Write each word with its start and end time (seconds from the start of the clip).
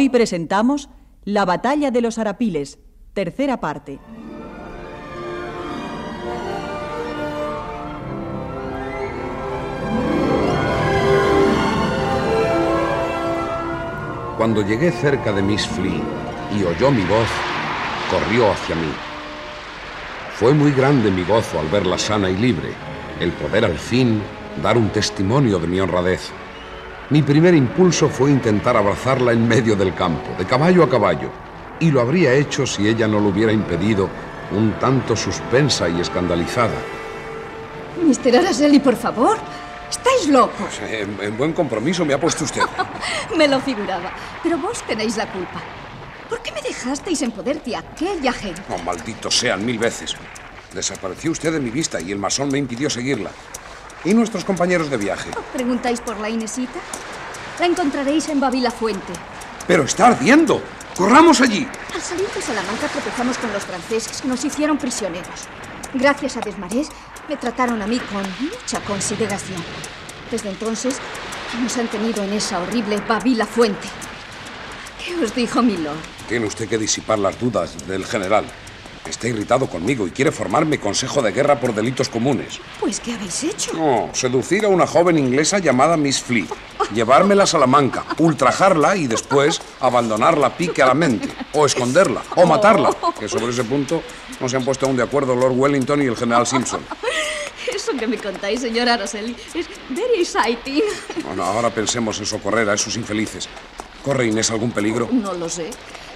Hoy 0.00 0.10
presentamos 0.10 0.90
La 1.24 1.44
batalla 1.44 1.90
de 1.90 2.00
los 2.00 2.18
Arapiles, 2.18 2.78
tercera 3.14 3.58
parte. 3.58 3.98
Cuando 14.36 14.62
llegué 14.62 14.92
cerca 14.92 15.32
de 15.32 15.42
Miss 15.42 15.66
Flea 15.66 16.00
y 16.56 16.62
oyó 16.62 16.92
mi 16.92 17.02
voz, 17.02 17.26
corrió 18.08 18.52
hacia 18.52 18.76
mí. 18.76 18.92
Fue 20.36 20.54
muy 20.54 20.70
grande 20.70 21.10
mi 21.10 21.24
gozo 21.24 21.58
al 21.58 21.66
verla 21.70 21.98
sana 21.98 22.30
y 22.30 22.36
libre, 22.36 22.68
el 23.18 23.32
poder 23.32 23.64
al 23.64 23.76
fin 23.76 24.22
dar 24.62 24.78
un 24.78 24.90
testimonio 24.90 25.58
de 25.58 25.66
mi 25.66 25.80
honradez. 25.80 26.30
Mi 27.10 27.22
primer 27.22 27.54
impulso 27.54 28.08
fue 28.10 28.30
intentar 28.30 28.76
abrazarla 28.76 29.32
en 29.32 29.48
medio 29.48 29.74
del 29.74 29.94
campo, 29.94 30.28
de 30.36 30.44
caballo 30.44 30.84
a 30.84 30.90
caballo, 30.90 31.30
y 31.80 31.90
lo 31.90 32.02
habría 32.02 32.34
hecho 32.34 32.66
si 32.66 32.86
ella 32.86 33.08
no 33.08 33.18
lo 33.18 33.28
hubiera 33.28 33.50
impedido, 33.50 34.10
un 34.50 34.72
tanto 34.78 35.16
suspensa 35.16 35.88
y 35.88 36.00
escandalizada. 36.00 36.74
Mister 38.02 38.36
Araceli, 38.36 38.78
por 38.80 38.94
favor. 38.94 39.38
¿Estáis 39.88 40.28
locos? 40.28 40.80
En, 40.86 41.18
en 41.22 41.38
buen 41.38 41.54
compromiso 41.54 42.04
me 42.04 42.12
ha 42.12 42.20
puesto 42.20 42.44
usted. 42.44 42.60
Me 43.38 43.48
lo 43.48 43.58
figuraba. 43.60 44.12
Pero 44.42 44.58
vos 44.58 44.82
tenéis 44.82 45.16
la 45.16 45.32
culpa. 45.32 45.62
¿Por 46.28 46.42
qué 46.42 46.52
me 46.52 46.60
dejasteis 46.60 47.22
en 47.22 47.30
poder 47.30 47.62
de 47.64 47.74
aquella 47.74 48.32
gente? 48.34 48.60
Oh, 48.68 48.82
maldito 48.82 49.30
sean 49.30 49.64
mil 49.64 49.78
veces. 49.78 50.14
Desapareció 50.74 51.30
usted 51.30 51.52
de 51.52 51.60
mi 51.60 51.70
vista 51.70 52.02
y 52.02 52.12
el 52.12 52.18
masón 52.18 52.50
me 52.50 52.58
impidió 52.58 52.90
seguirla. 52.90 53.30
¿Y 54.04 54.14
nuestros 54.14 54.44
compañeros 54.44 54.90
de 54.90 54.96
viaje? 54.96 55.30
¿Preguntáis 55.52 56.00
por 56.00 56.18
la 56.18 56.30
Inesita? 56.30 56.78
La 57.58 57.66
encontraréis 57.66 58.28
en 58.28 58.38
Babila 58.38 58.70
Fuente. 58.70 59.12
¡Pero 59.66 59.82
está 59.82 60.08
ardiendo! 60.08 60.62
¡Corramos 60.96 61.40
allí! 61.40 61.66
Al 61.94 62.00
salir 62.00 62.28
de 62.28 62.40
Salamanca 62.40 62.88
tropezamos 62.88 63.38
con 63.38 63.52
los 63.52 63.64
franceses 63.64 64.22
que 64.22 64.28
nos 64.28 64.44
hicieron 64.44 64.78
prisioneros. 64.78 65.48
Gracias 65.94 66.36
a 66.36 66.40
Desmarés 66.40 66.88
me 67.28 67.36
trataron 67.36 67.82
a 67.82 67.86
mí 67.86 67.98
con 67.98 68.22
mucha 68.40 68.80
consideración. 68.80 69.62
Desde 70.30 70.50
entonces 70.50 70.98
nos 71.60 71.76
han 71.78 71.88
tenido 71.88 72.22
en 72.22 72.32
esa 72.32 72.60
horrible 72.60 73.00
Babila 73.08 73.46
Fuente. 73.46 73.88
¿Qué 75.04 75.16
os 75.16 75.34
dijo 75.34 75.62
Milord? 75.62 75.96
Tiene 76.28 76.46
usted 76.46 76.68
que 76.68 76.78
disipar 76.78 77.18
las 77.18 77.38
dudas 77.40 77.86
del 77.86 78.04
general. 78.04 78.44
Está 79.08 79.26
irritado 79.26 79.66
conmigo 79.68 80.06
y 80.06 80.10
quiere 80.10 80.30
formarme 80.30 80.78
consejo 80.78 81.22
de 81.22 81.32
guerra 81.32 81.58
por 81.58 81.74
delitos 81.74 82.08
comunes. 82.08 82.60
Pues, 82.78 83.00
¿qué 83.00 83.14
habéis 83.14 83.42
hecho? 83.42 83.72
No, 83.72 84.10
seducir 84.12 84.64
a 84.64 84.68
una 84.68 84.86
joven 84.86 85.18
inglesa 85.18 85.58
llamada 85.58 85.96
Miss 85.96 86.20
Flea, 86.20 86.44
llevármela 86.94 87.44
a 87.44 87.46
Salamanca, 87.46 88.04
ultrajarla 88.18 88.96
y 88.96 89.06
después 89.06 89.60
abandonarla 89.80 90.56
pique 90.56 90.82
a 90.82 90.86
la 90.86 90.94
mente, 90.94 91.28
o 91.52 91.64
esconderla, 91.64 92.22
o 92.36 92.46
matarla. 92.46 92.90
Que 93.18 93.28
sobre 93.28 93.52
ese 93.52 93.64
punto 93.64 94.02
no 94.40 94.48
se 94.48 94.56
han 94.56 94.64
puesto 94.64 94.86
aún 94.86 94.96
de 94.96 95.02
acuerdo 95.02 95.34
Lord 95.34 95.54
Wellington 95.56 96.02
y 96.02 96.06
el 96.06 96.16
general 96.16 96.46
Simpson. 96.46 96.80
Eso 97.74 97.92
que 97.98 98.06
me 98.06 98.18
contáis, 98.18 98.60
señora 98.60 98.94
Araceli, 98.94 99.34
es 99.54 99.66
very 99.88 100.20
exciting. 100.20 100.82
Bueno, 101.24 101.44
ahora 101.44 101.70
pensemos 101.70 102.18
en 102.18 102.26
socorrer 102.26 102.68
a 102.68 102.74
esos 102.74 102.96
infelices. 102.96 103.48
¿Corre 104.04 104.26
Inés 104.26 104.50
algún 104.50 104.70
peligro? 104.70 105.08
No 105.10 105.34
lo 105.34 105.48
sé. 105.48 105.70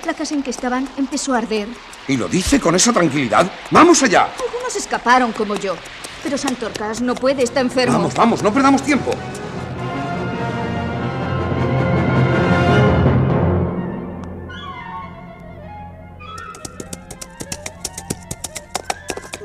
La 0.07 0.15
casa 0.15 0.35
en 0.35 0.43
que 0.43 0.51
estaban 0.51 0.89
empezó 0.99 1.33
a 1.35 1.39
arder. 1.39 1.69
¿Y 2.09 2.17
lo 2.17 2.27
dice 2.29 2.59
con 2.59 2.75
esa 2.75 2.93
tranquilidad? 2.93 3.51
¡Vamos 3.71 4.03
allá! 4.03 4.29
Algunos 4.45 4.75
escaparon 4.75 5.33
como 5.33 5.55
yo. 5.55 5.77
Pero 6.23 6.37
Santorcas 6.37 7.01
no 7.01 7.15
puede, 7.15 7.45
está 7.45 7.61
enfermo. 7.61 7.99
Vamos, 7.99 8.15
vamos, 8.15 8.43
no 8.43 8.53
perdamos 8.53 8.83
tiempo. 8.83 9.13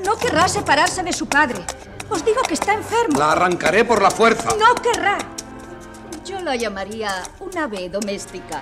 No 0.04 0.18
querrá 0.18 0.48
separarse 0.48 1.04
de 1.04 1.14
su 1.14 1.28
padre. 1.28 1.64
Os 2.10 2.26
digo 2.26 2.42
que 2.48 2.56
está 2.56 2.74
enfermo. 2.74 3.20
La 3.20 3.34
arrancaré 3.34 3.86
por 3.86 4.02
la 4.02 4.10
fuerza. 4.10 4.50
No 4.58 4.74
querrá. 4.76 5.18
Yo 6.26 6.40
la 6.42 6.56
llamaría 6.56 7.24
una 7.40 7.66
ave 7.66 7.90
doméstica. 7.90 8.62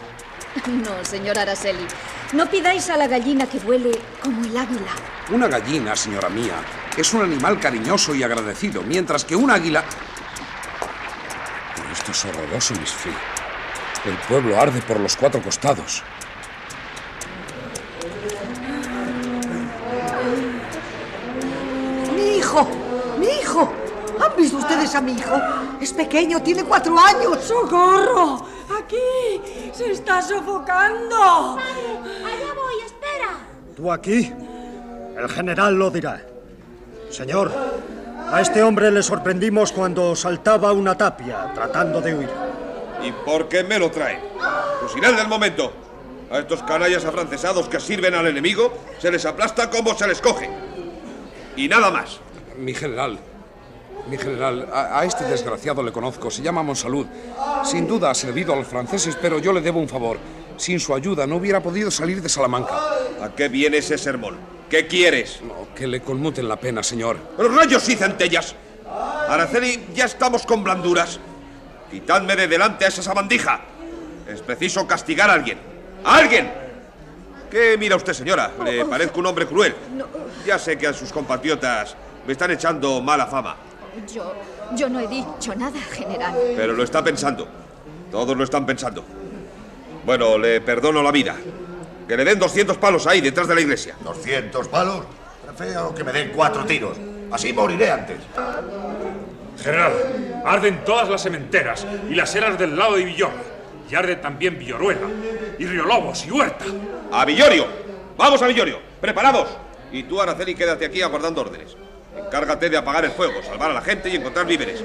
No, 0.67 1.03
señor 1.03 1.37
Araceli. 1.37 1.85
No 2.33 2.49
pidáis 2.49 2.89
a 2.89 2.97
la 2.97 3.07
gallina 3.07 3.47
que 3.47 3.59
vuele 3.59 3.91
como 4.21 4.43
el 4.45 4.57
águila. 4.57 4.91
Una 5.29 5.47
gallina, 5.47 5.95
señora 5.95 6.29
mía, 6.29 6.55
es 6.97 7.13
un 7.13 7.21
animal 7.23 7.59
cariñoso 7.59 8.13
y 8.15 8.23
agradecido, 8.23 8.81
mientras 8.83 9.25
que 9.25 9.35
un 9.35 9.51
águila... 9.51 9.83
Pero 11.75 11.89
esto 11.91 12.11
es 12.11 12.25
horroroso, 12.25 12.73
Miss 12.75 12.91
Flea. 12.91 13.15
El 14.05 14.17
pueblo 14.27 14.59
arde 14.59 14.81
por 14.81 14.99
los 14.99 15.15
cuatro 15.15 15.41
costados. 15.41 16.03
¡Mi 22.15 22.37
hijo! 22.37 22.67
¡Mi 23.19 23.27
hijo! 23.27 23.73
¿Han 24.23 24.35
visto 24.37 24.57
ustedes 24.57 24.93
a 24.93 25.01
mi 25.01 25.13
hijo? 25.13 25.35
Es 25.81 25.91
pequeño, 25.93 26.41
tiene 26.41 26.63
cuatro 26.63 26.97
años. 26.99 27.43
¡Socorro! 27.43 28.54
¡Aquí! 28.69 29.71
¡Se 29.73 29.91
está 29.91 30.21
sofocando! 30.21 31.57
Allá 31.57 32.53
voy, 32.55 32.85
espera. 32.85 33.37
¿Tú 33.75 33.91
aquí? 33.91 34.33
El 35.17 35.29
general 35.29 35.75
lo 35.75 35.91
dirá. 35.91 36.21
Señor, 37.09 37.51
a 38.31 38.41
este 38.41 38.63
hombre 38.63 38.91
le 38.91 39.03
sorprendimos 39.03 39.71
cuando 39.71 40.15
saltaba 40.15 40.73
una 40.73 40.97
tapia 40.97 41.51
tratando 41.53 42.01
de 42.01 42.15
huir. 42.15 42.29
¿Y 43.03 43.11
por 43.11 43.47
qué 43.47 43.63
me 43.63 43.77
lo 43.77 43.91
trae? 43.91 44.19
Fusilad 44.81 45.13
del 45.13 45.27
momento. 45.27 45.71
A 46.31 46.39
estos 46.39 46.63
canallas 46.63 47.05
afrancesados 47.05 47.69
que 47.69 47.79
sirven 47.79 48.15
al 48.15 48.27
enemigo 48.27 48.73
se 48.99 49.11
les 49.11 49.25
aplasta 49.25 49.69
como 49.69 49.95
se 49.95 50.07
les 50.07 50.21
coge. 50.21 50.49
Y 51.55 51.67
nada 51.67 51.91
más. 51.91 52.19
Mi 52.57 52.73
general, 52.73 53.19
mi 54.07 54.17
general, 54.17 54.69
a, 54.71 54.99
a 54.99 55.05
este 55.05 55.23
desgraciado 55.25 55.81
le 55.83 55.91
conozco. 55.91 56.29
Se 56.29 56.41
llama 56.41 56.63
Monsalud. 56.63 57.07
Sin 57.63 57.87
duda 57.87 58.11
ha 58.11 58.15
servido 58.15 58.53
a 58.53 58.55
los 58.55 58.67
franceses, 58.67 59.17
pero 59.21 59.39
yo 59.39 59.51
le 59.51 59.61
debo 59.61 59.79
un 59.79 59.89
favor. 59.89 60.17
Sin 60.57 60.79
su 60.79 60.93
ayuda 60.93 61.27
no 61.27 61.37
hubiera 61.37 61.61
podido 61.61 61.91
salir 61.91 62.21
de 62.21 62.29
Salamanca. 62.29 62.75
¿A 63.21 63.29
qué 63.35 63.47
viene 63.49 63.77
ese 63.77 63.97
sermón? 63.97 64.37
¿Qué 64.69 64.87
quieres? 64.87 65.41
No, 65.41 65.73
que 65.75 65.87
le 65.87 66.01
conmuten 66.01 66.47
la 66.47 66.55
pena, 66.55 66.81
señor. 66.81 67.17
¡Pero 67.37 67.49
rayos 67.49 67.87
y 67.89 67.95
centellas! 67.95 68.55
Araceli, 69.27 69.87
ya 69.93 70.05
estamos 70.05 70.45
con 70.45 70.63
blanduras. 70.63 71.19
Quitadme 71.91 72.35
de 72.35 72.47
delante 72.47 72.85
a 72.85 72.87
esa 72.87 73.01
sabandija. 73.01 73.61
Es 74.27 74.41
preciso 74.41 74.87
castigar 74.87 75.29
a 75.29 75.33
alguien. 75.33 75.59
¡A 76.03 76.17
alguien! 76.17 76.51
¿Qué 77.49 77.77
mira 77.77 77.95
usted, 77.95 78.13
señora? 78.13 78.51
Le 78.63 78.85
parezco 78.85 79.19
un 79.19 79.27
hombre 79.27 79.45
cruel. 79.45 79.75
Ya 80.45 80.57
sé 80.57 80.77
que 80.77 80.87
a 80.87 80.93
sus 80.93 81.11
compatriotas 81.11 81.95
me 82.25 82.33
están 82.33 82.51
echando 82.51 83.01
mala 83.01 83.27
fama. 83.27 83.55
Yo, 84.13 84.33
yo 84.75 84.89
no 84.89 84.99
he 84.99 85.07
dicho 85.07 85.55
nada, 85.55 85.79
general. 85.79 86.35
Pero 86.55 86.73
lo 86.73 86.83
está 86.83 87.03
pensando. 87.03 87.47
Todos 88.11 88.35
lo 88.35 88.43
están 88.43 88.65
pensando. 88.65 89.03
Bueno, 90.05 90.37
le 90.37 90.61
perdono 90.61 91.01
la 91.01 91.11
vida. 91.11 91.35
Que 92.07 92.15
le 92.15 92.23
den 92.23 92.37
200 92.37 92.77
palos 92.77 93.07
ahí, 93.07 93.21
detrás 93.21 93.47
de 93.47 93.55
la 93.55 93.61
iglesia. 93.61 93.95
¿200 94.03 94.67
palos? 94.67 95.05
Prefiero 95.45 95.93
que 95.93 96.03
me 96.03 96.11
den 96.11 96.31
cuatro 96.35 96.65
tiros. 96.65 96.97
Así 97.31 97.51
moriré 97.51 97.91
antes. 97.91 98.17
General, 99.61 100.43
arden 100.45 100.83
todas 100.85 101.09
las 101.09 101.21
sementeras 101.21 101.87
y 102.09 102.13
las 102.13 102.35
eras 102.35 102.59
del 102.59 102.77
lado 102.77 102.95
de 102.95 103.05
Villor. 103.05 103.31
Y 103.89 103.95
arde 103.95 104.15
también 104.15 104.57
Villoruela, 104.57 105.07
y 105.59 105.65
Riolobos 105.65 106.25
y 106.25 106.31
Huerta. 106.31 106.65
¡A 107.11 107.23
Villorio! 107.23 107.67
¡Vamos 108.17 108.41
a 108.41 108.47
Villorio! 108.47 108.79
¡Preparados! 108.99 109.47
Y 109.91 110.03
tú, 110.03 110.19
Araceli, 110.19 110.55
quédate 110.55 110.85
aquí 110.85 111.01
aguardando 111.01 111.41
órdenes. 111.41 111.77
Encárgate 112.17 112.69
de 112.69 112.77
apagar 112.77 113.05
el 113.05 113.11
fuego, 113.11 113.41
salvar 113.43 113.71
a 113.71 113.73
la 113.73 113.81
gente 113.81 114.09
y 114.09 114.15
encontrar 114.15 114.45
víveres. 114.45 114.83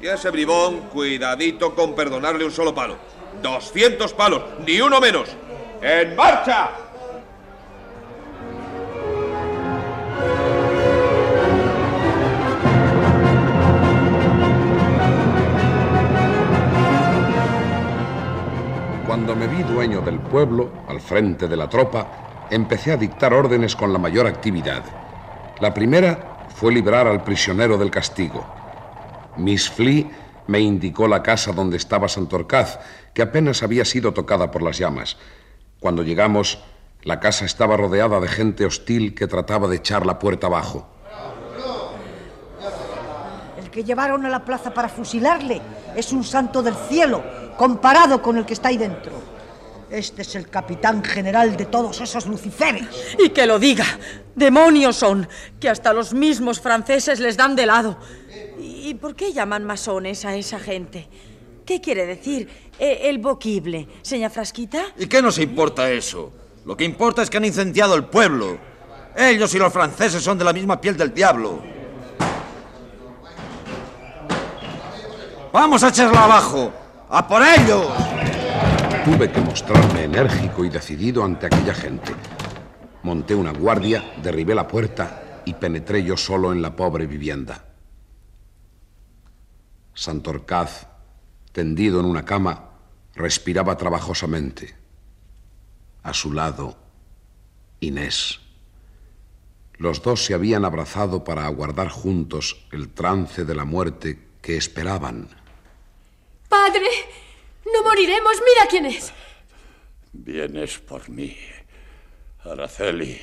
Y 0.00 0.06
a 0.06 0.14
ese 0.14 0.30
bribón, 0.30 0.88
cuidadito 0.88 1.74
con 1.74 1.94
perdonarle 1.94 2.44
un 2.44 2.52
solo 2.52 2.74
palo. 2.74 2.96
¡200 3.42 4.12
palos! 4.14 4.42
¡Ni 4.66 4.80
uno 4.80 5.00
menos! 5.00 5.28
¡En 5.82 6.14
marcha! 6.14 6.70
Cuando 19.06 19.34
me 19.34 19.46
vi 19.46 19.62
dueño 19.62 20.00
del 20.00 20.20
pueblo, 20.20 20.70
al 20.86 21.00
frente 21.00 21.48
de 21.48 21.56
la 21.56 21.68
tropa, 21.68 22.46
empecé 22.50 22.92
a 22.92 22.96
dictar 22.96 23.32
órdenes 23.32 23.74
con 23.74 23.92
la 23.92 23.98
mayor 23.98 24.26
actividad. 24.26 24.84
La 25.60 25.72
primera 25.74 26.37
fue 26.58 26.72
librar 26.72 27.06
al 27.06 27.22
prisionero 27.22 27.78
del 27.78 27.88
castigo. 27.88 28.44
Miss 29.36 29.70
Flea 29.70 30.06
me 30.48 30.58
indicó 30.58 31.06
la 31.06 31.22
casa 31.22 31.52
donde 31.52 31.76
estaba 31.76 32.08
Santorcaz, 32.08 32.80
que 33.14 33.22
apenas 33.22 33.62
había 33.62 33.84
sido 33.84 34.12
tocada 34.12 34.50
por 34.50 34.62
las 34.62 34.76
llamas. 34.76 35.18
Cuando 35.78 36.02
llegamos, 36.02 36.58
la 37.04 37.20
casa 37.20 37.44
estaba 37.44 37.76
rodeada 37.76 38.18
de 38.18 38.26
gente 38.26 38.66
hostil 38.66 39.14
que 39.14 39.28
trataba 39.28 39.68
de 39.68 39.76
echar 39.76 40.04
la 40.04 40.18
puerta 40.18 40.48
abajo. 40.48 40.88
El 43.56 43.70
que 43.70 43.84
llevaron 43.84 44.26
a 44.26 44.28
la 44.28 44.44
plaza 44.44 44.74
para 44.74 44.88
fusilarle 44.88 45.62
es 45.94 46.10
un 46.12 46.24
santo 46.24 46.60
del 46.60 46.74
cielo, 46.74 47.22
comparado 47.56 48.20
con 48.20 48.36
el 48.36 48.44
que 48.44 48.54
está 48.54 48.70
ahí 48.70 48.78
dentro. 48.78 49.12
Este 49.90 50.22
es 50.22 50.34
el 50.34 50.48
capitán 50.48 51.02
general 51.02 51.56
de 51.56 51.64
todos 51.66 52.00
esos 52.00 52.26
luciferes. 52.26 52.86
Y 53.18 53.30
que 53.30 53.46
lo 53.46 53.58
diga. 53.58 53.86
Demonios 54.34 54.96
son, 54.96 55.28
que 55.58 55.68
hasta 55.68 55.92
los 55.92 56.12
mismos 56.12 56.60
franceses 56.60 57.20
les 57.20 57.36
dan 57.36 57.56
de 57.56 57.66
lado. 57.66 57.98
¿Y 58.58 58.94
por 58.94 59.16
qué 59.16 59.32
llaman 59.32 59.64
masones 59.64 60.24
a 60.24 60.36
esa 60.36 60.58
gente? 60.58 61.08
¿Qué 61.64 61.80
quiere 61.80 62.06
decir 62.06 62.48
eh, 62.78 63.00
el 63.04 63.18
boquible, 63.18 63.88
seña 64.02 64.30
Frasquita? 64.30 64.86
¿Y 64.98 65.06
qué 65.06 65.20
nos 65.20 65.38
importa 65.38 65.90
eso? 65.90 66.32
Lo 66.64 66.76
que 66.76 66.84
importa 66.84 67.22
es 67.22 67.30
que 67.30 67.38
han 67.38 67.44
incendiado 67.44 67.94
el 67.94 68.04
pueblo. 68.04 68.58
Ellos 69.16 69.52
y 69.54 69.58
los 69.58 69.72
franceses 69.72 70.22
son 70.22 70.38
de 70.38 70.44
la 70.44 70.52
misma 70.52 70.80
piel 70.80 70.96
del 70.96 71.12
diablo. 71.12 71.60
¡Vamos 75.52 75.82
a 75.82 75.88
echarla 75.88 76.24
abajo! 76.24 76.72
¡A 77.08 77.26
por 77.26 77.42
ellos! 77.42 77.86
Tuve 79.10 79.32
que 79.32 79.40
mostrarme 79.40 80.04
enérgico 80.04 80.66
y 80.66 80.68
decidido 80.68 81.24
ante 81.24 81.46
aquella 81.46 81.72
gente. 81.72 82.12
Monté 83.02 83.34
una 83.34 83.52
guardia, 83.52 84.12
derribé 84.22 84.54
la 84.54 84.68
puerta 84.68 85.40
y 85.46 85.54
penetré 85.54 86.04
yo 86.04 86.18
solo 86.18 86.52
en 86.52 86.60
la 86.60 86.76
pobre 86.76 87.06
vivienda. 87.06 87.64
Santorcaz, 89.94 90.88
tendido 91.52 92.00
en 92.00 92.06
una 92.06 92.26
cama, 92.26 92.72
respiraba 93.14 93.78
trabajosamente. 93.78 94.76
A 96.02 96.12
su 96.12 96.34
lado, 96.34 96.76
Inés. 97.80 98.40
Los 99.78 100.02
dos 100.02 100.26
se 100.26 100.34
habían 100.34 100.66
abrazado 100.66 101.24
para 101.24 101.46
aguardar 101.46 101.88
juntos 101.88 102.66
el 102.72 102.90
trance 102.90 103.46
de 103.46 103.54
la 103.54 103.64
muerte 103.64 104.18
que 104.42 104.58
esperaban. 104.58 105.28
Padre, 106.50 106.88
no 107.72 107.82
moriremos. 107.82 108.36
Mira 108.44 108.68
quién 108.68 108.86
es. 108.86 109.12
Vienes 110.12 110.78
por 110.78 111.08
mí, 111.08 111.36
Araceli. 112.44 113.20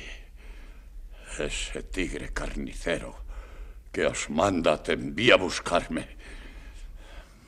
Ese 1.38 1.82
tigre 1.82 2.32
carnicero 2.32 3.14
que 3.92 4.06
os 4.06 4.30
manda 4.30 4.82
te 4.82 4.92
envía 4.92 5.34
a 5.34 5.36
buscarme. 5.36 6.16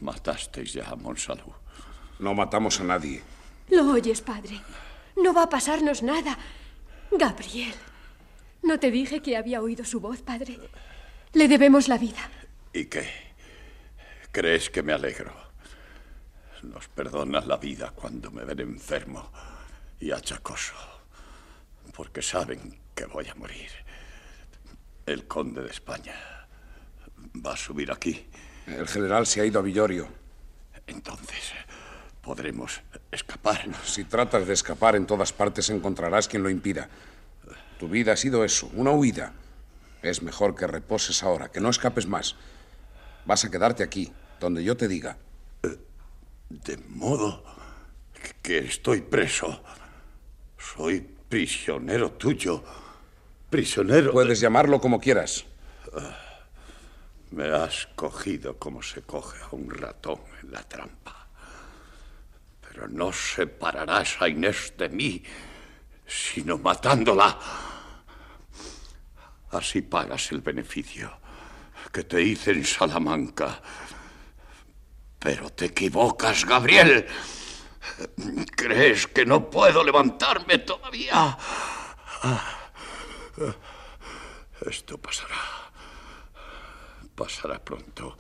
Matasteis 0.01 0.73
ya 0.75 0.89
a 0.91 0.97
Monsalud. 0.97 1.55
No 2.19 2.35
matamos 2.35 2.81
a 2.81 2.85
nadie. 2.85 3.23
Lo 3.71 3.91
oyes, 3.91 4.21
padre. 4.21 4.61
No 5.17 5.33
va 5.33 5.45
a 5.45 5.49
pasarnos 5.49 6.03
nada. 6.03 6.39
Gabriel. 7.11 7.75
¿No 8.63 8.79
te 8.79 8.91
dije 8.91 9.21
que 9.21 9.37
había 9.37 9.63
oído 9.63 9.85
su 9.85 10.01
voz, 10.01 10.23
padre? 10.23 10.59
Le 11.33 11.49
debemos 11.49 11.89
la 11.89 11.99
vida. 11.99 12.29
¿Y 12.73 12.87
qué? 12.87 13.09
¿Crees 14.33 14.69
que 14.71 14.83
me 14.83 14.93
alegro? 14.93 15.48
Nos 16.63 16.89
perdonan 16.89 17.47
la 17.47 17.57
vida 17.57 17.93
cuando 17.95 18.31
me 18.31 18.45
ven 18.45 18.61
enfermo 18.61 19.31
y 20.01 20.11
achacoso, 20.11 20.75
porque 21.95 22.23
saben 22.23 22.81
que 22.95 23.07
voy 23.07 23.29
a 23.29 23.35
morir. 23.35 23.71
El 25.07 25.27
conde 25.27 25.63
de 25.63 25.71
España 25.71 26.15
va 27.45 27.53
a 27.53 27.57
subir 27.57 27.93
aquí. 27.93 28.27
El 28.67 28.89
general 28.89 29.27
se 29.27 29.41
ha 29.41 29.45
ido 29.45 29.61
a 29.61 29.63
Villorio. 29.63 30.09
Entonces, 30.87 31.53
podremos 32.23 32.81
escapar. 33.11 33.69
Si 33.85 34.05
tratas 34.05 34.47
de 34.47 34.53
escapar, 34.53 34.97
en 34.97 35.07
todas 35.07 35.33
partes 35.33 35.71
encontrarás 35.71 36.29
quien 36.29 36.43
lo 36.43 36.51
impida. 36.51 36.89
Tu 37.79 37.89
vida 37.89 38.13
ha 38.13 38.17
sido 38.17 38.45
eso, 38.45 38.71
una 38.75 38.91
huida. 38.91 39.33
Es 40.03 40.23
mejor 40.23 40.55
que 40.55 40.67
reposes 40.67 41.23
ahora, 41.23 41.51
que 41.51 41.61
no 41.61 41.71
escapes 41.71 42.07
más. 42.07 42.37
Vas 43.25 43.45
a 43.45 43.51
quedarte 43.51 43.83
aquí, 43.83 44.13
donde 44.41 44.63
yo 44.65 44.77
te 44.77 44.89
diga. 44.89 45.17
De 46.49 46.79
modo 46.89 47.45
que 48.43 48.59
estoy 48.59 49.03
preso. 49.03 49.63
Soy 50.59 51.01
prisionero 51.01 52.13
tuyo. 52.13 52.65
Prisionero. 53.51 54.13
Puedes 54.13 54.41
llamarlo 54.41 54.81
como 54.81 55.01
quieras. 55.01 55.45
Me 57.31 57.49
has 57.49 57.87
cogido 57.95 58.57
como 58.59 58.83
se 58.83 59.03
coge 59.03 59.39
a 59.43 59.49
un 59.53 59.71
ratón 59.71 60.21
en 60.43 60.53
la 60.53 60.63
trampa. 60.63 61.29
Pero 62.67 62.89
no 62.89 63.13
separarás 63.13 64.17
a 64.21 64.29
Inés 64.29 64.73
de 64.79 64.89
mí, 64.89 65.23
sino 66.07 66.57
matándola. 66.59 67.39
Así 69.51 69.83
pagas 69.83 70.33
el 70.33 70.41
beneficio 70.41 71.11
que 71.93 72.05
te 72.05 72.23
hice 72.23 72.53
en 72.53 72.65
Salamanca. 72.65 73.61
Pero 75.19 75.51
te 75.51 75.67
equivocas, 75.67 76.45
Gabriel. 76.45 77.07
¿Crees 78.57 79.07
que 79.09 79.25
no 79.27 79.51
puedo 79.51 79.83
levantarme 79.83 80.59
todavía? 80.59 81.37
Esto 84.69 84.99
pasará. 84.99 85.71
Pasará 87.15 87.59
pronto. 87.59 88.17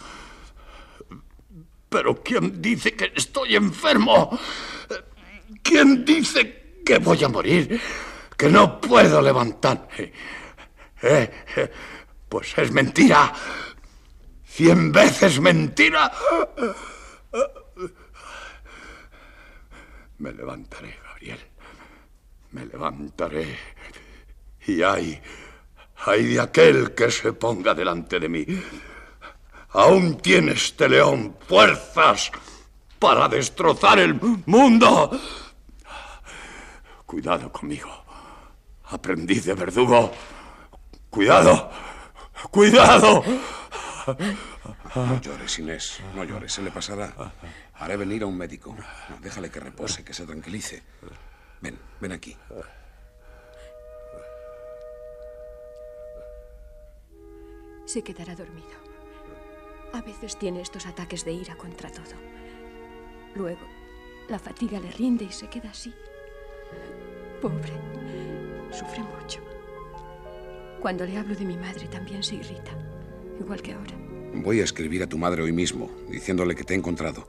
Pero 1.88 2.22
¿quién 2.22 2.60
dice 2.60 2.94
que 2.94 3.12
estoy 3.14 3.56
enfermo? 3.56 4.38
¿Quién 5.62 6.04
dice 6.04 6.80
que 6.84 6.98
voy 6.98 7.22
a 7.24 7.28
morir? 7.28 7.80
Que 8.36 8.48
no 8.48 8.80
puedo 8.80 9.22
levantarme. 9.22 10.12
Eh, 11.02 11.30
pues 12.28 12.58
es 12.58 12.70
mentira. 12.72 13.32
Cien 14.58 14.90
veces 14.90 15.38
mentira. 15.40 16.10
Me 20.18 20.32
levantaré, 20.32 20.98
Gabriel. 21.04 21.38
Me 22.50 22.66
levantaré. 22.66 23.56
Y 24.66 24.82
hay, 24.82 25.22
hay 26.04 26.34
de 26.34 26.40
aquel 26.40 26.92
que 26.92 27.08
se 27.08 27.34
ponga 27.34 27.72
delante 27.72 28.18
de 28.18 28.28
mí. 28.28 28.44
Aún 29.74 30.16
tiene 30.16 30.54
este 30.54 30.88
león 30.88 31.36
fuerzas 31.46 32.32
para 32.98 33.28
destrozar 33.28 34.00
el 34.00 34.14
mundo. 34.46 35.20
Cuidado 37.06 37.52
conmigo. 37.52 38.04
Aprendí 38.86 39.38
de 39.38 39.54
verdugo. 39.54 40.10
Cuidado. 41.10 41.70
Cuidado. 42.50 43.22
No 44.94 45.20
llores, 45.20 45.58
Inés. 45.58 46.00
No 46.14 46.24
llores, 46.24 46.52
se 46.52 46.62
le 46.62 46.70
pasará. 46.70 47.12
Haré 47.74 47.96
venir 47.96 48.22
a 48.22 48.26
un 48.26 48.36
médico. 48.36 48.74
Déjale 49.20 49.50
que 49.50 49.60
repose, 49.60 50.04
que 50.04 50.14
se 50.14 50.24
tranquilice. 50.24 50.82
Ven, 51.60 51.78
ven 52.00 52.12
aquí. 52.12 52.36
Se 57.84 58.02
quedará 58.02 58.34
dormido. 58.34 58.88
A 59.92 60.02
veces 60.02 60.38
tiene 60.38 60.60
estos 60.60 60.86
ataques 60.86 61.24
de 61.24 61.32
ira 61.32 61.56
contra 61.56 61.90
todo. 61.90 62.14
Luego, 63.34 63.66
la 64.28 64.38
fatiga 64.38 64.78
le 64.80 64.90
rinde 64.90 65.24
y 65.24 65.32
se 65.32 65.48
queda 65.48 65.70
así. 65.70 65.94
Pobre, 67.40 67.72
sufre 68.70 69.00
mucho. 69.00 69.40
Cuando 70.80 71.06
le 71.06 71.16
hablo 71.16 71.34
de 71.34 71.44
mi 71.44 71.56
madre 71.56 71.88
también 71.88 72.22
se 72.22 72.36
irrita, 72.36 72.72
igual 73.40 73.62
que 73.62 73.72
ahora. 73.72 73.94
Voy 74.34 74.60
a 74.60 74.64
escribir 74.64 75.02
a 75.02 75.08
tu 75.08 75.18
madre 75.18 75.42
hoy 75.42 75.52
mismo, 75.52 75.90
diciéndole 76.10 76.54
que 76.54 76.64
te 76.64 76.74
he 76.74 76.76
encontrado. 76.76 77.26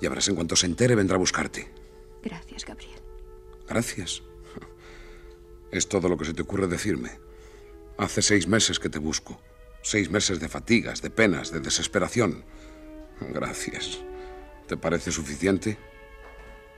Ya 0.00 0.08
verás, 0.08 0.28
en 0.28 0.34
cuanto 0.34 0.56
se 0.56 0.66
entere, 0.66 0.94
vendrá 0.94 1.16
a 1.16 1.18
buscarte. 1.18 1.68
Gracias, 2.22 2.64
Gabriel. 2.64 2.98
Gracias. 3.68 4.22
Es 5.70 5.88
todo 5.88 6.08
lo 6.08 6.18
que 6.18 6.26
se 6.26 6.34
te 6.34 6.42
ocurre 6.42 6.66
decirme. 6.66 7.10
Hace 7.96 8.20
seis 8.20 8.46
meses 8.46 8.78
que 8.78 8.90
te 8.90 8.98
busco. 8.98 9.40
Seis 9.82 10.10
meses 10.10 10.38
de 10.38 10.48
fatigas, 10.48 11.02
de 11.02 11.10
penas, 11.10 11.50
de 11.50 11.60
desesperación. 11.60 12.44
Gracias. 13.20 14.00
¿Te 14.66 14.76
parece 14.76 15.10
suficiente? 15.10 15.78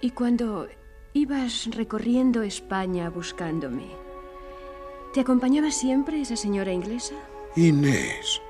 ¿Y 0.00 0.10
cuando 0.10 0.68
ibas 1.12 1.68
recorriendo 1.74 2.42
España 2.42 3.10
buscándome, 3.10 3.86
¿te 5.12 5.20
acompañaba 5.20 5.70
siempre 5.70 6.20
esa 6.20 6.36
señora 6.36 6.72
inglesa? 6.72 7.14
Inés. 7.56 8.40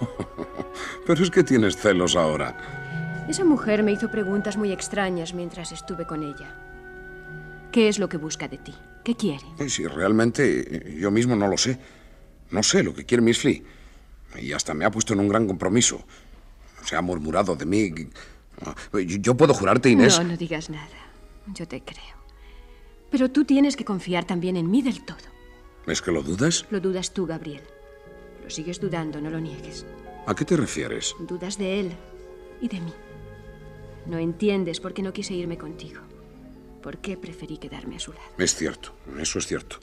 Pero 1.06 1.22
es 1.22 1.30
que 1.30 1.42
tienes 1.44 1.76
celos 1.76 2.16
ahora. 2.16 2.56
Esa 3.28 3.44
mujer 3.44 3.82
me 3.82 3.92
hizo 3.92 4.10
preguntas 4.10 4.56
muy 4.56 4.72
extrañas 4.72 5.34
mientras 5.34 5.72
estuve 5.72 6.06
con 6.06 6.22
ella. 6.22 6.54
¿Qué 7.72 7.88
es 7.88 7.98
lo 7.98 8.08
que 8.08 8.16
busca 8.16 8.48
de 8.48 8.58
ti? 8.58 8.74
¿Qué 9.04 9.14
quiere? 9.14 9.44
Si 9.68 9.86
realmente 9.86 10.96
yo 10.98 11.10
mismo 11.10 11.36
no 11.36 11.48
lo 11.48 11.56
sé. 11.58 11.78
No 12.50 12.62
sé 12.62 12.82
lo 12.82 12.94
que 12.94 13.04
quiere 13.04 13.22
Miss 13.22 13.40
Flea. 13.40 13.60
Y 14.40 14.52
hasta 14.52 14.74
me 14.74 14.84
ha 14.84 14.90
puesto 14.90 15.12
en 15.12 15.20
un 15.20 15.28
gran 15.28 15.46
compromiso. 15.46 16.02
Se 16.84 16.96
ha 16.96 17.02
murmurado 17.02 17.56
de 17.56 17.66
mí. 17.66 17.92
Yo 19.20 19.36
puedo 19.36 19.52
jurarte, 19.52 19.90
Inés. 19.90 20.18
No, 20.18 20.24
no 20.24 20.36
digas 20.36 20.70
nada. 20.70 20.88
Yo 21.54 21.68
te 21.68 21.82
creo. 21.82 22.18
Pero 23.10 23.30
tú 23.30 23.44
tienes 23.44 23.76
que 23.76 23.84
confiar 23.84 24.24
también 24.24 24.56
en 24.56 24.70
mí 24.70 24.82
del 24.82 25.04
todo. 25.04 25.16
¿Es 25.86 26.02
que 26.02 26.10
lo 26.10 26.22
dudas? 26.22 26.66
Lo 26.70 26.80
dudas 26.80 27.12
tú, 27.12 27.26
Gabriel. 27.26 27.62
Lo 28.48 28.54
sigues 28.54 28.80
dudando, 28.80 29.20
no 29.20 29.28
lo 29.28 29.40
niegues. 29.40 29.84
¿A 30.26 30.34
qué 30.34 30.46
te 30.46 30.56
refieres? 30.56 31.14
Dudas 31.20 31.58
de 31.58 31.80
él 31.80 31.92
y 32.62 32.68
de 32.68 32.80
mí. 32.80 32.94
No 34.06 34.16
entiendes 34.16 34.80
por 34.80 34.94
qué 34.94 35.02
no 35.02 35.12
quise 35.12 35.34
irme 35.34 35.58
contigo. 35.58 36.00
¿Por 36.82 36.96
qué 36.96 37.18
preferí 37.18 37.58
quedarme 37.58 37.96
a 37.96 37.98
su 37.98 38.14
lado? 38.14 38.24
Es 38.38 38.54
cierto, 38.54 38.94
eso 39.20 39.38
es 39.38 39.46
cierto. 39.46 39.76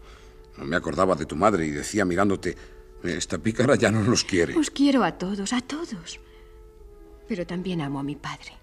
No 0.57 0.65
me 0.65 0.75
acordaba 0.75 1.13
de 1.13 1.27
tu 1.27 1.35
madre 1.35 1.67
y 1.67 1.69
decía 1.69 2.05
mirándote, 2.05 2.57
esta 3.03 3.37
pícara 3.37 3.75
ya 3.75 3.91
no 3.91 4.01
nos 4.01 4.23
quiere. 4.23 4.57
Os 4.57 4.71
quiero 4.71 5.03
a 5.03 5.11
todos, 5.11 5.53
a 5.53 5.61
todos. 5.61 6.19
Pero 7.27 7.45
también 7.45 7.81
amo 7.81 7.99
a 7.99 8.03
mi 8.03 8.15
padre. 8.15 8.53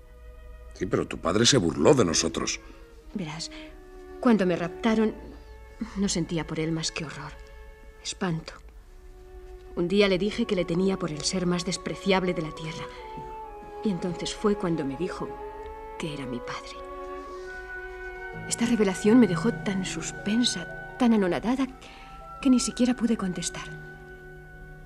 Sí, 0.75 0.87
pero 0.87 1.07
tu 1.07 1.19
padre 1.19 1.47
se 1.47 1.59
burló 1.59 1.95
de 1.95 2.05
nosotros. 2.05 2.59
Verás, 3.15 3.53
cuando 4.19 4.47
me 4.47 4.57
raptaron, 4.57 5.15
no 5.95 6.09
sentía 6.09 6.45
por 6.45 6.59
él 6.59 6.73
más 6.73 6.91
que 6.91 7.05
horror, 7.05 7.31
espanto. 8.03 8.62
Un 9.75 9.89
día 9.89 10.09
le 10.09 10.19
dije 10.19 10.47
que 10.47 10.57
le 10.57 10.65
tenía 10.65 10.99
por 10.99 11.11
el 11.11 11.23
ser 11.23 11.47
más 11.47 11.65
despreciable 11.65 12.35
de 12.35 12.43
la 12.43 12.53
tierra. 12.53 12.85
Y 13.85 13.91
entonces 13.91 14.35
fue 14.35 14.57
cuando 14.57 14.85
me 14.85 14.97
dijo 14.97 15.29
que 15.99 16.13
era 16.13 16.27
mi 16.27 16.39
padre. 16.39 16.77
Esta 18.49 18.67
revelación 18.67 19.19
me 19.19 19.27
dejó 19.27 19.53
tan 19.53 19.85
suspensa, 19.85 20.97
tan 20.99 21.15
anonadada, 21.15 21.67
que 22.41 22.51
ni 22.51 22.61
siquiera 22.61 22.95
pude 22.95 23.17
contestar. 23.17 23.93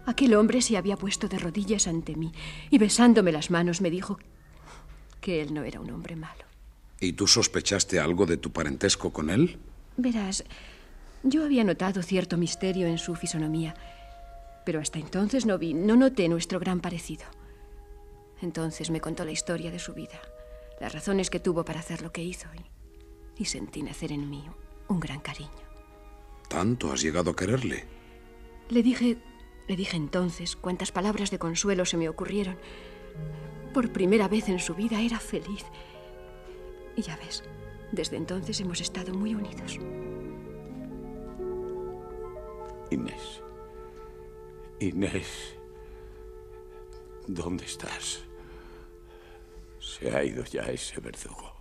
Aquel 0.06 0.34
hombre 0.34 0.62
se 0.62 0.76
había 0.76 0.96
puesto 0.96 1.26
de 1.26 1.38
rodillas 1.38 1.88
ante 1.88 2.14
mí 2.14 2.32
y 2.70 2.78
besándome 2.78 3.32
las 3.32 3.50
manos 3.50 3.80
me 3.80 3.90
dijo 3.90 4.18
que 5.20 5.42
él 5.42 5.52
no 5.52 5.64
era 5.64 5.80
un 5.80 5.90
hombre 5.90 6.14
malo. 6.14 6.44
¿Y 7.00 7.14
tú 7.14 7.26
sospechaste 7.26 7.98
algo 7.98 8.24
de 8.24 8.36
tu 8.36 8.52
parentesco 8.52 9.12
con 9.12 9.30
él? 9.30 9.58
Verás, 9.96 10.44
yo 11.24 11.44
había 11.44 11.64
notado 11.64 12.02
cierto 12.02 12.36
misterio 12.36 12.86
en 12.86 12.98
su 12.98 13.16
fisonomía, 13.16 13.74
pero 14.66 14.80
hasta 14.80 14.98
entonces 14.98 15.46
no 15.46 15.58
vi, 15.58 15.74
no 15.74 15.94
noté 15.96 16.28
nuestro 16.28 16.58
gran 16.58 16.80
parecido. 16.80 17.24
Entonces 18.42 18.90
me 18.90 19.00
contó 19.00 19.24
la 19.24 19.30
historia 19.30 19.70
de 19.70 19.78
su 19.78 19.94
vida, 19.94 20.20
las 20.80 20.92
razones 20.92 21.30
que 21.30 21.38
tuvo 21.38 21.64
para 21.64 21.78
hacer 21.78 22.02
lo 22.02 22.10
que 22.10 22.24
hizo 22.24 22.48
y, 22.52 23.42
y 23.42 23.44
sentí 23.44 23.84
nacer 23.84 24.10
en 24.10 24.28
mí 24.28 24.44
un 24.88 24.98
gran 24.98 25.20
cariño. 25.20 25.52
¿Tanto 26.48 26.92
has 26.92 27.00
llegado 27.00 27.30
a 27.30 27.36
quererle? 27.36 27.84
Le 28.68 28.82
dije, 28.82 29.18
le 29.68 29.76
dije 29.76 29.96
entonces 29.96 30.56
cuántas 30.56 30.90
palabras 30.90 31.30
de 31.30 31.38
consuelo 31.38 31.84
se 31.84 31.96
me 31.96 32.08
ocurrieron. 32.08 32.56
Por 33.72 33.92
primera 33.92 34.26
vez 34.26 34.48
en 34.48 34.58
su 34.58 34.74
vida 34.74 35.00
era 35.00 35.20
feliz. 35.20 35.64
Y 36.96 37.02
ya 37.02 37.16
ves, 37.18 37.44
desde 37.92 38.16
entonces 38.16 38.60
hemos 38.60 38.80
estado 38.80 39.14
muy 39.14 39.32
unidos. 39.32 39.78
Inés. 42.90 43.45
Inés. 44.80 45.54
¿Dónde 47.26 47.64
estás? 47.64 48.20
Se 49.80 50.14
ha 50.14 50.22
ido 50.22 50.44
ya 50.44 50.62
ese 50.64 51.00
verdugo. 51.00 51.56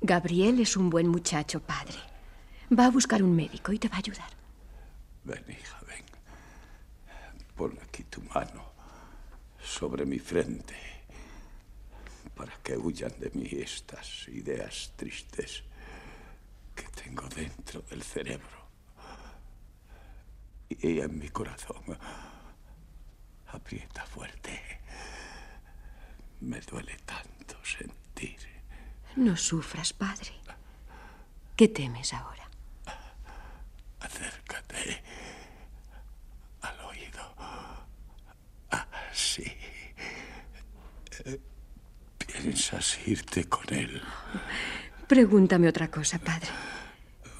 Gabriel 0.00 0.60
es 0.60 0.76
un 0.76 0.90
buen 0.90 1.08
muchacho, 1.08 1.60
padre. 1.60 1.98
Va 2.78 2.86
a 2.86 2.90
buscar 2.90 3.22
un 3.22 3.34
médico 3.34 3.72
y 3.72 3.78
te 3.78 3.88
va 3.88 3.96
a 3.96 3.98
ayudar. 3.98 4.30
Ven, 5.24 5.44
hija, 5.48 5.80
ven. 5.86 6.04
Pon 7.56 7.78
aquí 7.82 8.04
tu 8.04 8.20
mano 8.34 8.72
sobre 9.62 10.04
mi 10.04 10.18
frente 10.18 10.74
para 12.34 12.52
que 12.62 12.76
huyan 12.76 13.12
de 13.18 13.30
mí 13.34 13.48
estas 13.52 14.28
ideas 14.28 14.92
tristes 14.96 15.62
que 16.74 16.84
tengo 17.02 17.28
dentro 17.28 17.82
del 17.82 18.02
cerebro 18.02 18.61
y 20.80 21.00
en 21.00 21.18
mi 21.18 21.28
corazón. 21.28 21.82
Aprieta 23.48 24.04
fuerte. 24.06 24.80
Me 26.40 26.60
duele 26.60 26.96
tanto 27.04 27.56
sentir. 27.64 28.38
No 29.16 29.36
sufras, 29.36 29.92
padre. 29.92 30.32
¿Qué 31.56 31.68
temes 31.68 32.12
ahora? 32.14 32.48
Acércate 34.00 35.02
al 36.62 36.80
oído. 36.80 37.34
Así. 38.70 39.44
¿Piensas 42.18 42.98
irte 43.06 43.44
con 43.48 43.72
él? 43.72 44.02
Pregúntame 45.06 45.68
otra 45.68 45.90
cosa, 45.90 46.18
padre. 46.18 46.48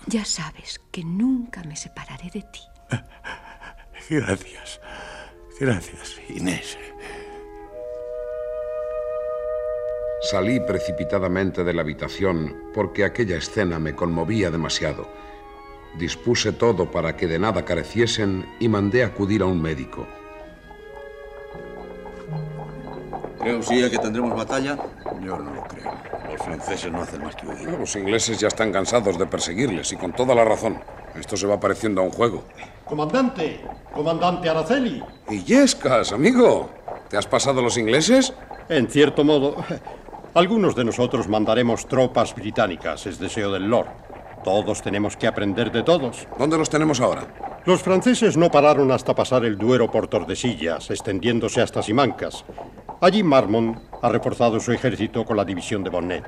Ya 0.06 0.24
sabes 0.24 0.80
que 0.90 1.04
nunca 1.04 1.62
me 1.64 1.74
separaré 1.76 2.30
de 2.30 2.42
ti. 2.42 2.60
Gracias. 4.10 4.80
Gracias, 5.58 6.20
Inés. 6.28 6.78
Salí 10.22 10.60
precipitadamente 10.60 11.64
de 11.64 11.74
la 11.74 11.82
habitación 11.82 12.70
porque 12.72 13.04
aquella 13.04 13.36
escena 13.36 13.78
me 13.78 13.94
conmovía 13.94 14.50
demasiado. 14.50 15.08
Dispuse 15.98 16.52
todo 16.52 16.90
para 16.90 17.16
que 17.16 17.26
de 17.26 17.38
nada 17.38 17.64
careciesen 17.64 18.46
y 18.60 18.68
mandé 18.68 19.02
acudir 19.02 19.42
a 19.42 19.46
un 19.46 19.60
médico. 19.60 20.06
¿Cree 23.40 23.56
usted 23.56 23.90
que 23.90 23.98
tendremos 23.98 24.36
batalla? 24.36 24.78
Yo 25.20 25.36
no 25.38 25.54
lo 25.54 25.64
creo. 25.64 25.92
Los 26.30 26.40
franceses 26.40 26.92
no 26.92 27.02
hacen 27.02 27.22
más 27.22 27.34
que 27.34 27.46
huir. 27.48 27.68
Los 27.68 27.96
ingleses 27.96 28.38
ya 28.38 28.46
están 28.46 28.72
cansados 28.72 29.18
de 29.18 29.26
perseguirles 29.26 29.92
y 29.92 29.96
con 29.96 30.12
toda 30.12 30.34
la 30.34 30.44
razón. 30.44 30.78
Esto 31.16 31.36
se 31.36 31.48
va 31.48 31.58
pareciendo 31.58 32.00
a 32.00 32.04
un 32.04 32.10
juego. 32.10 32.44
Comandante, 32.86 33.60
comandante 33.94 34.48
Araceli. 34.48 35.02
Y 35.30 35.42
Yescas, 35.44 36.12
amigo. 36.12 36.70
¿Te 37.08 37.16
has 37.16 37.26
pasado 37.26 37.62
los 37.62 37.76
ingleses? 37.78 38.32
En 38.68 38.88
cierto 38.88 39.24
modo, 39.24 39.56
algunos 40.34 40.74
de 40.74 40.84
nosotros 40.84 41.28
mandaremos 41.28 41.86
tropas 41.86 42.34
británicas, 42.34 43.06
es 43.06 43.18
deseo 43.18 43.52
del 43.52 43.68
Lord. 43.68 43.88
Todos 44.44 44.82
tenemos 44.82 45.16
que 45.16 45.26
aprender 45.26 45.70
de 45.70 45.82
todos. 45.82 46.26
¿Dónde 46.38 46.58
los 46.58 46.68
tenemos 46.68 47.00
ahora? 47.00 47.26
Los 47.64 47.82
franceses 47.82 48.36
no 48.36 48.50
pararon 48.50 48.90
hasta 48.90 49.14
pasar 49.14 49.44
el 49.44 49.56
Duero 49.56 49.90
por 49.90 50.08
Tordesillas, 50.08 50.90
extendiéndose 50.90 51.60
hasta 51.60 51.82
Simancas. 51.82 52.44
Allí 53.00 53.22
Marmont 53.22 53.78
ha 54.00 54.08
reforzado 54.08 54.58
su 54.58 54.72
ejército 54.72 55.24
con 55.24 55.36
la 55.36 55.44
división 55.44 55.84
de 55.84 55.90
Bonnet. 55.90 56.24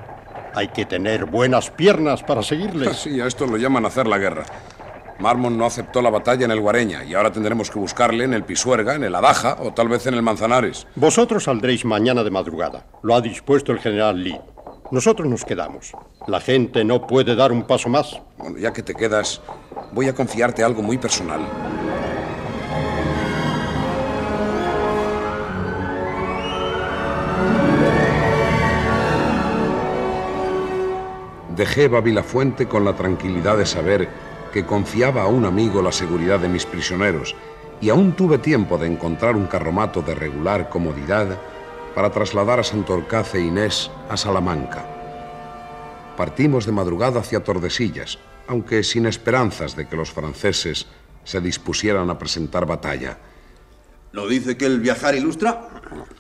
Hay 0.54 0.68
que 0.68 0.86
tener 0.86 1.24
buenas 1.24 1.70
piernas 1.70 2.22
para 2.22 2.42
seguirles. 2.42 2.96
Sí, 3.02 3.20
a 3.20 3.26
esto 3.26 3.46
lo 3.46 3.56
llaman 3.56 3.84
hacer 3.86 4.06
la 4.06 4.18
guerra. 4.18 4.44
Marmon 5.18 5.56
no 5.56 5.64
aceptó 5.64 6.02
la 6.02 6.10
batalla 6.10 6.44
en 6.44 6.50
el 6.50 6.60
Guareña 6.60 7.04
y 7.04 7.14
ahora 7.14 7.32
tendremos 7.32 7.70
que 7.70 7.78
buscarle 7.78 8.24
en 8.24 8.34
el 8.34 8.44
Pisuerga, 8.44 8.94
en 8.94 9.04
el 9.04 9.14
Adaja 9.14 9.56
o 9.60 9.72
tal 9.72 9.88
vez 9.88 10.06
en 10.06 10.14
el 10.14 10.22
Manzanares. 10.22 10.86
Vosotros 10.96 11.44
saldréis 11.44 11.84
mañana 11.84 12.24
de 12.24 12.30
madrugada. 12.30 12.86
Lo 13.02 13.14
ha 13.14 13.20
dispuesto 13.20 13.72
el 13.72 13.78
general 13.78 14.22
Lee. 14.22 14.40
Nosotros 14.90 15.28
nos 15.28 15.44
quedamos. 15.44 15.92
La 16.26 16.40
gente 16.40 16.84
no 16.84 17.06
puede 17.06 17.34
dar 17.34 17.52
un 17.52 17.64
paso 17.64 17.88
más. 17.88 18.20
Bueno, 18.36 18.58
ya 18.58 18.72
que 18.72 18.82
te 18.82 18.94
quedas, 18.94 19.40
voy 19.92 20.08
a 20.08 20.14
confiarte 20.14 20.62
algo 20.62 20.82
muy 20.82 20.98
personal. 20.98 21.40
Dejé 31.56 31.86
Babilafuente 31.86 32.66
con 32.66 32.84
la 32.84 32.94
tranquilidad 32.94 33.56
de 33.56 33.64
saber 33.64 34.08
que 34.54 34.64
confiaba 34.64 35.22
a 35.22 35.26
un 35.26 35.46
amigo 35.46 35.82
la 35.82 35.90
seguridad 35.90 36.38
de 36.38 36.48
mis 36.48 36.64
prisioneros 36.64 37.34
y 37.80 37.88
aún 37.88 38.12
tuve 38.14 38.38
tiempo 38.38 38.78
de 38.78 38.86
encontrar 38.86 39.34
un 39.34 39.48
carromato 39.48 40.00
de 40.00 40.14
regular 40.14 40.68
comodidad 40.68 41.40
para 41.92 42.10
trasladar 42.10 42.60
a 42.60 42.62
Santorcaz 42.62 43.34
e 43.34 43.40
Inés 43.40 43.90
a 44.08 44.16
Salamanca. 44.16 44.86
Partimos 46.16 46.66
de 46.66 46.72
madrugada 46.72 47.18
hacia 47.18 47.42
Tordesillas, 47.42 48.20
aunque 48.46 48.84
sin 48.84 49.06
esperanzas 49.06 49.74
de 49.74 49.88
que 49.88 49.96
los 49.96 50.12
franceses 50.12 50.86
se 51.24 51.40
dispusieran 51.40 52.08
a 52.08 52.16
presentar 52.16 52.64
batalla. 52.64 53.18
¿No 54.12 54.28
dice 54.28 54.56
que 54.56 54.66
el 54.66 54.78
viajar 54.78 55.16
ilustra? 55.16 55.68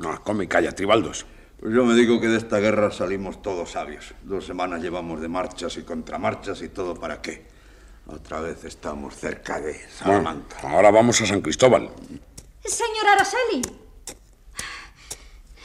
No, 0.00 0.20
come 0.24 0.44
y 0.44 0.46
calla, 0.48 0.74
Tribaldos. 0.74 1.24
Pues 1.60 1.72
yo 1.72 1.84
me 1.84 1.94
digo 1.94 2.20
que 2.20 2.26
de 2.26 2.38
esta 2.38 2.58
guerra 2.58 2.90
salimos 2.90 3.42
todos 3.42 3.70
sabios. 3.70 4.12
Dos 4.24 4.44
semanas 4.44 4.82
llevamos 4.82 5.20
de 5.20 5.28
marchas 5.28 5.76
y 5.76 5.84
contramarchas 5.84 6.62
y 6.62 6.68
todo 6.68 6.96
para 6.96 7.22
qué. 7.22 7.53
Otra 8.06 8.40
vez 8.40 8.64
estamos 8.64 9.16
cerca 9.16 9.60
de 9.60 9.80
Salamanca. 9.90 10.58
ahora 10.62 10.90
vamos 10.90 11.20
a 11.20 11.26
San 11.26 11.40
Cristóbal. 11.40 11.90
Señor 12.64 13.06
Araceli. 13.12 13.62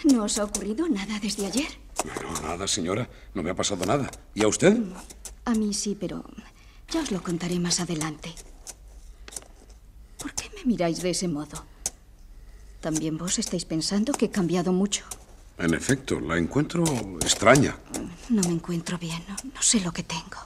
¿No 0.05 0.23
os 0.23 0.37
ha 0.39 0.45
ocurrido 0.45 0.87
nada 0.87 1.19
desde 1.19 1.45
ayer? 1.45 1.67
No, 2.05 2.41
nada, 2.41 2.67
señora. 2.67 3.09
No 3.33 3.43
me 3.43 3.49
ha 3.51 3.55
pasado 3.55 3.85
nada. 3.85 4.09
¿Y 4.33 4.43
a 4.43 4.47
usted? 4.47 4.77
A 5.43 5.51
mí 5.51 5.73
sí, 5.73 5.97
pero 5.99 6.23
ya 6.89 7.01
os 7.01 7.11
lo 7.11 7.21
contaré 7.21 7.59
más 7.59 7.81
adelante. 7.81 8.33
¿Por 10.17 10.33
qué 10.33 10.49
me 10.55 10.63
miráis 10.63 11.01
de 11.01 11.09
ese 11.09 11.27
modo? 11.27 11.65
¿También 12.79 13.17
vos 13.17 13.37
estáis 13.39 13.65
pensando 13.65 14.13
que 14.13 14.25
he 14.25 14.29
cambiado 14.31 14.71
mucho? 14.71 15.03
En 15.57 15.73
efecto, 15.73 16.21
la 16.21 16.37
encuentro 16.37 16.85
extraña. 17.21 17.77
No 18.29 18.41
me 18.43 18.53
encuentro 18.53 18.97
bien, 18.97 19.21
no, 19.27 19.35
no 19.53 19.61
sé 19.61 19.81
lo 19.81 19.91
que 19.91 20.03
tengo. 20.03 20.37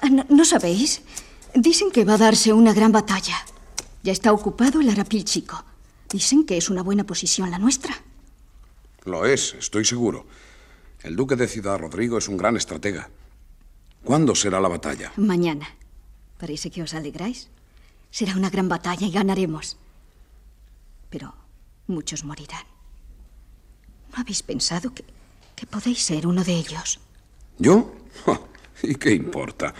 Ah, 0.00 0.08
¿No, 0.08 0.26
no 0.28 0.44
sabéis? 0.44 1.02
Dicen 1.54 1.90
que 1.90 2.04
va 2.04 2.14
a 2.14 2.18
darse 2.18 2.52
una 2.52 2.72
gran 2.74 2.92
batalla. 2.92 3.36
Ya 4.02 4.12
está 4.12 4.32
ocupado 4.32 4.80
el 4.80 4.90
Arapil 4.90 5.24
Chico. 5.24 5.64
Dicen 6.10 6.44
que 6.44 6.56
es 6.56 6.70
una 6.70 6.82
buena 6.82 7.04
posición 7.04 7.50
la 7.50 7.58
nuestra. 7.58 7.94
Lo 9.04 9.24
es, 9.24 9.54
estoy 9.54 9.84
seguro. 9.84 10.26
El 11.02 11.16
duque 11.16 11.36
de 11.36 11.48
Ciudad 11.48 11.78
Rodrigo 11.78 12.18
es 12.18 12.28
un 12.28 12.36
gran 12.36 12.56
estratega. 12.56 13.08
¿Cuándo 14.04 14.34
será 14.34 14.60
la 14.60 14.68
batalla? 14.68 15.12
Mañana. 15.16 15.68
Parece 16.38 16.70
que 16.70 16.82
os 16.82 16.94
alegráis. 16.94 17.48
Será 18.10 18.36
una 18.36 18.50
gran 18.50 18.68
batalla 18.68 19.06
y 19.06 19.10
ganaremos. 19.10 19.76
Pero 21.10 21.34
muchos 21.86 22.24
morirán. 22.24 22.64
¿No 24.12 24.20
habéis 24.22 24.42
pensado 24.42 24.92
que, 24.94 25.04
que 25.54 25.66
podéis 25.66 26.02
ser 26.02 26.26
uno 26.26 26.44
de 26.44 26.54
ellos? 26.54 27.00
¿Yo? 27.58 27.92
¿Y 28.82 28.94
qué 28.96 29.12
importa? 29.12 29.74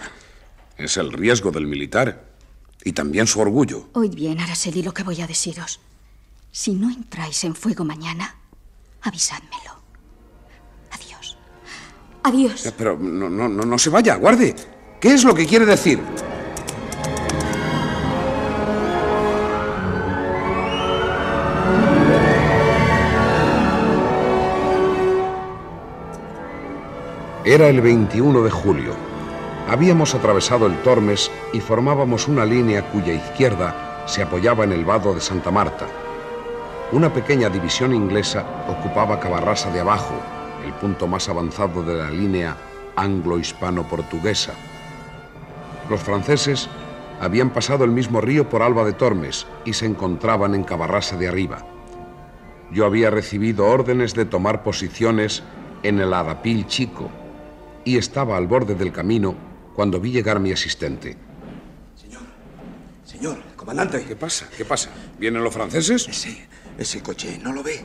Es 0.77 0.97
el 0.97 1.13
riesgo 1.13 1.51
del 1.51 1.67
militar 1.67 2.25
y 2.85 2.93
también 2.93 3.27
su 3.27 3.41
orgullo. 3.41 3.89
Oíd 3.95 4.15
bien, 4.15 4.41
Araceli, 4.41 4.83
lo 4.83 4.93
que 4.93 5.03
voy 5.03 5.21
a 5.21 5.27
deciros. 5.27 5.81
Si 6.53 6.73
no 6.73 6.91
entráis 6.91 7.45
en 7.45 7.55
fuego 7.55 7.85
mañana, 7.85 8.37
avisádmelo. 9.03 9.83
Adiós. 10.91 11.37
Adiós. 12.23 12.75
Pero 12.77 12.99
no, 12.99 13.29
no, 13.29 13.49
no, 13.49 13.65
no 13.65 13.79
se 13.79 13.91
vaya, 13.91 14.17
guarde. 14.17 14.55
¿Qué 15.01 15.13
es 15.13 15.25
lo 15.25 15.35
que 15.35 15.47
quiere 15.47 15.67
decir? 15.67 16.01
Era 27.49 27.69
el 27.69 27.81
21 27.81 28.43
de 28.43 28.51
julio. 28.51 28.93
Habíamos 29.69 30.17
atravesado 30.17 30.67
el 30.67 30.83
Tormes 30.83 31.31
y 31.53 31.61
formábamos 31.61 32.27
una 32.27 32.45
línea 32.45 32.91
cuya 32.91 33.13
izquierda 33.13 34.03
se 34.09 34.21
apoyaba 34.21 34.65
en 34.65 34.73
el 34.73 34.85
vado 34.85 35.15
de 35.15 35.21
Santa 35.21 35.53
Marta. 35.53 35.87
Una 36.91 37.13
pequeña 37.13 37.49
división 37.49 37.95
inglesa 37.95 38.45
ocupaba 38.67 39.21
Cabarrasa 39.21 39.71
de 39.71 39.79
Abajo, 39.79 40.17
el 40.65 40.73
punto 40.73 41.07
más 41.07 41.29
avanzado 41.29 41.85
de 41.85 41.95
la 41.95 42.11
línea 42.11 42.57
anglo-hispano-portuguesa. 42.97 44.55
Los 45.89 46.01
franceses 46.01 46.69
habían 47.21 47.51
pasado 47.51 47.85
el 47.85 47.93
mismo 47.93 48.21
río 48.21 48.49
por 48.49 48.61
Alba 48.61 48.85
de 48.85 48.95
Tormes 48.95 49.47
y 49.65 49.73
se 49.73 49.87
encontraban 49.87 50.57
en 50.57 50.65
Cabarrasa 50.65 51.17
de 51.17 51.29
Arriba. 51.29 51.65
Yo 52.73 52.87
había 52.87 53.11
recibido 53.11 53.67
órdenes 53.67 54.15
de 54.15 54.25
tomar 54.25 54.65
posiciones 54.65 55.45
en 55.85 56.01
el 56.01 56.13
Arapil 56.13 56.67
Chico 56.67 57.09
y 57.87 57.97
estaba 57.97 58.37
al 58.37 58.49
borde 58.49 58.75
del 58.75 58.93
camino 58.93 59.35
cuando 59.75 60.01
vi 60.01 60.11
llegar 60.11 60.41
mi 60.41 60.53
asistente. 60.53 61.17
Señor, 63.05 63.39
comandante. 63.55 64.05
¿Qué 64.05 64.17
pasa? 64.17 64.49
¿Qué 64.55 64.65
pasa? 64.65 64.91
¿Vienen 65.19 65.43
los 65.43 65.55
franceses? 65.55 66.07
Ese, 66.09 66.49
ese 66.77 67.01
coche, 67.01 67.39
¿no 67.43 67.53
lo 67.53 67.63
ve? 67.63 67.83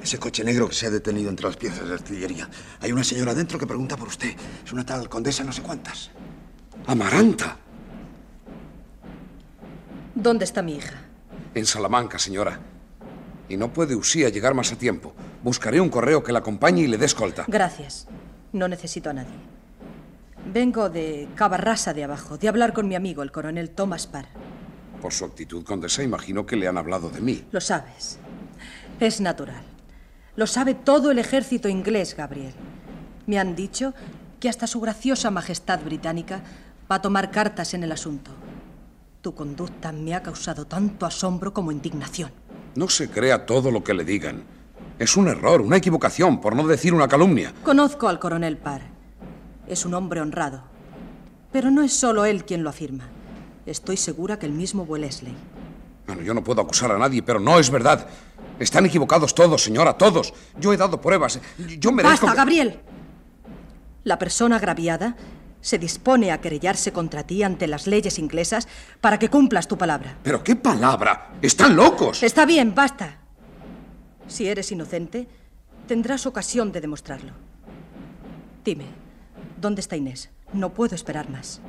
Ese 0.00 0.18
coche 0.18 0.44
negro 0.44 0.68
que 0.68 0.74
se 0.74 0.86
ha 0.86 0.90
detenido 0.90 1.30
entre 1.30 1.46
las 1.46 1.56
piezas 1.56 1.88
de 1.88 1.94
artillería. 1.94 2.48
Hay 2.80 2.92
una 2.92 3.02
señora 3.02 3.34
dentro 3.34 3.58
que 3.58 3.66
pregunta 3.66 3.96
por 3.96 4.08
usted. 4.08 4.36
Es 4.64 4.72
una 4.72 4.84
tal 4.84 5.08
condesa 5.08 5.42
no 5.42 5.52
sé 5.52 5.62
cuántas. 5.62 6.10
Amaranta. 6.86 7.56
¿Dónde 10.14 10.44
está 10.44 10.62
mi 10.62 10.76
hija? 10.76 11.02
En 11.54 11.64
Salamanca, 11.64 12.18
señora. 12.18 12.60
Y 13.48 13.56
no 13.56 13.72
puede 13.72 13.96
Usía 13.96 14.28
llegar 14.28 14.52
más 14.52 14.70
a 14.72 14.76
tiempo. 14.76 15.14
Buscaré 15.42 15.80
un 15.80 15.88
correo 15.88 16.22
que 16.22 16.32
la 16.32 16.40
acompañe 16.40 16.82
y 16.82 16.86
le 16.86 16.98
dé 16.98 17.06
escolta. 17.06 17.46
Gracias. 17.48 18.06
No 18.52 18.68
necesito 18.68 19.10
a 19.10 19.12
nadie. 19.12 19.36
Vengo 20.52 20.88
de 20.88 21.28
Cabarrasa 21.34 21.92
de 21.92 22.04
abajo, 22.04 22.38
de 22.38 22.48
hablar 22.48 22.72
con 22.72 22.88
mi 22.88 22.94
amigo, 22.94 23.22
el 23.22 23.32
coronel 23.32 23.70
Thomas 23.70 24.06
Parr. 24.06 24.28
Por 25.02 25.12
su 25.12 25.24
actitud, 25.24 25.64
condesa, 25.64 26.02
imagino 26.02 26.46
que 26.46 26.56
le 26.56 26.68
han 26.68 26.78
hablado 26.78 27.10
de 27.10 27.20
mí. 27.20 27.44
Lo 27.52 27.60
sabes. 27.60 28.18
Es 28.98 29.20
natural. 29.20 29.62
Lo 30.36 30.46
sabe 30.46 30.74
todo 30.74 31.10
el 31.10 31.18
ejército 31.18 31.68
inglés, 31.68 32.16
Gabriel. 32.16 32.54
Me 33.26 33.38
han 33.38 33.54
dicho 33.54 33.92
que 34.40 34.48
hasta 34.48 34.66
su 34.66 34.80
graciosa 34.80 35.30
majestad 35.30 35.80
británica 35.80 36.42
va 36.90 36.96
a 36.96 37.02
tomar 37.02 37.30
cartas 37.30 37.74
en 37.74 37.84
el 37.84 37.92
asunto. 37.92 38.30
Tu 39.20 39.34
conducta 39.34 39.92
me 39.92 40.14
ha 40.14 40.22
causado 40.22 40.64
tanto 40.64 41.04
asombro 41.04 41.52
como 41.52 41.72
indignación. 41.72 42.30
No 42.74 42.88
se 42.88 43.10
crea 43.10 43.44
todo 43.46 43.70
lo 43.70 43.84
que 43.84 43.94
le 43.94 44.04
digan. 44.04 44.44
Es 44.98 45.16
un 45.16 45.28
error, 45.28 45.60
una 45.60 45.76
equivocación, 45.76 46.40
por 46.40 46.56
no 46.56 46.66
decir 46.66 46.92
una 46.92 47.06
calumnia. 47.08 47.52
Conozco 47.62 48.08
al 48.08 48.18
coronel 48.18 48.56
Parr. 48.56 48.82
Es 49.68 49.84
un 49.84 49.94
hombre 49.94 50.20
honrado. 50.20 50.62
Pero 51.52 51.70
no 51.70 51.82
es 51.82 51.92
solo 51.92 52.24
él 52.24 52.44
quien 52.44 52.62
lo 52.64 52.70
afirma. 52.70 53.04
Estoy 53.64 53.96
segura 53.96 54.38
que 54.38 54.46
el 54.46 54.52
mismo 54.52 54.82
Wellesley. 54.82 55.34
Bueno, 56.06 56.22
yo 56.22 56.34
no 56.34 56.42
puedo 56.42 56.62
acusar 56.62 56.90
a 56.90 56.98
nadie, 56.98 57.22
pero 57.22 57.38
no 57.38 57.58
es 57.58 57.70
verdad. 57.70 58.06
Están 58.58 58.86
equivocados 58.86 59.34
todos, 59.34 59.62
señora, 59.62 59.96
todos. 59.96 60.32
Yo 60.58 60.72
he 60.72 60.76
dado 60.76 61.00
pruebas. 61.00 61.38
Yo 61.78 61.92
merezco... 61.92 62.26
¡Basta, 62.26 62.30
que- 62.32 62.36
Gabriel! 62.36 62.80
La 64.04 64.18
persona 64.18 64.56
agraviada 64.56 65.16
se 65.60 65.78
dispone 65.78 66.32
a 66.32 66.40
querellarse 66.40 66.92
contra 66.92 67.24
ti 67.24 67.42
ante 67.42 67.66
las 67.66 67.86
leyes 67.86 68.18
inglesas 68.18 68.66
para 69.00 69.18
que 69.18 69.28
cumplas 69.28 69.68
tu 69.68 69.76
palabra. 69.76 70.16
¿Pero 70.22 70.42
qué 70.42 70.56
palabra? 70.56 71.32
¡Están 71.42 71.76
locos! 71.76 72.22
Está 72.22 72.46
bien, 72.46 72.74
basta. 72.74 73.18
Si 74.28 74.46
eres 74.46 74.70
inocente, 74.70 75.26
tendrás 75.86 76.26
ocasión 76.26 76.70
de 76.70 76.80
demostrarlo. 76.80 77.32
Dime, 78.64 78.84
¿dónde 79.60 79.80
está 79.80 79.96
Inés? 79.96 80.30
No 80.52 80.72
puedo 80.72 80.94
esperar 80.94 81.30
más. 81.30 81.60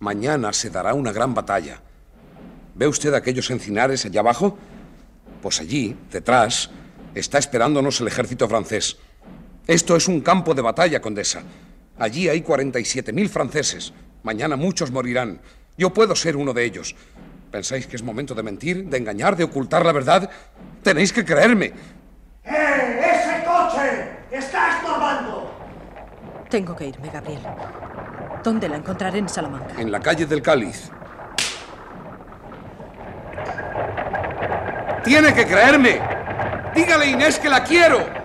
Mañana 0.00 0.52
se 0.52 0.70
dará 0.70 0.94
una 0.94 1.12
gran 1.12 1.32
batalla. 1.32 1.80
¿Ve 2.74 2.88
usted 2.88 3.14
aquellos 3.14 3.50
encinares 3.50 4.04
allá 4.04 4.20
abajo? 4.20 4.58
Pues 5.42 5.60
allí, 5.60 5.96
detrás, 6.10 6.70
está 7.14 7.38
esperándonos 7.38 8.00
el 8.00 8.08
ejército 8.08 8.48
francés. 8.48 8.96
Esto 9.66 9.96
es 9.96 10.08
un 10.08 10.20
campo 10.20 10.54
de 10.54 10.62
batalla, 10.62 11.00
condesa. 11.00 11.42
Allí 11.98 12.28
hay 12.28 12.40
47.000 12.40 13.28
franceses. 13.28 13.92
Mañana 14.22 14.56
muchos 14.56 14.90
morirán. 14.90 15.40
Yo 15.78 15.92
puedo 15.92 16.16
ser 16.16 16.36
uno 16.36 16.52
de 16.52 16.64
ellos. 16.64 16.96
¿Pensáis 17.50 17.86
que 17.86 17.96
es 17.96 18.02
momento 18.02 18.34
de 18.34 18.42
mentir, 18.42 18.84
de 18.84 18.96
engañar, 18.96 19.36
de 19.36 19.44
ocultar 19.44 19.84
la 19.84 19.92
verdad? 19.92 20.30
Tenéis 20.82 21.12
que 21.12 21.24
creerme. 21.24 21.72
¡Eh! 22.44 23.00
¡Ese 23.12 23.44
coche! 23.44 24.10
¡Está 24.30 24.76
estorbando! 24.76 25.52
Tengo 26.48 26.76
que 26.76 26.86
irme, 26.86 27.10
Gabriel. 27.10 27.42
¿Dónde 28.44 28.68
la 28.68 28.76
encontraré 28.76 29.18
en 29.18 29.28
Salamanca? 29.28 29.80
En 29.80 29.90
la 29.90 30.00
calle 30.00 30.26
del 30.26 30.42
Cáliz. 30.42 30.90
Tiene 35.02 35.34
que 35.34 35.46
creerme. 35.46 36.00
Dígale 36.74 37.04
a 37.04 37.08
Inés 37.08 37.38
que 37.38 37.48
la 37.48 37.64
quiero. 37.64 38.19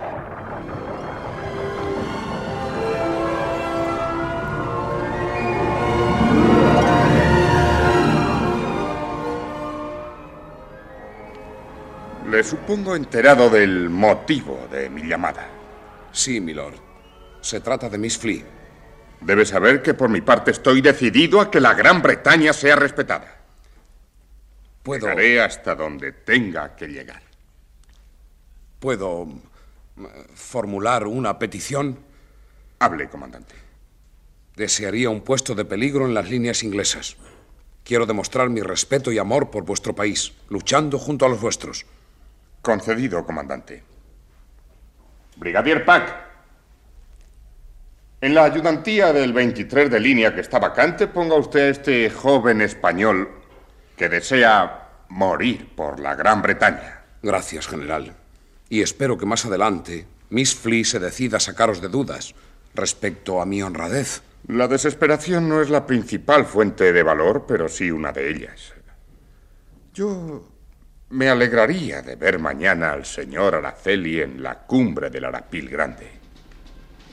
Supongo 12.44 12.94
enterado 12.94 13.48
del 13.50 13.88
motivo 13.90 14.68
de 14.70 14.90
mi 14.90 15.06
llamada. 15.06 15.48
Sí, 16.12 16.40
milord. 16.40 16.74
Se 17.40 17.60
trata 17.60 17.88
de 17.88 17.98
Miss 17.98 18.18
Flea. 18.18 18.44
Debe 19.20 19.46
saber 19.46 19.82
que 19.82 19.94
por 19.94 20.08
mi 20.08 20.20
parte 20.20 20.50
estoy 20.50 20.80
decidido 20.80 21.40
a 21.40 21.50
que 21.50 21.60
la 21.60 21.74
Gran 21.74 22.02
Bretaña 22.02 22.52
sea 22.52 22.76
respetada. 22.76 23.36
Puedo... 24.82 25.08
Llegaré 25.08 25.40
hasta 25.40 25.74
donde 25.74 26.12
tenga 26.12 26.76
que 26.76 26.88
llegar. 26.88 27.22
¿Puedo 28.78 29.24
mm, 29.24 30.06
formular 30.34 31.06
una 31.06 31.38
petición? 31.38 31.98
Hable, 32.78 33.08
comandante. 33.08 33.54
Desearía 34.54 35.10
un 35.10 35.22
puesto 35.22 35.54
de 35.54 35.64
peligro 35.64 36.06
en 36.06 36.14
las 36.14 36.30
líneas 36.30 36.62
inglesas. 36.62 37.16
Quiero 37.84 38.06
demostrar 38.06 38.50
mi 38.50 38.60
respeto 38.60 39.12
y 39.12 39.18
amor 39.18 39.50
por 39.50 39.64
vuestro 39.64 39.94
país, 39.94 40.32
luchando 40.48 40.98
junto 40.98 41.24
a 41.24 41.28
los 41.28 41.40
vuestros. 41.40 41.86
Concedido, 42.66 43.24
comandante. 43.24 43.80
Brigadier 45.36 45.84
Pack. 45.84 46.16
En 48.20 48.34
la 48.34 48.42
ayudantía 48.42 49.12
del 49.12 49.32
23 49.32 49.88
de 49.88 50.00
línea 50.00 50.34
que 50.34 50.40
está 50.40 50.58
vacante, 50.58 51.06
ponga 51.06 51.36
usted 51.36 51.60
a 51.60 51.68
este 51.68 52.10
joven 52.10 52.60
español 52.60 53.30
que 53.96 54.08
desea 54.08 54.88
morir 55.10 55.76
por 55.76 56.00
la 56.00 56.16
Gran 56.16 56.42
Bretaña. 56.42 57.02
Gracias, 57.22 57.68
general. 57.68 58.16
Y 58.68 58.82
espero 58.82 59.16
que 59.16 59.26
más 59.26 59.46
adelante 59.46 60.08
Miss 60.30 60.56
Flea 60.56 60.84
se 60.84 60.98
decida 60.98 61.36
a 61.36 61.40
sacaros 61.40 61.80
de 61.80 61.86
dudas 61.86 62.34
respecto 62.74 63.40
a 63.40 63.46
mi 63.46 63.62
honradez. 63.62 64.22
La 64.48 64.66
desesperación 64.66 65.48
no 65.48 65.62
es 65.62 65.70
la 65.70 65.86
principal 65.86 66.46
fuente 66.46 66.92
de 66.92 67.04
valor, 67.04 67.44
pero 67.46 67.68
sí 67.68 67.92
una 67.92 68.10
de 68.10 68.28
ellas. 68.28 68.74
Yo 69.94 70.55
me 71.10 71.28
alegraría 71.28 72.02
de 72.02 72.16
ver 72.16 72.38
mañana 72.38 72.92
al 72.92 73.04
señor 73.04 73.54
Araceli 73.54 74.20
en 74.20 74.42
la 74.42 74.58
cumbre 74.58 75.08
del 75.08 75.24
Arapil 75.24 75.68
Grande. 75.68 76.10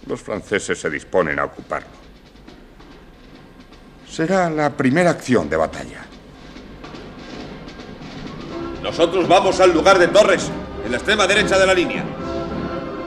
Los 0.08 0.21
franceses 0.21 0.79
se 0.79 0.89
disponen 0.89 1.39
a 1.39 1.45
ocuparlo. 1.45 2.03
Será 4.10 4.49
la 4.49 4.71
primera 4.71 5.12
acción 5.12 5.49
de 5.49 5.58
batalla. 5.58 6.01
Nosotros 8.82 9.27
vamos 9.27 9.60
al 9.60 9.73
lugar 9.73 9.97
de 9.99 10.08
Torres, 10.08 10.49
en 10.84 10.91
la 10.91 10.97
extrema 10.97 11.25
derecha 11.27 11.58
de 11.58 11.65
la 11.65 11.73
línea. 11.73 12.03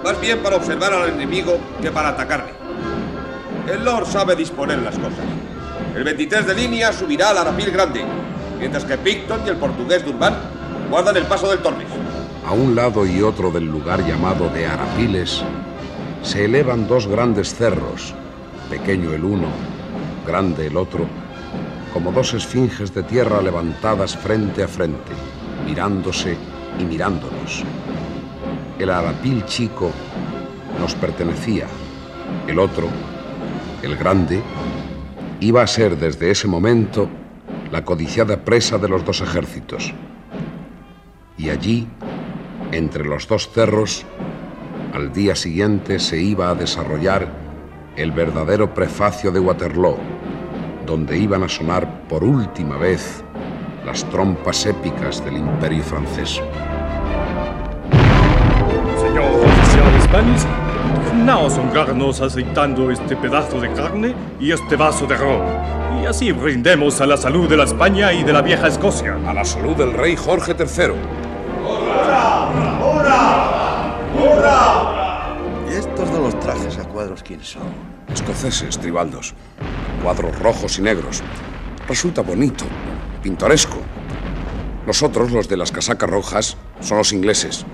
Más 0.02 0.20
bien 0.20 0.38
para 0.38 0.56
observar 0.56 0.92
al 0.94 1.10
enemigo 1.10 1.58
que 1.82 1.90
para 1.90 2.10
atacarle. 2.10 2.52
El 3.70 3.84
Lord 3.84 4.06
sabe 4.06 4.36
disponer 4.36 4.78
las 4.78 4.94
cosas. 4.94 5.24
El 5.94 6.04
23 6.04 6.46
de 6.46 6.54
línea 6.54 6.92
subirá 6.92 7.30
al 7.30 7.38
Arapil 7.38 7.72
Grande, 7.72 8.04
mientras 8.58 8.84
que 8.84 8.96
Picton 8.96 9.42
y 9.44 9.48
el 9.50 9.56
portugués 9.56 10.04
Durban 10.04 10.56
guardan 10.90 11.16
el 11.16 11.24
paso 11.24 11.50
del 11.50 11.60
Torres. 11.60 11.88
A 12.46 12.52
un 12.52 12.74
lado 12.74 13.06
y 13.06 13.22
otro 13.22 13.50
del 13.50 13.66
lugar 13.66 14.06
llamado 14.06 14.48
de 14.50 14.66
Arapiles 14.66 15.42
se 16.22 16.44
elevan 16.44 16.86
dos 16.86 17.06
grandes 17.06 17.54
cerros, 17.54 18.14
pequeño 18.70 19.12
el 19.12 19.24
uno, 19.24 19.48
grande 20.26 20.66
el 20.68 20.76
otro, 20.76 21.06
como 21.92 22.12
dos 22.12 22.34
esfinges 22.34 22.94
de 22.94 23.02
tierra 23.02 23.40
levantadas 23.42 24.16
frente 24.16 24.62
a 24.62 24.68
frente, 24.68 25.12
mirándose 25.64 26.36
y 26.78 26.84
mirándonos. 26.84 27.64
El 28.78 28.90
Arapil 28.90 29.44
chico 29.46 29.90
nos 30.78 30.94
pertenecía, 30.94 31.66
el 32.46 32.58
otro, 32.58 32.88
el 33.82 33.96
grande, 33.96 34.42
iba 35.40 35.62
a 35.62 35.66
ser 35.66 35.96
desde 35.98 36.30
ese 36.30 36.46
momento 36.46 37.08
la 37.72 37.84
codiciada 37.84 38.44
presa 38.44 38.78
de 38.78 38.88
los 38.88 39.04
dos 39.04 39.20
ejércitos. 39.20 39.92
Y 41.38 41.50
allí, 41.50 41.86
entre 42.72 43.04
los 43.04 43.28
dos 43.28 43.50
cerros, 43.50 44.04
al 44.94 45.12
día 45.12 45.34
siguiente 45.34 45.98
se 45.98 46.18
iba 46.18 46.48
a 46.50 46.54
desarrollar 46.54 47.28
el 47.96 48.12
verdadero 48.12 48.72
prefacio 48.72 49.30
de 49.30 49.40
Waterloo, 49.40 49.98
donde 50.86 51.18
iban 51.18 51.42
a 51.42 51.48
sonar 51.48 52.08
por 52.08 52.24
última 52.24 52.76
vez 52.78 53.22
las 53.84 54.04
trompas 54.10 54.66
épicas 54.66 55.24
del 55.24 55.36
imperio 55.36 55.82
francés. 55.82 56.40
Señor 58.98 59.24
oficial 59.44 60.02
Spanish, 60.02 60.46
dignaos 61.26 61.58
honrarnos 61.58 62.20
aceitando 62.20 62.90
este 62.90 63.16
pedazo 63.16 63.60
de 63.60 63.72
carne 63.72 64.14
y 64.38 64.52
este 64.52 64.76
vaso 64.76 65.06
de 65.06 65.16
ron. 65.16 65.42
Y 66.02 66.06
así 66.06 66.30
brindemos 66.32 67.00
a 67.00 67.06
la 67.06 67.16
salud 67.16 67.48
de 67.48 67.56
la 67.56 67.64
España 67.64 68.12
y 68.12 68.22
de 68.22 68.32
la 68.32 68.42
vieja 68.42 68.68
Escocia. 68.68 69.18
A 69.26 69.34
la 69.34 69.44
salud 69.44 69.74
del 69.74 69.92
rey 69.92 70.14
Jorge 70.14 70.52
III. 70.52 70.92
¡Hurra! 71.64 72.50
¡Hurra! 72.80 73.96
¡Hurra! 74.14 75.36
¿Y 75.68 75.74
estos 75.74 76.12
de 76.12 76.18
los 76.18 76.38
trajes 76.38 76.78
a 76.78 76.84
cuadros 76.84 77.22
quién 77.22 77.42
son? 77.42 77.64
Escoceses, 78.12 78.78
tribaldos. 78.78 79.34
Cuadros 80.02 80.38
rojos 80.38 80.78
y 80.78 80.82
negros. 80.82 81.22
Resulta 81.88 82.22
bonito, 82.22 82.64
pintoresco. 83.22 83.78
Los 84.86 85.02
otros, 85.02 85.32
los 85.32 85.48
de 85.48 85.56
las 85.56 85.72
casacas 85.72 86.08
rojas, 86.08 86.56
son 86.80 86.98
los 86.98 87.12
ingleses. 87.12 87.66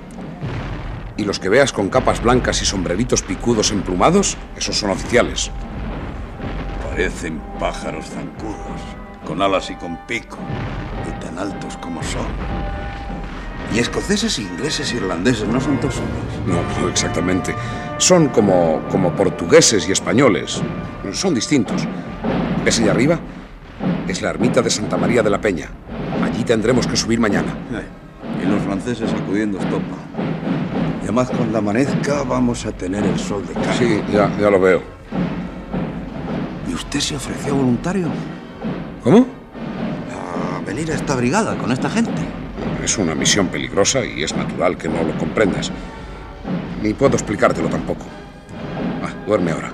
Y 1.23 1.25
los 1.25 1.39
que 1.39 1.49
veas 1.49 1.73
con 1.73 1.89
capas 1.89 2.21
blancas 2.21 2.63
y 2.63 2.65
sombreritos 2.65 3.23
picudos 3.23 3.71
emplumados, 3.71 4.37
esos 4.57 4.77
son 4.77 4.91
oficiales. 4.91 5.53
Parecen 6.83 7.41
pájaros 7.61 8.07
zancudos, 8.07 8.81
con 9.25 9.41
alas 9.41 9.71
y 9.71 9.77
con 9.77 10.05
pico, 10.09 10.37
y 11.09 11.25
tan 11.25 11.39
altos 11.39 11.77
como 11.77 12.03
son. 12.03 12.27
¿Y 13.73 13.79
escoceses, 13.79 14.41
ingleses, 14.41 14.93
irlandeses 14.93 15.47
no 15.47 15.61
son 15.61 15.79
todos? 15.79 16.03
No, 16.45 16.55
no 16.81 16.89
exactamente. 16.89 17.55
Son 17.99 18.27
como, 18.27 18.83
como 18.91 19.13
portugueses 19.13 19.89
y 19.89 19.93
españoles. 19.93 20.61
Son 21.13 21.37
distintos. 21.37 21.87
¿Ves 22.65 22.81
allá 22.81 22.91
arriba? 22.91 23.21
Es 24.09 24.23
la 24.23 24.31
ermita 24.31 24.61
de 24.61 24.71
Santa 24.71 24.97
María 24.97 25.23
de 25.23 25.31
la 25.31 25.41
Peña. 25.41 25.69
Allí 26.21 26.43
tendremos 26.43 26.89
que 26.89 26.97
subir 26.97 27.21
mañana. 27.21 27.55
Y 28.43 28.45
los 28.45 28.61
franceses 28.63 29.13
acudiendo 29.13 29.59
estopa. 29.61 30.12
Además 31.13 31.37
cuando 31.37 31.59
amanezca 31.59 32.23
vamos 32.23 32.65
a 32.65 32.73
tener 32.73 33.05
el 33.05 33.19
sol 33.19 33.47
de 33.47 33.53
cara. 33.53 33.75
Sí, 33.75 34.01
ya, 34.11 34.35
ya 34.41 34.49
lo 34.49 34.59
veo. 34.59 34.83
¿Y 36.67 36.73
usted 36.73 37.01
se 37.01 37.17
ofreció 37.17 37.55
voluntario? 37.55 38.09
¿Cómo? 39.05 39.27
A 40.11 40.65
venir 40.65 40.91
a 40.91 40.95
esta 40.95 41.15
brigada 41.15 41.55
con 41.59 41.71
esta 41.71 41.91
gente. 41.91 42.23
Es 42.83 42.97
una 42.97 43.15
misión 43.15 43.49
peligrosa 43.49 44.03
y 44.07 44.23
es 44.23 44.35
natural 44.35 44.79
que 44.79 44.89
no 44.89 45.03
lo 45.03 45.15
comprendas. 45.19 45.71
Ni 46.83 46.95
puedo 46.95 47.13
explicártelo 47.13 47.69
tampoco. 47.69 48.07
Ah, 49.03 49.13
duerme 49.27 49.51
ahora. 49.51 49.71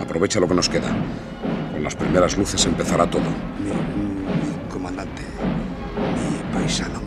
Aprovecha 0.00 0.40
lo 0.40 0.48
que 0.48 0.54
nos 0.54 0.70
queda. 0.70 0.88
Con 1.70 1.84
las 1.84 1.96
primeras 1.96 2.38
luces 2.38 2.64
empezará 2.64 3.06
todo. 3.10 3.28
Mi, 3.62 3.68
mi 3.68 4.70
comandante, 4.72 5.20
mi 6.14 6.58
paisano 6.58 6.97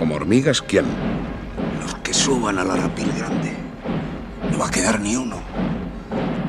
¿Como 0.00 0.14
hormigas 0.14 0.62
quién? 0.62 0.86
Los 1.82 1.94
que 1.96 2.14
suban 2.14 2.58
al 2.58 2.70
arapil 2.70 3.12
grande. 3.18 3.52
No 4.50 4.58
va 4.58 4.68
a 4.68 4.70
quedar 4.70 4.98
ni 4.98 5.14
uno. 5.14 5.36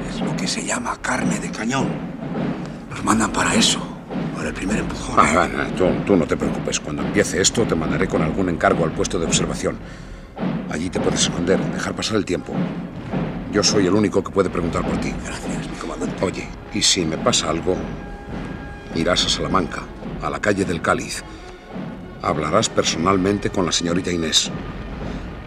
Es 0.10 0.22
lo 0.22 0.34
que 0.38 0.48
se 0.48 0.64
llama 0.66 0.96
carne 1.02 1.38
de 1.38 1.52
cañón. 1.52 1.90
Los 2.90 3.04
mandan 3.04 3.30
para 3.34 3.54
eso. 3.54 3.82
Para 4.38 4.48
el 4.48 4.54
primer 4.54 4.78
empujón. 4.78 5.16
Ah, 5.20 5.50
ah, 5.54 5.68
tú, 5.78 5.86
tú 6.06 6.16
no 6.16 6.26
te 6.26 6.38
preocupes. 6.38 6.80
Cuando 6.80 7.02
empiece 7.02 7.42
esto, 7.42 7.66
te 7.66 7.76
mandaré 7.76 8.08
con 8.08 8.22
algún 8.22 8.48
encargo 8.48 8.86
al 8.86 8.94
puesto 8.94 9.20
de 9.20 9.26
observación. 9.26 9.78
Allí 10.70 10.90
te 10.90 11.02
puedes 11.02 11.24
esconder, 11.24 11.60
dejar 11.74 11.94
pasar 11.94 12.16
el 12.16 12.24
tiempo. 12.24 12.54
Yo 13.52 13.64
soy 13.64 13.86
el 13.86 13.94
único 13.94 14.24
que 14.24 14.32
puede 14.32 14.50
preguntar 14.50 14.86
por 14.88 14.96
ti. 15.02 15.14
Gracias, 15.26 15.70
mi 15.70 15.76
comandante. 15.76 16.24
Oye, 16.24 16.48
y 16.74 16.82
si 16.82 17.04
me 17.04 17.18
pasa 17.18 17.50
algo, 17.50 17.76
irás 18.96 19.26
a 19.26 19.30
Salamanca, 19.30 19.82
a 20.22 20.30
la 20.30 20.40
calle 20.40 20.64
del 20.64 20.82
Cáliz. 20.82 21.22
Hablarás 22.21 22.69
personalmente 22.69 23.49
con 23.49 23.65
la 23.65 23.71
señorita 23.71 24.12
Inés. 24.12 24.51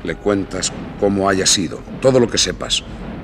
Le 0.02 0.16
cuentas 0.16 0.72
cómo 0.98 1.28
haya 1.28 1.46
sido, 1.46 1.80
todo 2.00 2.18
lo 2.18 2.28
que 2.28 2.37
sepas, 2.37 2.82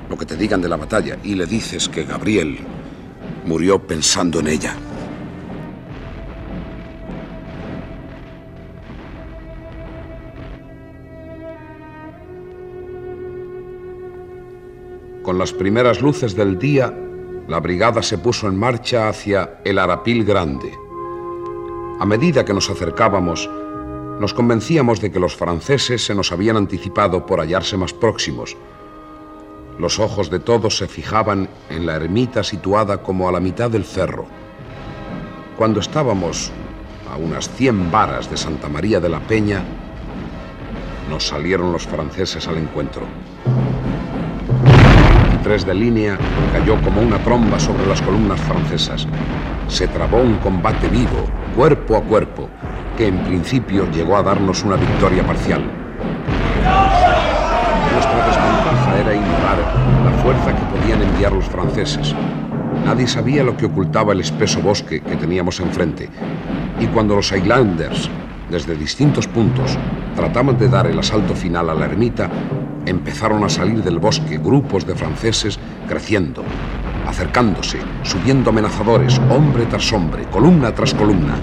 lo 0.09 0.17
que 0.17 0.25
te 0.25 0.37
digan 0.37 0.61
de 0.61 0.69
la 0.69 0.77
batalla, 0.77 1.17
y 1.23 1.35
le 1.35 1.45
dices 1.45 1.89
que 1.89 2.05
Gabriel 2.05 2.59
murió 3.45 3.85
pensando 3.85 4.39
en 4.39 4.47
ella. 4.47 4.75
Con 15.23 15.37
las 15.37 15.53
primeras 15.53 16.01
luces 16.01 16.35
del 16.35 16.57
día, 16.57 16.93
la 17.47 17.59
brigada 17.59 18.01
se 18.01 18.17
puso 18.17 18.47
en 18.47 18.57
marcha 18.57 19.09
hacia 19.09 19.59
el 19.63 19.77
Arapil 19.77 20.23
Grande. 20.25 20.80
A 22.01 22.05
medida 22.07 22.43
que 22.43 22.55
nos 22.55 22.67
acercábamos, 22.67 23.47
nos 24.19 24.33
convencíamos 24.33 25.01
de 25.01 25.11
que 25.11 25.19
los 25.19 25.35
franceses 25.35 26.03
se 26.03 26.15
nos 26.15 26.31
habían 26.31 26.57
anticipado 26.57 27.27
por 27.27 27.39
hallarse 27.39 27.77
más 27.77 27.93
próximos. 27.93 28.57
Los 29.77 29.99
ojos 29.99 30.31
de 30.31 30.39
todos 30.39 30.77
se 30.77 30.87
fijaban 30.87 31.47
en 31.69 31.85
la 31.85 31.97
ermita 31.97 32.43
situada 32.43 33.03
como 33.03 33.29
a 33.29 33.31
la 33.31 33.39
mitad 33.39 33.69
del 33.69 33.85
cerro. 33.85 34.25
Cuando 35.59 35.79
estábamos 35.79 36.51
a 37.07 37.17
unas 37.17 37.47
100 37.49 37.91
varas 37.91 38.31
de 38.31 38.37
Santa 38.37 38.67
María 38.67 38.99
de 38.99 39.09
la 39.09 39.19
Peña, 39.19 39.63
nos 41.07 41.27
salieron 41.27 41.71
los 41.71 41.85
franceses 41.85 42.47
al 42.47 42.57
encuentro. 42.57 43.03
23 45.29 45.67
de 45.67 45.75
línea 45.75 46.17
cayó 46.51 46.81
como 46.81 46.99
una 46.99 47.23
tromba 47.23 47.59
sobre 47.59 47.85
las 47.85 48.01
columnas 48.01 48.41
francesas. 48.41 49.07
Se 49.67 49.87
trabó 49.87 50.17
un 50.17 50.37
combate 50.39 50.87
vivo, 50.87 51.27
cuerpo 51.55 51.97
a 51.97 52.01
cuerpo, 52.01 52.49
que 52.97 53.07
en 53.07 53.17
principio 53.23 53.89
llegó 53.91 54.15
a 54.15 54.23
darnos 54.23 54.63
una 54.63 54.75
victoria 54.75 55.25
parcial. 55.25 55.61
Nuestra 57.93 58.25
desventaja 58.25 58.99
era 58.99 59.15
ignorar 59.15 59.57
la 60.05 60.11
fuerza 60.23 60.55
que 60.55 60.77
podían 60.77 61.01
enviar 61.01 61.33
los 61.33 61.45
franceses. 61.45 62.15
Nadie 62.85 63.07
sabía 63.07 63.43
lo 63.43 63.57
que 63.57 63.65
ocultaba 63.65 64.13
el 64.13 64.21
espeso 64.21 64.61
bosque 64.61 65.01
que 65.01 65.15
teníamos 65.17 65.59
enfrente. 65.59 66.09
Y 66.79 66.87
cuando 66.87 67.15
los 67.15 67.31
Highlanders, 67.31 68.09
desde 68.49 68.75
distintos 68.75 69.27
puntos, 69.27 69.77
trataban 70.15 70.57
de 70.57 70.67
dar 70.67 70.87
el 70.87 70.97
asalto 70.97 71.35
final 71.35 71.69
a 71.69 71.73
la 71.73 71.85
ermita, 71.85 72.29
empezaron 72.85 73.43
a 73.43 73.49
salir 73.49 73.83
del 73.83 73.99
bosque 73.99 74.37
grupos 74.37 74.87
de 74.87 74.95
franceses 74.95 75.59
creciendo, 75.87 76.43
acercándose, 77.07 77.79
subiendo 78.03 78.49
amenazadores, 78.49 79.19
hombre 79.29 79.65
tras 79.65 79.91
hombre, 79.93 80.25
columna 80.31 80.73
tras 80.73 80.93
columna. 80.93 81.35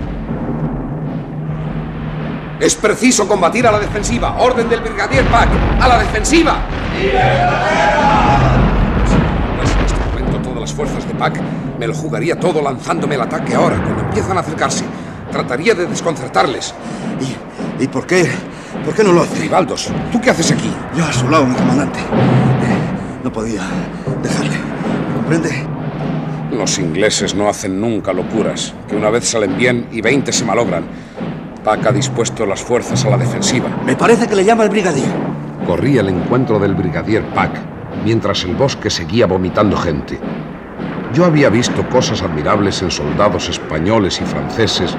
Es 2.60 2.74
preciso 2.74 3.28
combatir 3.28 3.66
a 3.66 3.72
la 3.72 3.78
defensiva. 3.78 4.34
Orden 4.38 4.68
del 4.68 4.80
brigadier 4.80 5.24
Pack. 5.26 5.48
A 5.80 5.86
la 5.86 5.98
defensiva. 5.98 6.56
Pues 9.56 9.70
en 9.72 9.84
este 9.86 10.00
momento 10.10 10.38
todas 10.42 10.60
las 10.60 10.72
fuerzas 10.74 11.06
de 11.06 11.14
Pack 11.14 11.40
me 11.78 11.86
lo 11.86 11.94
jugaría 11.94 12.38
todo 12.38 12.60
lanzándome 12.60 13.14
el 13.14 13.20
ataque 13.20 13.54
ahora, 13.54 13.76
cuando 13.76 14.02
empiezan 14.02 14.36
a 14.36 14.40
acercarse. 14.40 14.84
Trataría 15.30 15.74
de 15.74 15.86
desconcertarles. 15.86 16.74
¿Y, 17.20 17.84
y 17.84 17.86
por 17.86 18.06
qué? 18.06 18.28
¿Por 18.84 18.92
qué 18.92 19.04
no 19.04 19.12
lo 19.12 19.22
hace? 19.22 19.40
Rivaldos, 19.40 19.88
¿tú 20.10 20.20
qué 20.20 20.30
haces 20.30 20.50
aquí? 20.50 20.72
Yo 20.96 21.04
a 21.04 21.12
su 21.12 21.28
lado, 21.28 21.46
mi 21.46 21.54
comandante. 21.54 22.00
Eh, 22.00 23.22
no 23.22 23.32
podía 23.32 23.62
dejarle. 24.20 24.56
Los 26.50 26.78
ingleses 26.78 27.34
no 27.34 27.50
hacen 27.50 27.78
nunca 27.78 28.14
locuras, 28.14 28.74
que 28.88 28.96
una 28.96 29.10
vez 29.10 29.28
salen 29.28 29.58
bien 29.58 29.86
y 29.92 30.00
20 30.00 30.32
se 30.32 30.44
malogran. 30.46 30.84
Pack 31.62 31.86
ha 31.86 31.92
dispuesto 31.92 32.46
las 32.46 32.62
fuerzas 32.62 33.04
a 33.04 33.10
la 33.10 33.18
defensiva. 33.18 33.68
Me 33.84 33.94
parece 33.94 34.26
que 34.26 34.34
le 34.34 34.44
llama 34.44 34.64
el 34.64 34.70
brigadier. 34.70 35.10
Corrí 35.66 35.98
al 35.98 36.08
encuentro 36.08 36.58
del 36.58 36.74
brigadier 36.74 37.22
Pack, 37.34 37.52
mientras 38.04 38.42
el 38.44 38.54
bosque 38.54 38.88
seguía 38.88 39.26
vomitando 39.26 39.76
gente. 39.76 40.18
Yo 41.12 41.26
había 41.26 41.50
visto 41.50 41.86
cosas 41.90 42.22
admirables 42.22 42.80
en 42.80 42.90
soldados 42.90 43.50
españoles 43.50 44.18
y 44.22 44.24
franceses 44.24 44.96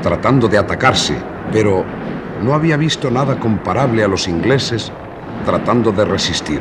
tratando 0.00 0.46
de 0.46 0.58
atacarse, 0.58 1.16
pero 1.52 1.84
no 2.40 2.54
había 2.54 2.76
visto 2.76 3.10
nada 3.10 3.36
comparable 3.40 4.04
a 4.04 4.08
los 4.08 4.28
ingleses 4.28 4.92
tratando 5.44 5.90
de 5.90 6.04
resistir. 6.04 6.60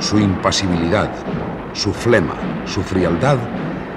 Su 0.00 0.18
impasibilidad, 0.18 1.10
su 1.76 1.92
flema, 1.92 2.34
su 2.64 2.82
frialdad 2.82 3.36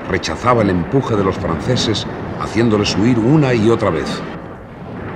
rechazaba 0.10 0.63
el 0.63 0.70
empuje 0.70 1.15
de 1.15 1.24
los 1.24 1.38
franceses, 1.38 2.06
haciéndoles 2.42 2.96
huir 2.98 3.18
una 3.18 3.54
y 3.54 3.70
otra 3.70 3.89
vez. 3.89 4.22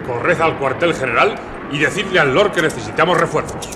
Corred 0.08 0.40
al 0.40 0.58
cuartel 0.58 0.94
general 0.94 1.36
y 1.72 1.80
decidle 1.80 2.20
al 2.20 2.34
Lord 2.34 2.52
que 2.54 2.62
necesitamos 2.62 3.20
refuerzos. 3.20 3.70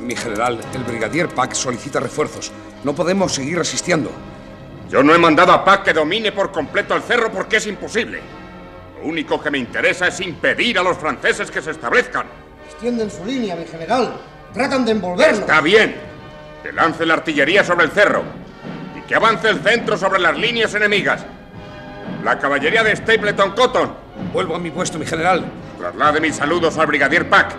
Mi 0.00 0.16
general, 0.16 0.60
el 0.74 0.84
brigadier 0.84 1.28
Pack 1.28 1.52
solicita 1.52 2.00
refuerzos. 2.00 2.52
No 2.84 2.94
podemos 2.94 3.32
seguir 3.32 3.58
resistiendo. 3.58 4.10
Yo 4.92 5.02
no 5.02 5.14
he 5.14 5.18
mandado 5.18 5.52
a 5.52 5.64
Pack 5.64 5.84
que 5.84 5.92
domine 5.94 6.32
por 6.32 6.52
completo 6.52 6.94
el 6.94 7.00
cerro 7.00 7.32
porque 7.32 7.56
es 7.56 7.66
imposible. 7.66 8.20
Lo 9.00 9.08
único 9.08 9.40
que 9.40 9.50
me 9.50 9.56
interesa 9.56 10.08
es 10.08 10.20
impedir 10.20 10.78
a 10.78 10.82
los 10.82 10.98
franceses 10.98 11.50
que 11.50 11.62
se 11.62 11.70
establezcan. 11.70 12.26
Extienden 12.66 13.10
su 13.10 13.24
línea, 13.24 13.56
mi 13.56 13.64
general. 13.64 14.20
Tratan 14.52 14.84
de 14.84 14.92
envolvernos. 14.92 15.40
Está 15.40 15.62
bien. 15.62 15.96
Que 16.62 16.72
lance 16.72 17.06
la 17.06 17.14
artillería 17.14 17.64
sobre 17.64 17.86
el 17.86 17.90
cerro. 17.90 18.22
Y 18.94 19.00
que 19.08 19.14
avance 19.14 19.48
el 19.48 19.62
centro 19.62 19.96
sobre 19.96 20.20
las 20.20 20.36
líneas 20.36 20.74
enemigas. 20.74 21.24
La 22.22 22.38
caballería 22.38 22.84
de 22.84 22.94
Stapleton 22.94 23.52
Cotton. 23.52 23.94
Vuelvo 24.30 24.56
a 24.56 24.58
mi 24.58 24.70
puesto, 24.70 24.98
mi 24.98 25.06
general. 25.06 25.42
Traslade 25.78 26.20
mis 26.20 26.36
saludos 26.36 26.76
al 26.76 26.86
brigadier 26.86 27.30
Pack. 27.30 27.54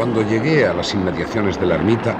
Cuando 0.00 0.22
llegué 0.22 0.66
a 0.66 0.72
las 0.72 0.94
inmediaciones 0.94 1.60
de 1.60 1.66
la 1.66 1.74
ermita, 1.74 2.16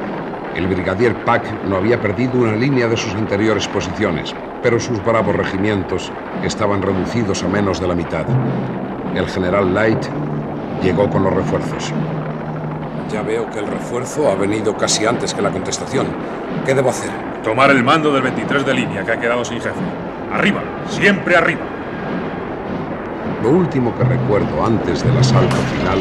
el 0.55 0.67
brigadier 0.67 1.25
Pack 1.25 1.65
no 1.65 1.77
había 1.77 1.99
perdido 1.99 2.39
una 2.39 2.55
línea 2.55 2.87
de 2.89 2.97
sus 2.99 3.15
anteriores 3.15 3.67
posiciones, 3.69 4.35
pero 4.63 4.79
sus 4.79 5.03
bravos 5.03 5.35
regimientos 5.35 6.13
estaban 6.45 6.83
reducidos 6.83 7.43
a 7.43 7.49
menos 7.49 7.81
de 7.81 7.89
la 7.89 7.95
mitad. 7.95 8.27
El 9.15 9.27
general 9.27 9.73
Light 9.73 10.05
llegó 10.83 11.09
con 11.09 11.25
los 11.25 11.33
refuerzos. 11.33 11.91
Ya 13.11 13.23
veo 13.23 13.49
que 13.49 13.61
el 13.61 13.67
refuerzo 13.67 14.31
ha 14.31 14.35
venido 14.35 14.77
casi 14.77 15.07
antes 15.07 15.33
que 15.33 15.41
la 15.41 15.51
contestación. 15.51 16.07
¿Qué 16.67 16.75
debo 16.75 16.91
hacer? 16.91 17.11
Tomar 17.43 17.71
el 17.71 17.83
mando 17.83 18.13
del 18.13 18.21
23 18.25 18.67
de 18.67 18.75
línea, 18.75 19.05
que 19.05 19.13
ha 19.13 19.19
quedado 19.19 19.43
sin 19.43 19.59
jefe. 19.59 19.81
Arriba, 20.31 20.61
siempre 20.87 21.35
arriba. 21.35 21.63
Lo 23.43 23.49
último 23.49 23.97
que 23.97 24.05
recuerdo 24.05 24.67
antes 24.67 25.03
del 25.03 25.17
asalto 25.17 25.57
final 25.57 25.99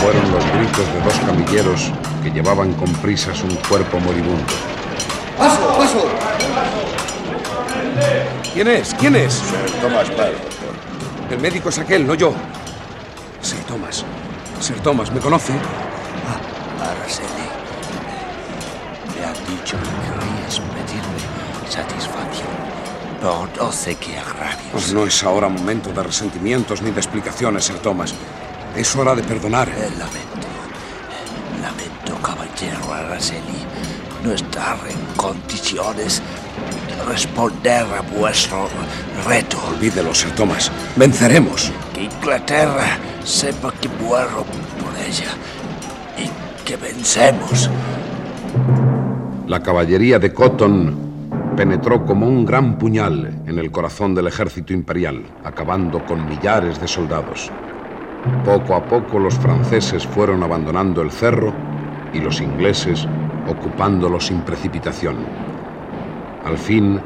fueron 0.00 0.30
los 0.32 0.44
gritos 0.52 0.86
de 0.94 1.00
dos 1.02 1.14
camilleros 1.26 1.92
que 2.22 2.30
llevaban 2.30 2.72
con 2.74 2.90
prisas 2.94 3.42
un 3.42 3.54
cuerpo 3.68 4.00
moribundo. 4.00 4.44
¡Paso, 5.36 5.68
paso! 5.76 6.08
¿Quién 8.54 8.68
es? 8.68 8.94
¿Quién 8.94 9.16
es? 9.16 9.34
Sir 9.34 9.80
Thomas 9.80 10.08
Bell. 10.08 10.34
El 11.30 11.38
médico 11.38 11.68
es 11.68 11.78
aquel, 11.78 12.06
no 12.06 12.14
yo. 12.14 12.32
Sir 13.42 13.60
Thomas. 13.64 14.04
Sir 14.60 14.80
Thomas, 14.80 15.12
¿me 15.12 15.20
conoce? 15.20 15.52
Araceli, 16.80 17.26
me 19.18 19.26
han 19.26 19.34
dicho 19.34 19.76
que 19.76 19.90
querías 20.08 20.60
pedirme 20.60 21.70
satisfacción, 21.70 22.48
pero 23.20 23.48
no 23.58 23.70
sé 23.70 23.96
qué 23.96 24.18
agravios. 24.18 24.66
Pues 24.72 24.92
no 24.94 25.04
es 25.04 25.22
ahora 25.22 25.48
momento 25.48 25.92
de 25.92 26.02
resentimientos 26.02 26.80
ni 26.80 26.90
de 26.90 27.00
explicaciones, 27.00 27.64
Sir 27.64 27.78
Thomas. 27.78 28.14
Es 28.76 28.94
hora 28.96 29.14
de 29.14 29.22
perdonar. 29.22 29.68
Eh, 29.68 29.90
lamento, 29.98 30.48
lamento, 31.60 32.22
caballero 32.22 32.92
Araceli, 32.92 33.64
no 34.24 34.32
estar 34.32 34.78
en 34.88 35.16
condiciones 35.16 36.22
de 36.88 37.04
responder 37.04 37.84
a 37.84 38.00
vuestro 38.02 38.68
reto. 39.26 39.58
Olvídelo, 39.68 40.14
Sir 40.14 40.30
Thomas. 40.34 40.70
Venceremos. 40.96 41.72
Que 41.92 42.04
Inglaterra 42.04 42.98
sepa 43.24 43.72
que 43.80 43.88
muero 43.88 44.44
por 44.78 44.96
ella 45.04 45.30
y 46.16 46.64
que 46.64 46.76
vencemos. 46.76 47.68
La 49.46 49.62
caballería 49.62 50.18
de 50.18 50.32
Cotton 50.32 51.10
penetró 51.56 52.06
como 52.06 52.26
un 52.26 52.46
gran 52.46 52.78
puñal 52.78 53.42
en 53.46 53.58
el 53.58 53.70
corazón 53.70 54.14
del 54.14 54.28
ejército 54.28 54.72
imperial, 54.72 55.24
acabando 55.44 56.06
con 56.06 56.26
millares 56.26 56.80
de 56.80 56.86
soldados. 56.86 57.50
Poco 58.44 58.74
a 58.74 58.84
poco 58.84 59.18
los 59.18 59.34
franceses 59.34 60.06
fueron 60.06 60.42
abandonando 60.42 61.00
el 61.02 61.10
cerro 61.10 61.54
y 62.12 62.20
los 62.20 62.40
ingleses 62.40 63.06
ocupándolo 63.48 64.20
sin 64.20 64.42
precipitación. 64.42 65.16
Al 66.44 66.58
fin, 66.58 67.00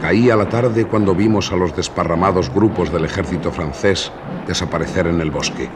caía 0.00 0.36
la 0.36 0.48
tarde 0.48 0.84
cuando 0.86 1.14
vimos 1.14 1.50
a 1.52 1.56
los 1.56 1.74
desparramados 1.74 2.52
grupos 2.52 2.92
del 2.92 3.04
ejército 3.04 3.50
francés 3.50 4.12
desaparecer 4.46 5.08
en 5.08 5.20
el 5.20 5.30
bosque. 5.30 5.68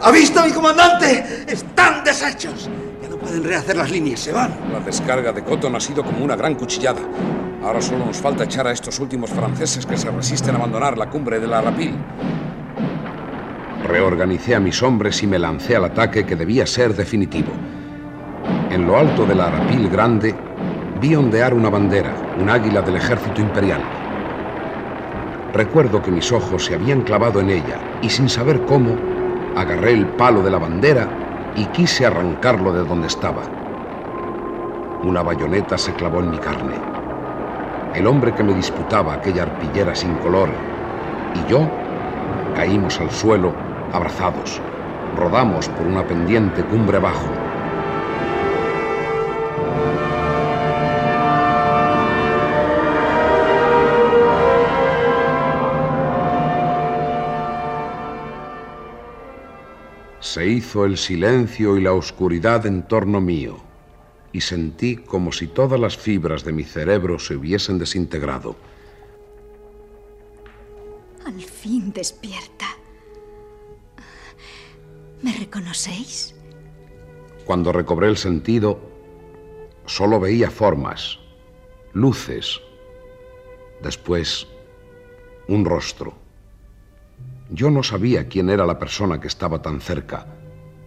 ¿Ha 0.00 0.10
visto, 0.10 0.42
mi 0.44 0.52
comandante? 0.52 1.44
Están 1.46 2.04
deshechos. 2.04 2.68
Ya 3.02 3.08
no 3.08 3.16
pueden 3.16 3.44
rehacer 3.44 3.76
las 3.76 3.90
líneas, 3.90 4.20
se 4.20 4.32
van. 4.32 4.54
La 4.72 4.80
descarga 4.80 5.32
de 5.32 5.44
Cotton 5.44 5.76
ha 5.76 5.80
sido 5.80 6.02
como 6.04 6.24
una 6.24 6.36
gran 6.36 6.54
cuchillada. 6.54 7.00
Ahora 7.62 7.82
solo 7.82 8.06
nos 8.06 8.16
falta 8.16 8.44
echar 8.44 8.66
a 8.66 8.72
estos 8.72 8.98
últimos 9.00 9.30
franceses 9.30 9.84
que 9.84 9.96
se 9.96 10.10
resisten 10.10 10.54
a 10.54 10.58
abandonar 10.58 10.96
la 10.96 11.10
cumbre 11.10 11.38
de 11.38 11.46
la 11.46 11.60
Rapil. 11.60 11.94
Reorganicé 13.86 14.54
a 14.54 14.60
mis 14.60 14.82
hombres 14.82 15.22
y 15.22 15.26
me 15.26 15.38
lancé 15.38 15.76
al 15.76 15.84
ataque 15.84 16.24
que 16.24 16.36
debía 16.36 16.66
ser 16.66 16.94
definitivo. 16.94 17.48
En 18.70 18.86
lo 18.86 18.96
alto 18.96 19.26
de 19.26 19.34
la 19.34 19.46
Arapil 19.46 19.88
Grande 19.88 20.34
vi 21.00 21.14
ondear 21.16 21.54
una 21.54 21.70
bandera, 21.70 22.12
un 22.38 22.50
águila 22.50 22.82
del 22.82 22.96
ejército 22.96 23.40
imperial. 23.40 23.80
Recuerdo 25.52 26.02
que 26.02 26.10
mis 26.10 26.30
ojos 26.30 26.66
se 26.66 26.74
habían 26.74 27.02
clavado 27.02 27.40
en 27.40 27.50
ella 27.50 27.78
y 28.02 28.10
sin 28.10 28.28
saber 28.28 28.60
cómo, 28.66 28.96
agarré 29.56 29.92
el 29.92 30.06
palo 30.06 30.42
de 30.42 30.50
la 30.50 30.58
bandera 30.58 31.08
y 31.56 31.66
quise 31.66 32.06
arrancarlo 32.06 32.72
de 32.72 32.84
donde 32.84 33.08
estaba. 33.08 33.42
Una 35.02 35.22
bayoneta 35.22 35.78
se 35.78 35.94
clavó 35.94 36.20
en 36.20 36.30
mi 36.30 36.38
carne. 36.38 36.74
El 37.94 38.06
hombre 38.06 38.34
que 38.34 38.44
me 38.44 38.54
disputaba 38.54 39.14
aquella 39.14 39.42
arpillera 39.42 39.94
sin 39.94 40.14
color 40.16 40.50
y 41.34 41.50
yo 41.50 41.66
caímos 42.54 43.00
al 43.00 43.10
suelo 43.10 43.69
abrazados. 43.92 44.60
Rodamos 45.16 45.68
por 45.68 45.86
una 45.86 46.06
pendiente 46.06 46.64
cumbre 46.64 46.96
abajo. 46.98 47.28
Se 60.20 60.46
hizo 60.46 60.84
el 60.84 60.96
silencio 60.96 61.76
y 61.76 61.80
la 61.80 61.92
oscuridad 61.92 62.64
en 62.64 62.86
torno 62.86 63.20
mío, 63.20 63.56
y 64.32 64.42
sentí 64.42 64.96
como 64.96 65.32
si 65.32 65.48
todas 65.48 65.80
las 65.80 65.96
fibras 65.96 66.44
de 66.44 66.52
mi 66.52 66.62
cerebro 66.62 67.18
se 67.18 67.34
hubiesen 67.34 67.78
desintegrado. 67.78 68.54
Al 71.26 71.42
fin 71.42 71.92
despierta. 71.92 72.69
¿Me 75.22 75.32
reconocéis? 75.32 76.34
Cuando 77.44 77.72
recobré 77.72 78.08
el 78.08 78.16
sentido, 78.16 78.80
solo 79.86 80.20
veía 80.20 80.50
formas, 80.50 81.18
luces, 81.92 82.60
después 83.82 84.46
un 85.48 85.64
rostro. 85.64 86.14
Yo 87.50 87.70
no 87.70 87.82
sabía 87.82 88.28
quién 88.28 88.48
era 88.50 88.64
la 88.64 88.78
persona 88.78 89.20
que 89.20 89.26
estaba 89.26 89.60
tan 89.60 89.80
cerca. 89.80 90.26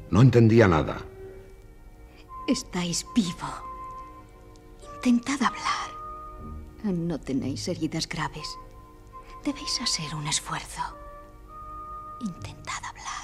No 0.10 0.22
entendía 0.22 0.68
nada. 0.68 0.98
Estáis 2.48 3.06
vivo. 3.14 3.50
Intentad 4.96 5.42
hablar. 5.44 5.92
No 6.84 7.20
tenéis 7.20 7.68
heridas 7.68 8.08
graves. 8.08 8.58
Debéis 9.44 9.82
hacer 9.82 10.16
un 10.16 10.28
esfuerzo. 10.28 10.82
Intentad 12.22 12.84
hablar. 12.86 13.23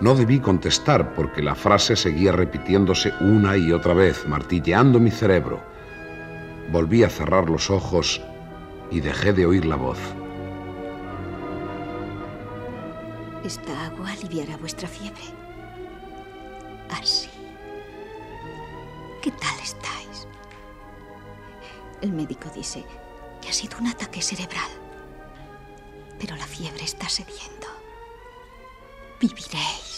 No 0.00 0.14
debí 0.14 0.40
contestar 0.40 1.14
porque 1.14 1.42
la 1.42 1.54
frase 1.54 1.94
seguía 1.94 2.32
repitiéndose 2.32 3.12
una 3.20 3.56
y 3.58 3.70
otra 3.70 3.92
vez, 3.92 4.26
martilleando 4.26 4.98
mi 4.98 5.10
cerebro. 5.10 5.62
Volví 6.72 7.04
a 7.04 7.10
cerrar 7.10 7.50
los 7.50 7.68
ojos 7.68 8.22
y 8.90 9.00
dejé 9.00 9.34
de 9.34 9.44
oír 9.44 9.66
la 9.66 9.76
voz. 9.76 9.98
Esta 13.44 13.86
agua 13.86 14.12
aliviará 14.12 14.56
vuestra 14.56 14.88
fiebre. 14.88 15.22
Así. 16.90 17.28
¿Qué 19.20 19.30
tal 19.32 19.58
estáis? 19.62 20.26
El 22.00 22.12
médico 22.12 22.48
dice 22.54 22.86
que 23.42 23.50
ha 23.50 23.52
sido 23.52 23.76
un 23.78 23.88
ataque 23.88 24.22
cerebral. 24.22 24.70
Pero 26.18 26.36
la 26.36 26.46
fiebre 26.46 26.84
está 26.84 27.06
cediendo. 27.08 27.66
Viviréis. 29.20 29.89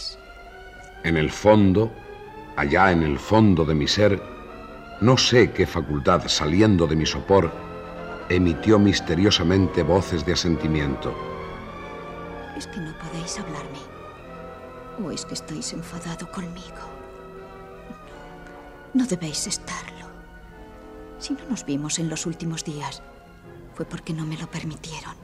En 1.04 1.16
el 1.16 1.30
fondo, 1.30 1.90
allá 2.56 2.92
en 2.92 3.02
el 3.02 3.18
fondo 3.18 3.64
de 3.64 3.74
mi 3.74 3.88
ser, 3.88 4.22
no 5.00 5.16
sé 5.16 5.50
qué 5.50 5.66
facultad 5.66 6.28
saliendo 6.28 6.86
de 6.86 6.94
mi 6.94 7.06
sopor 7.06 7.50
emitió 8.28 8.78
misteriosamente 8.78 9.82
voces 9.82 10.24
de 10.24 10.32
asentimiento. 10.34 11.12
¿Es 12.56 12.66
que 12.68 12.78
no 12.78 12.92
podéis 12.98 13.38
hablarme? 13.38 13.78
¿O 15.04 15.10
es 15.10 15.24
que 15.24 15.34
estáis 15.34 15.72
enfadado 15.72 16.30
conmigo? 16.30 16.82
No, 18.94 19.02
no 19.02 19.06
debéis 19.06 19.46
estarlo. 19.46 20.06
Si 21.18 21.34
no 21.34 21.40
nos 21.50 21.64
vimos 21.64 21.98
en 21.98 22.08
los 22.08 22.26
últimos 22.26 22.64
días, 22.64 23.02
fue 23.74 23.84
porque 23.84 24.12
no 24.12 24.24
me 24.24 24.36
lo 24.36 24.46
permitieron. 24.46 25.14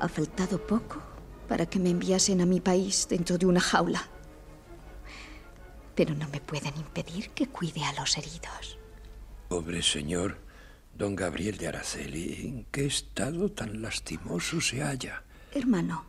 Ha 0.00 0.08
faltado 0.08 0.58
poco 0.58 1.11
para 1.52 1.66
que 1.66 1.78
me 1.78 1.90
enviasen 1.90 2.40
a 2.40 2.46
mi 2.46 2.60
país 2.60 3.06
dentro 3.10 3.36
de 3.36 3.44
una 3.44 3.60
jaula. 3.60 4.08
Pero 5.94 6.14
no 6.14 6.26
me 6.30 6.40
pueden 6.40 6.74
impedir 6.78 7.28
que 7.34 7.46
cuide 7.46 7.84
a 7.84 7.92
los 7.92 8.16
heridos. 8.16 8.78
Pobre 9.50 9.82
señor, 9.82 10.38
don 10.94 11.14
Gabriel 11.14 11.58
de 11.58 11.68
Araceli, 11.68 12.40
¿en 12.40 12.64
qué 12.70 12.86
estado 12.86 13.50
tan 13.50 13.82
lastimoso 13.82 14.62
se 14.62 14.82
halla? 14.82 15.24
Hermano, 15.52 16.06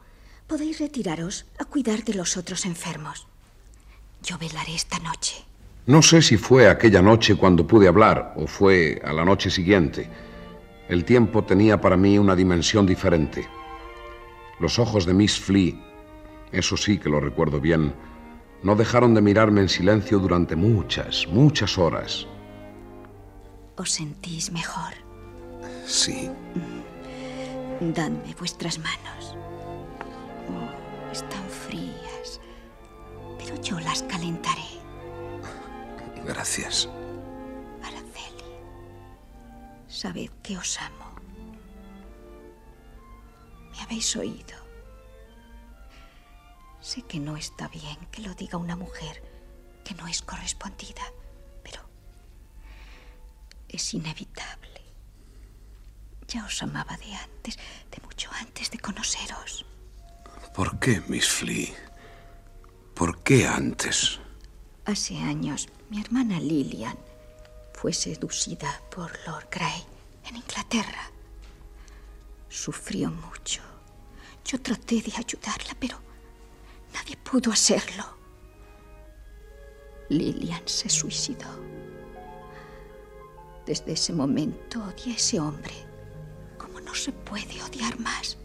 podéis 0.47 0.79
retiraros 0.79 1.45
a 1.59 1.65
cuidar 1.65 2.05
de 2.05 2.13
los 2.13 2.37
otros 2.37 2.63
enfermos. 2.65 3.27
Yo 4.23 4.37
velaré 4.37 4.75
esta 4.75 4.99
noche. 4.99 5.43
No 5.87 6.01
sé 6.01 6.21
si 6.21 6.37
fue 6.37 6.69
aquella 6.69 7.01
noche 7.01 7.35
cuando 7.35 7.67
pude 7.67 7.89
hablar 7.89 8.33
o 8.37 8.47
fue 8.47 9.01
a 9.03 9.11
la 9.11 9.25
noche 9.25 9.49
siguiente. 9.49 10.09
El 10.87 11.03
tiempo 11.03 11.43
tenía 11.43 11.81
para 11.81 11.97
mí 11.97 12.17
una 12.17 12.33
dimensión 12.33 12.85
diferente. 12.85 13.45
Los 14.59 14.79
ojos 14.79 15.05
de 15.05 15.13
Miss 15.13 15.39
Flea, 15.39 15.73
eso 16.51 16.77
sí 16.77 16.97
que 16.97 17.09
lo 17.09 17.19
recuerdo 17.19 17.59
bien, 17.59 17.93
no 18.61 18.75
dejaron 18.75 19.13
de 19.13 19.21
mirarme 19.21 19.61
en 19.61 19.69
silencio 19.69 20.19
durante 20.19 20.55
muchas, 20.55 21.27
muchas 21.27 21.77
horas. 21.77 22.27
¿Os 23.75 23.91
sentís 23.91 24.51
mejor? 24.51 24.93
Sí. 25.85 26.29
Dadme 27.81 28.35
vuestras 28.39 28.77
manos. 28.77 29.35
Oh, 30.47 31.11
están 31.11 31.43
frías, 31.49 32.39
pero 33.37 33.59
yo 33.61 33.79
las 33.79 34.03
calentaré. 34.03 34.61
Gracias. 36.25 36.87
Araceli, 37.81 38.45
sabed 39.87 40.29
que 40.41 40.57
os 40.57 40.79
amo. 40.79 41.02
Me 43.73 43.81
habéis 43.81 44.15
oído. 44.15 44.57
Sé 46.79 47.01
que 47.01 47.19
no 47.19 47.37
está 47.37 47.67
bien 47.67 47.97
que 48.11 48.21
lo 48.21 48.33
diga 48.33 48.57
una 48.57 48.75
mujer 48.75 49.21
que 49.83 49.95
no 49.95 50.07
es 50.07 50.21
correspondida, 50.21 51.01
pero 51.63 51.81
es 53.67 53.93
inevitable. 53.93 54.81
Ya 56.27 56.45
os 56.45 56.61
amaba 56.63 56.95
de 56.97 57.13
antes, 57.15 57.57
de 57.91 58.01
mucho 58.03 58.29
antes 58.39 58.71
de 58.71 58.79
conoceros. 58.79 59.65
¿Por 60.53 60.79
qué, 60.79 61.01
Miss 61.07 61.27
Flea? 61.29 61.73
¿Por 62.93 63.23
qué 63.23 63.47
antes? 63.47 64.19
Hace 64.85 65.17
años, 65.17 65.67
mi 65.89 65.99
hermana 66.01 66.39
Lillian 66.39 66.97
fue 67.73 67.93
seducida 67.93 68.81
por 68.91 69.11
Lord 69.25 69.47
Grey 69.51 69.83
en 70.25 70.35
Inglaterra. 70.37 71.12
Sufrió 72.53 73.09
mucho. 73.09 73.63
Yo 74.45 74.61
traté 74.61 75.01
de 75.01 75.11
ayudarla, 75.17 75.75
pero 75.79 75.97
nadie 76.93 77.17
pudo 77.17 77.51
hacerlo. 77.51 78.03
Lillian 80.09 80.61
se 80.67 80.87
suicidó. 80.87 81.49
Desde 83.65 83.93
ese 83.93 84.13
momento 84.13 84.83
odié 84.83 85.13
a 85.13 85.15
ese 85.15 85.39
hombre 85.39 85.73
como 86.59 86.79
no 86.79 86.93
se 86.93 87.11
puede 87.11 87.61
odiar 87.63 87.99
más. 87.99 88.37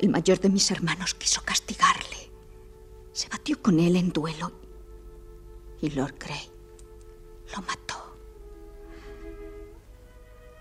El 0.00 0.08
mayor 0.08 0.40
de 0.40 0.48
mis 0.48 0.70
hermanos 0.70 1.12
quiso 1.14 1.42
castigarle. 1.44 2.30
Se 3.12 3.28
batió 3.28 3.60
con 3.60 3.78
él 3.78 3.94
en 3.94 4.10
duelo 4.10 4.52
y 5.82 5.90
Lord 5.90 6.14
Grey 6.18 6.50
lo 7.54 7.60
mató. 7.60 8.05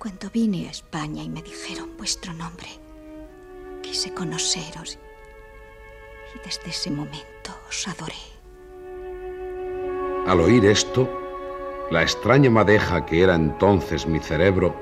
Cuando 0.05 0.30
vine 0.30 0.67
a 0.67 0.69
España 0.69 1.23
y 1.23 1.30
me 1.30 1.41
dijeron 1.41 1.89
vuestro 1.97 2.32
nombre, 2.32 2.67
quise 3.82 4.13
conoceros 4.13 4.99
y 6.36 6.45
desde 6.45 6.69
ese 6.69 6.91
momento 6.91 7.49
os 7.67 7.88
adoré. 7.88 8.13
Al 10.27 10.41
oír 10.41 10.63
esto, 10.65 11.09
la 11.89 12.03
extraña 12.03 12.51
madeja 12.51 13.03
que 13.03 13.23
era 13.23 13.34
entonces 13.34 14.05
mi 14.05 14.19
cerebro 14.19 14.75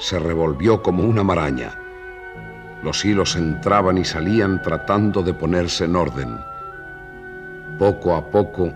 se 0.00 0.18
revolvió 0.18 0.82
como 0.82 1.04
una 1.04 1.22
maraña. 1.22 1.78
Los 2.82 3.04
hilos 3.04 3.36
entraban 3.36 3.98
y 3.98 4.04
salían 4.04 4.62
tratando 4.62 5.22
de 5.22 5.32
ponerse 5.32 5.84
en 5.84 5.94
orden. 5.94 6.36
Poco 7.78 8.16
a 8.16 8.28
poco 8.32 8.72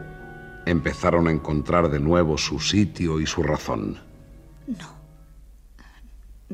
empezaron 0.66 1.26
a 1.26 1.32
encontrar 1.32 1.88
de 1.90 1.99
nuevo 1.99 2.38
su 2.38 2.61
sitio 2.61 3.18
y 3.18 3.26
su 3.26 3.42
razón. 3.42 3.99
No. 4.68 5.03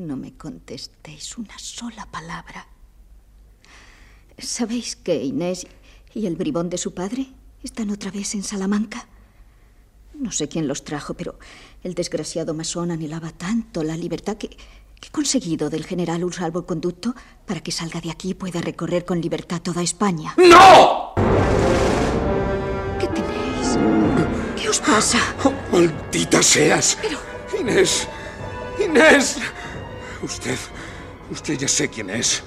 No 0.01 0.17
me 0.17 0.33
contestéis 0.35 1.37
una 1.37 1.59
sola 1.59 2.07
palabra. 2.09 2.65
¿Sabéis 4.39 4.95
que 4.95 5.23
Inés 5.23 5.67
y 6.15 6.25
el 6.25 6.35
bribón 6.35 6.71
de 6.71 6.79
su 6.79 6.95
padre 6.95 7.27
están 7.61 7.91
otra 7.91 8.09
vez 8.09 8.33
en 8.33 8.41
Salamanca? 8.41 9.07
No 10.15 10.31
sé 10.31 10.49
quién 10.49 10.67
los 10.67 10.83
trajo, 10.83 11.13
pero 11.13 11.37
el 11.83 11.93
desgraciado 11.93 12.55
masón 12.55 12.89
anhelaba 12.89 13.29
tanto 13.29 13.83
la 13.83 13.95
libertad 13.95 14.37
que, 14.37 14.49
que 14.49 15.07
he 15.07 15.11
conseguido 15.11 15.69
del 15.69 15.85
general 15.85 16.23
un 16.23 16.33
salvoconducto 16.33 17.13
para 17.45 17.61
que 17.61 17.71
salga 17.71 18.01
de 18.01 18.09
aquí 18.09 18.31
y 18.31 18.33
pueda 18.33 18.59
recorrer 18.59 19.05
con 19.05 19.21
libertad 19.21 19.61
toda 19.61 19.83
España. 19.83 20.33
¡No! 20.37 21.13
¿Qué 22.99 23.05
tenéis? 23.05 23.77
¿Qué 24.59 24.67
os 24.67 24.79
pasa? 24.79 25.19
Oh, 25.45 25.53
¡Maldita 25.71 26.41
seas! 26.41 26.97
Inés. 27.59 28.07
Inés. 28.83 29.37
Usted. 30.23 30.57
Usted 31.31 31.57
ya 31.57 31.67
sé 31.67 31.89
quién 31.89 32.09
es. 32.09 32.43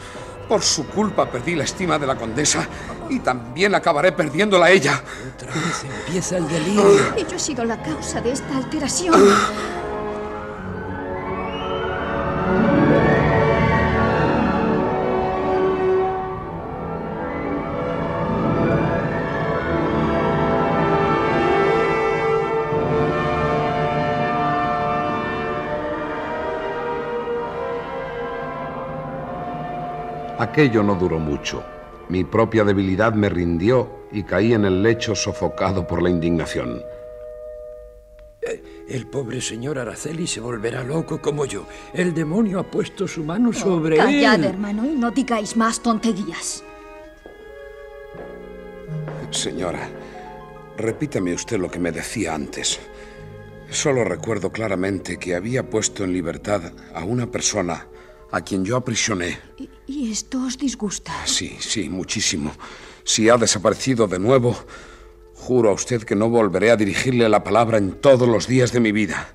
Por 0.48 0.62
su 0.62 0.86
culpa 0.88 1.30
perdí 1.30 1.54
la 1.54 1.64
estima 1.64 1.98
de 1.98 2.06
la 2.06 2.16
condesa 2.16 2.68
Y 3.08 3.20
también 3.20 3.74
acabaré 3.74 4.12
perdiéndola 4.12 4.66
a 4.66 4.70
ella. 4.70 5.02
Otra 5.34 5.48
vez 5.48 5.84
empieza 5.84 6.36
el 6.36 6.48
delirio. 6.48 7.14
Y 7.16 7.24
yo 7.24 7.36
he 7.36 7.38
sido 7.38 7.64
la 7.64 7.82
causa 7.82 8.20
de 8.20 8.32
esta 8.32 8.56
alteración. 8.56 9.14
Aquello 30.54 30.84
no 30.84 30.94
duró 30.94 31.18
mucho. 31.18 31.64
Mi 32.08 32.22
propia 32.22 32.62
debilidad 32.62 33.12
me 33.12 33.28
rindió 33.28 34.06
y 34.12 34.22
caí 34.22 34.54
en 34.54 34.64
el 34.64 34.84
lecho 34.84 35.16
sofocado 35.16 35.84
por 35.84 36.00
la 36.00 36.10
indignación. 36.10 36.80
El 38.88 39.08
pobre 39.08 39.40
señor 39.40 39.80
Araceli 39.80 40.28
se 40.28 40.38
volverá 40.38 40.84
loco 40.84 41.20
como 41.20 41.44
yo. 41.44 41.66
El 41.92 42.14
demonio 42.14 42.60
ha 42.60 42.70
puesto 42.70 43.08
su 43.08 43.24
mano 43.24 43.52
sobre 43.52 43.96
Callad, 43.96 44.36
él. 44.36 44.44
hermano, 44.44 44.84
y 44.84 44.94
no 44.94 45.10
digáis 45.10 45.56
más 45.56 45.82
tonterías. 45.82 46.62
Señora, 49.32 49.88
repítame 50.76 51.34
usted 51.34 51.58
lo 51.58 51.68
que 51.68 51.80
me 51.80 51.90
decía 51.90 52.32
antes. 52.32 52.78
Solo 53.70 54.04
recuerdo 54.04 54.52
claramente 54.52 55.18
que 55.18 55.34
había 55.34 55.68
puesto 55.68 56.04
en 56.04 56.12
libertad 56.12 56.70
a 56.94 57.02
una 57.02 57.26
persona 57.26 57.88
a 58.30 58.40
quien 58.40 58.64
yo 58.64 58.76
aprisioné. 58.76 59.38
¿Y 59.86 60.10
esto 60.10 60.42
os 60.42 60.58
disgusta? 60.58 61.12
Sí, 61.26 61.56
sí, 61.60 61.88
muchísimo. 61.88 62.52
Si 63.04 63.28
ha 63.28 63.36
desaparecido 63.36 64.06
de 64.06 64.18
nuevo, 64.18 64.56
juro 65.34 65.70
a 65.70 65.74
usted 65.74 66.02
que 66.02 66.16
no 66.16 66.28
volveré 66.30 66.70
a 66.70 66.76
dirigirle 66.76 67.28
la 67.28 67.44
palabra 67.44 67.78
en 67.78 68.00
todos 68.00 68.28
los 68.28 68.46
días 68.46 68.72
de 68.72 68.80
mi 68.80 68.92
vida. 68.92 69.28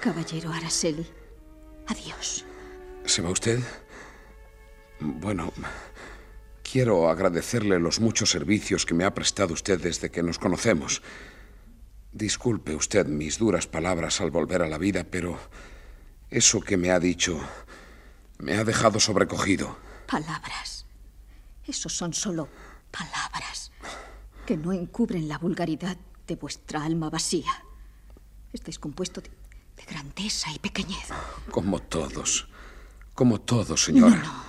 Caballero 0.00 0.52
Araceli, 0.52 1.06
adiós. 1.86 2.44
¿Se 3.06 3.22
va 3.22 3.30
usted? 3.30 3.60
Bueno, 5.00 5.52
quiero 6.62 7.08
agradecerle 7.08 7.78
los 7.78 8.00
muchos 8.00 8.30
servicios 8.30 8.84
que 8.84 8.94
me 8.94 9.04
ha 9.04 9.14
prestado 9.14 9.54
usted 9.54 9.80
desde 9.80 10.10
que 10.10 10.22
nos 10.22 10.38
conocemos. 10.38 11.02
Disculpe 12.12 12.74
usted 12.74 13.06
mis 13.06 13.38
duras 13.38 13.66
palabras 13.66 14.20
al 14.20 14.30
volver 14.30 14.62
a 14.62 14.68
la 14.68 14.78
vida, 14.78 15.04
pero 15.04 15.38
eso 16.30 16.60
que 16.60 16.76
me 16.76 16.90
ha 16.90 17.00
dicho 17.00 17.40
me 18.44 18.58
ha 18.58 18.64
dejado 18.64 19.00
sobrecogido. 19.00 19.78
Palabras. 20.06 20.84
Esos 21.66 21.96
son 21.96 22.12
solo 22.12 22.48
palabras 22.90 23.72
que 24.44 24.58
no 24.58 24.72
encubren 24.72 25.28
la 25.28 25.38
vulgaridad 25.38 25.96
de 26.26 26.36
vuestra 26.36 26.84
alma 26.84 27.08
vacía. 27.08 27.64
Estáis 28.52 28.78
compuesto 28.78 29.22
de, 29.22 29.30
de 29.30 29.84
grandeza 29.84 30.52
y 30.52 30.58
pequeñez. 30.58 31.08
Como 31.50 31.78
todos. 31.80 32.46
Como 33.14 33.40
todos, 33.40 33.82
señora. 33.82 34.16
No, 34.16 34.22
no. 34.22 34.44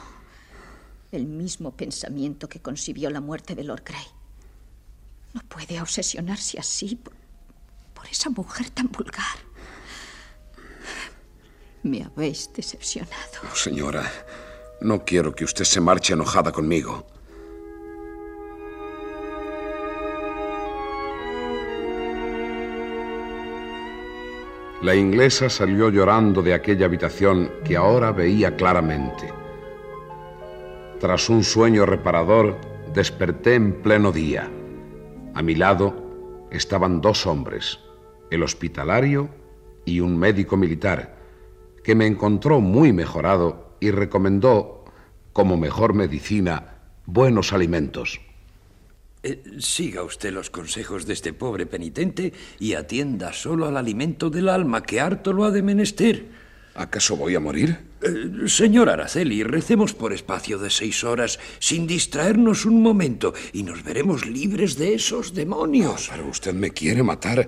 El 1.13 1.25
mismo 1.25 1.71
pensamiento 1.71 2.49
que 2.49 2.61
concibió 2.61 3.09
la 3.09 3.21
muerte 3.21 3.55
de 3.55 3.63
Lord 3.63 3.83
Grey. 3.85 4.07
No 5.33 5.41
puede 5.43 5.81
obsesionarse 5.81 6.59
así 6.59 6.95
por, 6.97 7.13
por 7.93 8.05
esa 8.07 8.29
mujer 8.29 8.69
tan 8.71 8.89
vulgar. 8.91 9.44
Me 11.85 12.01
habéis 12.01 12.51
decepcionado. 12.51 13.45
Señora, 13.53 14.11
no 14.81 15.05
quiero 15.05 15.35
que 15.35 15.43
usted 15.43 15.65
se 15.65 15.79
marche 15.79 16.13
enojada 16.13 16.51
conmigo. 16.51 17.05
La 24.81 24.95
inglesa 24.95 25.47
salió 25.47 25.91
llorando 25.91 26.41
de 26.41 26.55
aquella 26.55 26.87
habitación 26.87 27.51
que 27.63 27.77
ahora 27.77 28.11
veía 28.11 28.55
claramente. 28.55 29.31
Tras 30.99 31.29
un 31.29 31.43
sueño 31.43 31.85
reparador, 31.85 32.57
desperté 32.95 33.53
en 33.53 33.83
pleno 33.83 34.11
día. 34.11 34.49
A 35.35 35.43
mi 35.43 35.53
lado 35.53 36.47
estaban 36.49 36.99
dos 36.99 37.27
hombres, 37.27 37.79
el 38.31 38.41
hospitalario 38.41 39.29
y 39.85 39.99
un 39.99 40.17
médico 40.17 40.57
militar, 40.57 41.15
que 41.85 41.93
me 41.93 42.07
encontró 42.07 42.61
muy 42.61 42.93
mejorado 42.93 43.77
y 43.79 43.91
recomendó, 43.91 44.85
como 45.33 45.55
mejor 45.55 45.93
medicina, 45.93 46.79
buenos 47.05 47.53
alimentos. 47.53 48.19
Eh, 49.21 49.43
siga 49.59 50.01
usted 50.01 50.33
los 50.33 50.49
consejos 50.49 51.05
de 51.05 51.13
este 51.13 51.31
pobre 51.31 51.67
penitente 51.67 52.33
y 52.59 52.73
atienda 52.73 53.33
solo 53.33 53.67
al 53.67 53.77
alimento 53.77 54.31
del 54.31 54.49
alma, 54.49 54.81
que 54.81 54.99
harto 54.99 55.31
lo 55.31 55.43
ha 55.45 55.51
de 55.51 55.61
menester. 55.61 56.25
¿Acaso 56.73 57.17
voy 57.17 57.35
a 57.35 57.39
morir? 57.39 57.77
Eh, 58.01 58.47
señor 58.47 58.89
Araceli, 58.89 59.43
recemos 59.43 59.93
por 59.93 60.11
espacio 60.11 60.57
de 60.57 60.71
seis 60.71 61.03
horas 61.03 61.39
sin 61.59 61.85
distraernos 61.85 62.65
un 62.65 62.81
momento 62.81 63.35
y 63.53 63.61
nos 63.61 63.83
veremos 63.83 64.25
libres 64.25 64.75
de 64.75 64.95
esos 64.95 65.35
demonios. 65.35 66.09
pero 66.11 66.27
usted 66.27 66.53
me 66.55 66.71
quiere 66.71 67.03
matar. 67.03 67.47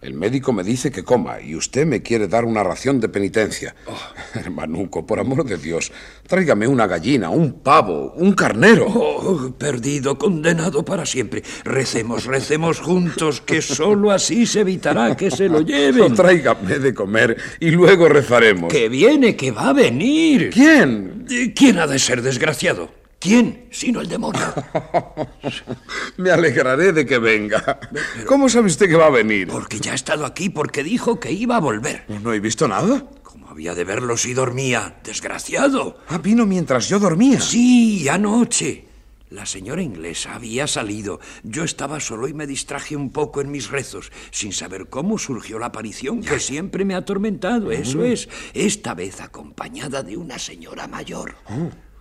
El 0.00 0.14
médico 0.14 0.54
me 0.54 0.64
dice 0.64 0.90
que 0.90 1.04
coma 1.04 1.42
y 1.42 1.54
usted 1.54 1.84
me 1.84 2.00
quiere 2.00 2.26
dar 2.26 2.46
una 2.46 2.64
ración 2.64 3.00
de 3.00 3.10
penitencia. 3.10 3.74
Hermanuco, 4.34 5.06
por 5.06 5.20
amor 5.20 5.44
de 5.44 5.58
Dios, 5.58 5.92
tráigame 6.26 6.66
una 6.66 6.86
gallina, 6.86 7.28
un 7.28 7.60
pavo, 7.60 8.14
un 8.16 8.32
carnero. 8.32 8.86
Oh, 8.88 9.52
perdido, 9.58 10.16
condenado 10.16 10.86
para 10.86 11.04
siempre. 11.04 11.42
Recemos, 11.64 12.24
recemos 12.24 12.80
juntos, 12.80 13.42
que 13.42 13.60
sólo 13.60 14.10
así 14.10 14.46
se 14.46 14.60
evitará 14.60 15.14
que 15.14 15.30
se 15.30 15.50
lo 15.50 15.60
lleven. 15.60 16.14
tráigame 16.16 16.78
de 16.78 16.94
comer 16.94 17.36
y 17.60 17.70
luego 17.70 18.08
rezaremos. 18.08 18.72
Que 18.72 18.88
viene, 18.88 19.36
que 19.36 19.50
va 19.50 19.68
a 19.68 19.72
venir. 19.74 20.48
¿Quién? 20.50 21.26
¿Quién 21.54 21.78
ha 21.78 21.86
de 21.86 21.98
ser 21.98 22.22
desgraciado? 22.22 22.99
¿Quién? 23.20 23.66
Sino 23.70 24.00
el 24.00 24.08
demonio. 24.08 24.40
Me 26.16 26.30
alegraré 26.30 26.92
de 26.94 27.04
que 27.04 27.18
venga. 27.18 27.78
¿Cómo 28.26 28.48
sabe 28.48 28.68
usted 28.68 28.88
que 28.88 28.96
va 28.96 29.08
a 29.08 29.10
venir? 29.10 29.48
Porque 29.48 29.78
ya 29.78 29.92
ha 29.92 29.94
estado 29.94 30.24
aquí, 30.24 30.48
porque 30.48 30.82
dijo 30.82 31.20
que 31.20 31.30
iba 31.30 31.56
a 31.56 31.60
volver. 31.60 32.06
¿No 32.08 32.32
he 32.32 32.40
visto 32.40 32.66
nada? 32.66 33.04
¿Cómo 33.22 33.50
había 33.50 33.74
de 33.74 33.84
verlo 33.84 34.16
si 34.16 34.32
dormía? 34.32 34.96
Desgraciado. 35.04 35.98
Ah, 36.08 36.16
vino 36.16 36.46
mientras 36.46 36.88
yo 36.88 36.98
dormía. 36.98 37.38
Sí, 37.42 38.08
anoche. 38.08 38.86
La 39.28 39.44
señora 39.44 39.82
inglesa 39.82 40.34
había 40.34 40.66
salido. 40.66 41.20
Yo 41.42 41.62
estaba 41.62 42.00
solo 42.00 42.26
y 42.26 42.32
me 42.32 42.46
distraje 42.46 42.96
un 42.96 43.10
poco 43.10 43.42
en 43.42 43.50
mis 43.50 43.70
rezos, 43.70 44.10
sin 44.30 44.54
saber 44.54 44.88
cómo 44.88 45.18
surgió 45.18 45.58
la 45.58 45.66
aparición 45.66 46.22
que 46.22 46.40
siempre 46.40 46.86
me 46.86 46.94
ha 46.94 46.98
atormentado. 46.98 47.70
Eso 47.70 48.02
es, 48.02 48.30
esta 48.54 48.94
vez 48.94 49.20
acompañada 49.20 50.02
de 50.02 50.16
una 50.16 50.38
señora 50.38 50.88
mayor. 50.88 51.36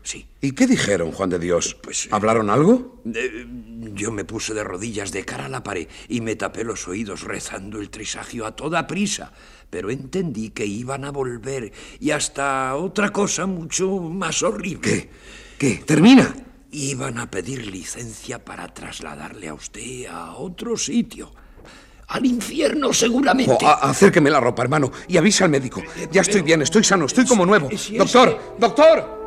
Sí. 0.04 0.26
¿Y 0.42 0.54
qué 0.54 0.66
dijeron, 0.66 1.12
Juan 1.12 1.30
de 1.30 1.40
Dios? 1.40 1.76
Pues, 1.82 2.08
¿Hablaron 2.12 2.50
algo? 2.50 3.02
Eh, 3.14 3.46
yo 3.94 4.12
me 4.12 4.24
puse 4.24 4.54
de 4.54 4.64
rodillas 4.64 5.12
de 5.12 5.26
cara 5.26 5.46
a 5.46 5.50
la 5.50 5.64
pared 5.64 5.88
y 6.08 6.22
me 6.22 6.36
tapé 6.36 6.64
los 6.64 6.88
oídos 6.88 7.22
rezando 7.22 7.80
el 7.80 7.90
trisagio 7.90 8.46
a 8.46 8.56
toda 8.56 8.88
prisa. 8.88 9.32
Pero 9.70 9.92
entendí 9.92 10.50
que 10.50 10.66
iban 10.66 11.06
a 11.06 11.12
volver 11.12 11.72
y 12.00 12.12
hasta 12.12 12.76
otra 12.76 13.10
cosa 13.10 13.46
mucho 13.46 13.98
más 14.00 14.42
horrible. 14.42 14.82
¿Qué? 14.82 15.10
¿Qué? 15.60 15.84
¿Termina? 15.86 16.34
Iban 16.72 17.18
a 17.20 17.30
pedir 17.30 17.68
licencia 17.68 18.44
para 18.44 18.74
trasladarle 18.74 19.50
a 19.50 19.54
usted 19.54 20.06
a 20.06 20.36
otro 20.36 20.78
sitio. 20.78 21.32
Al 22.08 22.26
infierno, 22.26 22.92
seguramente. 22.92 23.58
Oh, 23.62 23.68
acérqueme 23.68 24.32
la 24.32 24.40
ropa, 24.40 24.64
hermano, 24.64 24.92
y 25.08 25.18
avisa 25.18 25.46
al 25.46 25.52
médico. 25.52 25.84
Ya 26.12 26.22
estoy 26.22 26.42
bien, 26.42 26.64
estoy 26.64 26.84
sano, 26.84 27.06
estoy 27.06 27.26
como 27.26 27.46
nuevo. 27.46 27.70
Doctor, 27.96 28.56
doctor. 28.58 29.19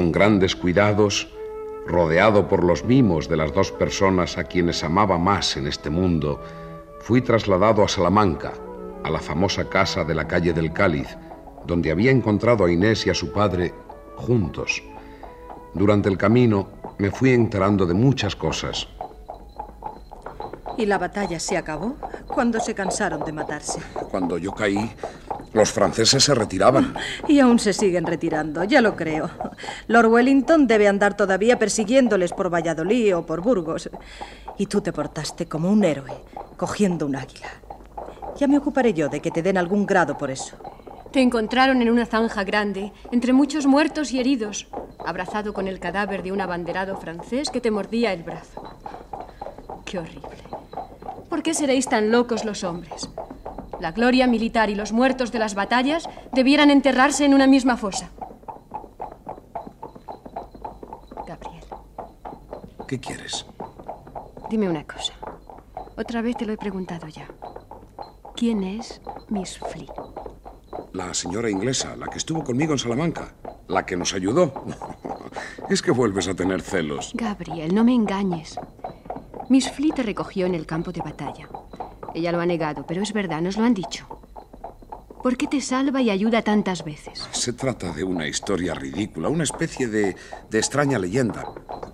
Con 0.00 0.12
grandes 0.12 0.56
cuidados, 0.56 1.28
rodeado 1.86 2.48
por 2.48 2.64
los 2.64 2.86
mimos 2.86 3.28
de 3.28 3.36
las 3.36 3.52
dos 3.52 3.70
personas 3.70 4.38
a 4.38 4.44
quienes 4.44 4.82
amaba 4.82 5.18
más 5.18 5.58
en 5.58 5.66
este 5.66 5.90
mundo, 5.90 6.40
fui 7.00 7.20
trasladado 7.20 7.84
a 7.84 7.88
Salamanca, 7.88 8.54
a 9.04 9.10
la 9.10 9.18
famosa 9.18 9.68
casa 9.68 10.02
de 10.02 10.14
la 10.14 10.26
calle 10.26 10.54
del 10.54 10.72
Cáliz, 10.72 11.18
donde 11.66 11.90
había 11.90 12.12
encontrado 12.12 12.64
a 12.64 12.72
Inés 12.72 13.06
y 13.06 13.10
a 13.10 13.14
su 13.14 13.30
padre 13.30 13.74
juntos. 14.16 14.82
Durante 15.74 16.08
el 16.08 16.16
camino 16.16 16.70
me 16.96 17.10
fui 17.10 17.34
enterando 17.34 17.84
de 17.84 17.92
muchas 17.92 18.34
cosas. 18.34 18.88
¿Y 20.78 20.86
la 20.86 20.98
batalla 20.98 21.38
se 21.38 21.56
acabó? 21.56 21.96
Cuando 22.26 22.60
se 22.60 22.74
cansaron 22.74 23.24
de 23.24 23.32
matarse. 23.32 23.80
Cuando 24.10 24.38
yo 24.38 24.52
caí, 24.52 24.90
los 25.52 25.70
franceses 25.72 26.24
se 26.24 26.34
retiraban. 26.34 26.94
Y 27.28 27.40
aún 27.40 27.58
se 27.58 27.72
siguen 27.72 28.06
retirando, 28.06 28.64
ya 28.64 28.80
lo 28.80 28.96
creo. 28.96 29.30
Lord 29.88 30.06
Wellington 30.06 30.66
debe 30.66 30.88
andar 30.88 31.16
todavía 31.16 31.58
persiguiéndoles 31.58 32.32
por 32.32 32.52
Valladolid 32.52 33.16
o 33.16 33.26
por 33.26 33.40
Burgos. 33.40 33.90
Y 34.58 34.66
tú 34.66 34.80
te 34.80 34.92
portaste 34.92 35.46
como 35.46 35.70
un 35.70 35.84
héroe, 35.84 36.12
cogiendo 36.56 37.06
un 37.06 37.16
águila. 37.16 37.48
Ya 38.38 38.46
me 38.46 38.58
ocuparé 38.58 38.94
yo 38.94 39.08
de 39.08 39.20
que 39.20 39.30
te 39.30 39.42
den 39.42 39.58
algún 39.58 39.86
grado 39.86 40.16
por 40.16 40.30
eso. 40.30 40.56
Te 41.12 41.20
encontraron 41.20 41.82
en 41.82 41.90
una 41.90 42.06
zanja 42.06 42.44
grande, 42.44 42.92
entre 43.10 43.32
muchos 43.32 43.66
muertos 43.66 44.12
y 44.12 44.20
heridos, 44.20 44.68
abrazado 45.04 45.52
con 45.52 45.66
el 45.66 45.80
cadáver 45.80 46.22
de 46.22 46.30
un 46.30 46.40
abanderado 46.40 46.96
francés 46.96 47.50
que 47.50 47.60
te 47.60 47.72
mordía 47.72 48.12
el 48.12 48.22
brazo. 48.22 48.78
Qué 49.84 49.98
horrible. 49.98 50.28
¿Por 51.28 51.42
qué 51.42 51.54
seréis 51.54 51.86
tan 51.88 52.10
locos 52.10 52.44
los 52.44 52.64
hombres? 52.64 53.08
La 53.80 53.92
gloria 53.92 54.26
militar 54.26 54.68
y 54.70 54.74
los 54.74 54.92
muertos 54.92 55.32
de 55.32 55.38
las 55.38 55.54
batallas 55.54 56.08
debieran 56.32 56.70
enterrarse 56.70 57.24
en 57.24 57.34
una 57.34 57.46
misma 57.46 57.76
fosa. 57.76 58.10
Gabriel, 61.26 61.64
¿Qué 62.86 62.98
quieres? 63.00 63.46
dime 64.50 64.68
una 64.68 64.84
cosa. 64.84 65.12
Otra 65.96 66.22
vez 66.22 66.36
te 66.36 66.44
lo 66.44 66.52
he 66.52 66.56
preguntado 66.56 67.06
ya. 67.08 67.28
¿Quién 68.36 68.64
es 68.64 69.00
Miss 69.28 69.58
Flea? 69.58 69.92
La 70.92 71.14
señora 71.14 71.48
inglesa, 71.48 71.94
la 71.96 72.06
que 72.08 72.18
estuvo 72.18 72.42
conmigo 72.42 72.72
en 72.72 72.78
Salamanca, 72.78 73.34
la 73.68 73.86
que 73.86 73.96
nos 73.96 74.12
ayudó. 74.14 74.52
Es 75.68 75.82
que 75.82 75.92
vuelves 75.92 76.26
a 76.26 76.34
tener 76.34 76.62
celos. 76.62 77.12
Gabriel, 77.14 77.72
no 77.72 77.84
me 77.84 77.94
engañes. 77.94 78.58
Miss 79.50 79.68
Flea 79.68 79.92
te 79.92 80.04
recogió 80.04 80.46
en 80.46 80.54
el 80.54 80.64
campo 80.64 80.92
de 80.92 81.00
batalla. 81.00 81.48
Ella 82.14 82.30
lo 82.30 82.40
ha 82.40 82.46
negado, 82.46 82.86
pero 82.86 83.02
es 83.02 83.12
verdad, 83.12 83.42
nos 83.42 83.56
lo 83.56 83.64
han 83.64 83.74
dicho. 83.74 84.06
¿Por 85.24 85.36
qué 85.36 85.48
te 85.48 85.60
salva 85.60 86.00
y 86.00 86.08
ayuda 86.08 86.42
tantas 86.42 86.84
veces? 86.84 87.28
Se 87.32 87.52
trata 87.52 87.92
de 87.92 88.04
una 88.04 88.28
historia 88.28 88.74
ridícula, 88.74 89.28
una 89.28 89.42
especie 89.42 89.88
de, 89.88 90.14
de 90.48 90.58
extraña 90.58 91.00
leyenda, 91.00 91.44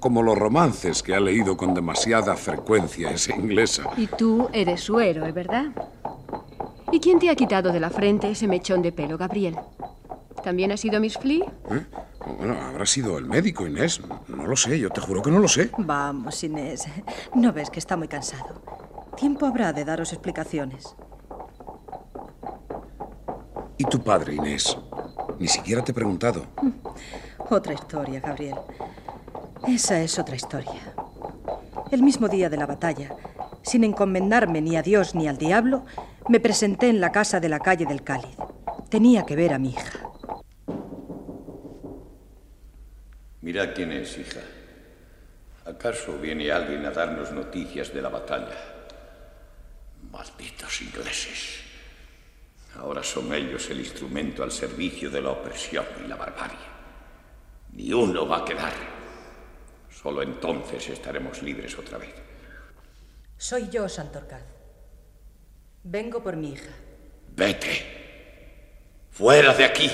como 0.00 0.22
los 0.22 0.36
romances 0.36 1.02
que 1.02 1.14
ha 1.14 1.18
leído 1.18 1.56
con 1.56 1.72
demasiada 1.72 2.36
frecuencia 2.36 3.10
esa 3.10 3.34
inglesa. 3.34 3.84
Y 3.96 4.06
tú 4.06 4.50
eres 4.52 4.82
su 4.82 5.00
héroe, 5.00 5.32
¿verdad? 5.32 5.72
¿Y 6.92 7.00
quién 7.00 7.18
te 7.18 7.30
ha 7.30 7.34
quitado 7.34 7.72
de 7.72 7.80
la 7.80 7.88
frente 7.88 8.30
ese 8.30 8.46
mechón 8.46 8.82
de 8.82 8.92
pelo, 8.92 9.16
Gabriel? 9.16 9.56
¿También 10.44 10.72
ha 10.72 10.76
sido 10.76 11.00
Miss 11.00 11.16
Flea? 11.16 11.46
¿Eh? 11.70 11.86
Bueno, 12.38 12.60
habrá 12.60 12.84
sido 12.84 13.16
el 13.16 13.24
médico, 13.24 13.66
Inés. 13.66 14.02
No 14.46 14.50
lo 14.50 14.56
sé, 14.56 14.78
yo 14.78 14.90
te 14.90 15.00
juro 15.00 15.22
que 15.22 15.30
no 15.32 15.40
lo 15.40 15.48
sé. 15.48 15.72
Vamos, 15.76 16.44
Inés. 16.44 16.84
¿No 17.34 17.52
ves 17.52 17.68
que 17.68 17.80
está 17.80 17.96
muy 17.96 18.06
cansado? 18.06 18.62
Tiempo 19.16 19.44
habrá 19.44 19.72
de 19.72 19.84
daros 19.84 20.12
explicaciones. 20.12 20.94
¿Y 23.76 23.82
tu 23.86 24.04
padre, 24.04 24.36
Inés? 24.36 24.78
Ni 25.40 25.48
siquiera 25.48 25.82
te 25.82 25.90
he 25.90 25.94
preguntado. 25.96 26.46
Otra 27.50 27.74
historia, 27.74 28.20
Gabriel. 28.20 28.54
Esa 29.66 30.00
es 30.00 30.16
otra 30.16 30.36
historia. 30.36 30.94
El 31.90 32.04
mismo 32.04 32.28
día 32.28 32.48
de 32.48 32.56
la 32.56 32.66
batalla, 32.66 33.16
sin 33.62 33.82
encomendarme 33.82 34.60
ni 34.60 34.76
a 34.76 34.82
Dios 34.82 35.16
ni 35.16 35.26
al 35.26 35.38
diablo, 35.38 35.86
me 36.28 36.38
presenté 36.38 36.88
en 36.88 37.00
la 37.00 37.10
casa 37.10 37.40
de 37.40 37.48
la 37.48 37.58
calle 37.58 37.84
del 37.84 38.04
Cáliz. 38.04 38.36
Tenía 38.90 39.24
que 39.24 39.34
ver 39.34 39.52
a 39.52 39.58
mi 39.58 39.70
hija. 39.70 39.95
Mira 43.56 43.72
quién 43.72 43.90
es, 43.92 44.18
hija. 44.18 44.40
¿Acaso 45.64 46.18
viene 46.18 46.52
alguien 46.52 46.84
a 46.84 46.90
darnos 46.90 47.32
noticias 47.32 47.90
de 47.90 48.02
la 48.02 48.10
batalla? 48.10 48.54
Malditos 50.12 50.82
ingleses. 50.82 51.60
Ahora 52.74 53.02
son 53.02 53.32
ellos 53.32 53.70
el 53.70 53.80
instrumento 53.80 54.42
al 54.42 54.52
servicio 54.52 55.08
de 55.08 55.22
la 55.22 55.30
opresión 55.30 55.86
y 56.04 56.06
la 56.06 56.16
barbarie. 56.16 56.66
Ni 57.72 57.94
uno 57.94 58.28
va 58.28 58.40
a 58.40 58.44
quedar. 58.44 58.74
Solo 59.88 60.20
entonces 60.20 60.90
estaremos 60.90 61.42
libres 61.42 61.78
otra 61.78 61.96
vez. 61.96 62.14
Soy 63.38 63.70
yo, 63.70 63.88
Santorcaz. 63.88 64.44
Vengo 65.82 66.22
por 66.22 66.36
mi 66.36 66.52
hija. 66.52 66.74
Vete. 67.34 69.06
Fuera 69.12 69.54
de 69.54 69.64
aquí. 69.64 69.90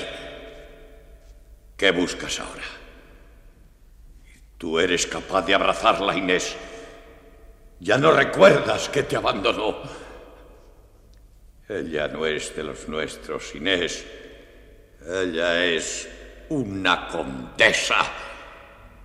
¿Qué 1.77 1.91
buscas 1.91 2.41
ahora? 2.41 2.82
Tú 4.63 4.79
eres 4.79 5.05
capaz 5.05 5.41
de 5.41 5.53
abrazarla, 5.53 6.15
Inés. 6.15 6.55
Ya 7.81 7.97
no 7.97 8.13
recuerdas 8.13 8.87
que 8.87 9.03
te 9.03 9.17
abandonó. 9.17 9.75
Ella 11.67 12.07
no 12.07 12.25
es 12.25 12.55
de 12.55 12.63
los 12.63 12.87
nuestros, 12.87 13.53
Inés. 13.55 14.05
Ella 15.05 15.65
es 15.65 16.07
una 16.47 17.09
condesa, 17.09 17.97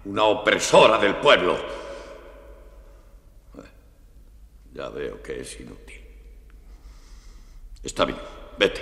una 0.05 0.23
opresora 0.27 0.97
del 0.97 1.17
pueblo. 1.17 1.59
Ya 4.73 4.89
veo 4.91 5.21
que 5.21 5.41
es 5.41 5.59
inútil. 5.59 6.01
Está 7.83 8.05
bien, 8.05 8.19
vete. 8.57 8.81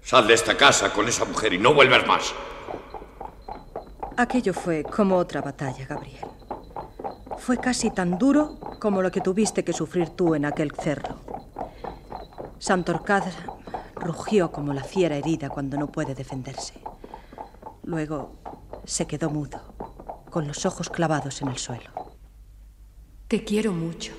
Sal 0.00 0.28
de 0.28 0.34
esta 0.34 0.56
casa 0.56 0.92
con 0.92 1.08
esa 1.08 1.24
mujer 1.24 1.54
y 1.54 1.58
no 1.58 1.74
vuelvas 1.74 2.06
más. 2.06 2.32
Aquello 4.18 4.54
fue 4.54 4.82
como 4.82 5.16
otra 5.16 5.42
batalla, 5.42 5.84
Gabriel. 5.86 6.24
Fue 7.38 7.58
casi 7.58 7.90
tan 7.90 8.16
duro 8.16 8.58
como 8.80 9.02
lo 9.02 9.10
que 9.10 9.20
tuviste 9.20 9.62
que 9.62 9.74
sufrir 9.74 10.10
tú 10.10 10.34
en 10.34 10.46
aquel 10.46 10.72
cerro. 10.72 11.20
Santorcaz 12.58 13.24
rugió 13.94 14.50
como 14.50 14.72
la 14.72 14.84
fiera 14.84 15.16
herida 15.16 15.50
cuando 15.50 15.76
no 15.76 15.88
puede 15.88 16.14
defenderse. 16.14 16.74
Luego 17.84 18.36
se 18.84 19.06
quedó 19.06 19.28
mudo, 19.28 19.74
con 20.30 20.48
los 20.48 20.64
ojos 20.64 20.88
clavados 20.88 21.42
en 21.42 21.48
el 21.48 21.58
suelo. 21.58 21.90
Te 23.28 23.44
quiero 23.44 23.72
mucho, 23.72 24.12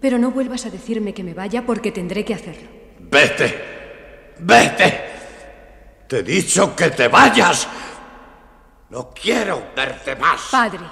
pero 0.00 0.18
no 0.18 0.30
vuelvas 0.30 0.64
a 0.64 0.70
decirme 0.70 1.12
que 1.12 1.24
me 1.24 1.34
vaya 1.34 1.66
porque 1.66 1.92
tendré 1.92 2.24
que 2.24 2.34
hacerlo. 2.34 2.70
Vete. 3.00 3.54
Vete. 4.38 5.00
Te 6.08 6.20
he 6.20 6.22
dicho 6.22 6.74
que 6.74 6.90
te 6.90 7.08
vayas. 7.08 7.68
No 8.92 9.08
quiero 9.14 9.62
verte 9.74 10.14
más. 10.16 10.48
Padre, 10.50 10.84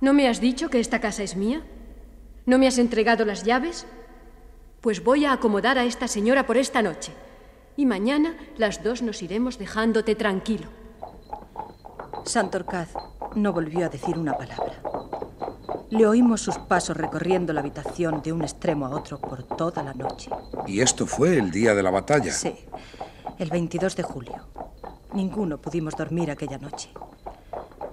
¿no 0.00 0.12
me 0.12 0.26
has 0.26 0.40
dicho 0.40 0.68
que 0.68 0.80
esta 0.80 1.00
casa 1.00 1.22
es 1.22 1.36
mía? 1.36 1.64
¿No 2.46 2.58
me 2.58 2.66
has 2.66 2.78
entregado 2.78 3.24
las 3.24 3.44
llaves? 3.44 3.86
Pues 4.80 5.04
voy 5.04 5.24
a 5.24 5.32
acomodar 5.32 5.78
a 5.78 5.84
esta 5.84 6.08
señora 6.08 6.46
por 6.46 6.56
esta 6.56 6.82
noche. 6.82 7.12
Y 7.76 7.86
mañana 7.86 8.36
las 8.56 8.82
dos 8.82 9.02
nos 9.02 9.22
iremos 9.22 9.56
dejándote 9.56 10.16
tranquilo. 10.16 10.66
Santorcaz 12.24 12.88
no 13.36 13.52
volvió 13.52 13.86
a 13.86 13.88
decir 13.88 14.18
una 14.18 14.36
palabra. 14.36 14.82
Le 15.90 16.08
oímos 16.08 16.40
sus 16.40 16.58
pasos 16.58 16.96
recorriendo 16.96 17.52
la 17.52 17.60
habitación 17.60 18.20
de 18.20 18.32
un 18.32 18.42
extremo 18.42 18.84
a 18.84 18.90
otro 18.90 19.20
por 19.20 19.44
toda 19.44 19.84
la 19.84 19.94
noche. 19.94 20.28
¿Y 20.66 20.80
esto 20.80 21.06
fue 21.06 21.38
el 21.38 21.52
día 21.52 21.72
de 21.72 21.84
la 21.84 21.92
batalla? 21.92 22.32
Sí, 22.32 22.52
el 23.38 23.48
22 23.48 23.94
de 23.94 24.02
julio. 24.02 24.48
Ninguno 25.16 25.56
pudimos 25.56 25.96
dormir 25.96 26.30
aquella 26.30 26.58
noche. 26.58 26.90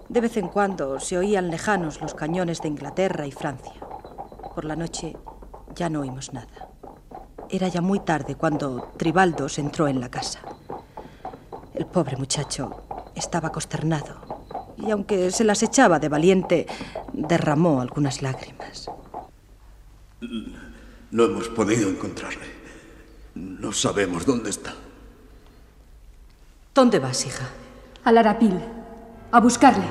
De 0.10 0.20
vez 0.20 0.36
en 0.36 0.50
cuando 0.50 1.00
se 1.00 1.18
oían 1.18 1.50
lejanos 1.50 2.02
los 2.02 2.14
cañones 2.14 2.60
de 2.62 2.68
Inglaterra 2.68 3.26
y 3.26 3.32
Francia. 3.32 3.80
Por 4.54 4.66
la 4.66 4.76
noche 4.76 5.16
ya 5.74 5.90
no 5.90 6.02
oímos 6.02 6.34
nada. 6.34 6.68
Era 7.50 7.70
ya 7.70 7.80
muy 7.80 8.02
tarde 8.02 8.36
cuando 8.36 8.92
Tribaldos 8.98 9.58
entró 9.58 9.88
en 9.88 10.02
la 10.02 10.12
casa. 10.12 10.42
El 11.74 11.86
pobre 11.86 12.18
muchacho 12.18 12.84
estaba 13.16 13.54
consternado 13.54 14.44
y 14.76 14.92
aunque 14.92 15.32
se 15.32 15.46
las 15.46 15.64
echaba 15.64 16.00
de 16.00 16.10
valiente, 16.10 16.68
derramó 17.14 17.80
algunas 17.80 18.22
lágrimas. 18.22 18.92
No 21.10 21.24
hemos 21.24 21.48
podido 21.48 21.90
encontrarle. 21.90 22.48
No 23.34 23.72
sabemos 23.72 24.26
dónde 24.26 24.50
está. 24.50 24.76
¿Dónde 26.76 26.98
vas, 26.98 27.24
hija? 27.28 27.48
Al 28.04 28.18
Arapil, 28.18 28.60
a 29.32 29.40
buscarle. 29.40 29.84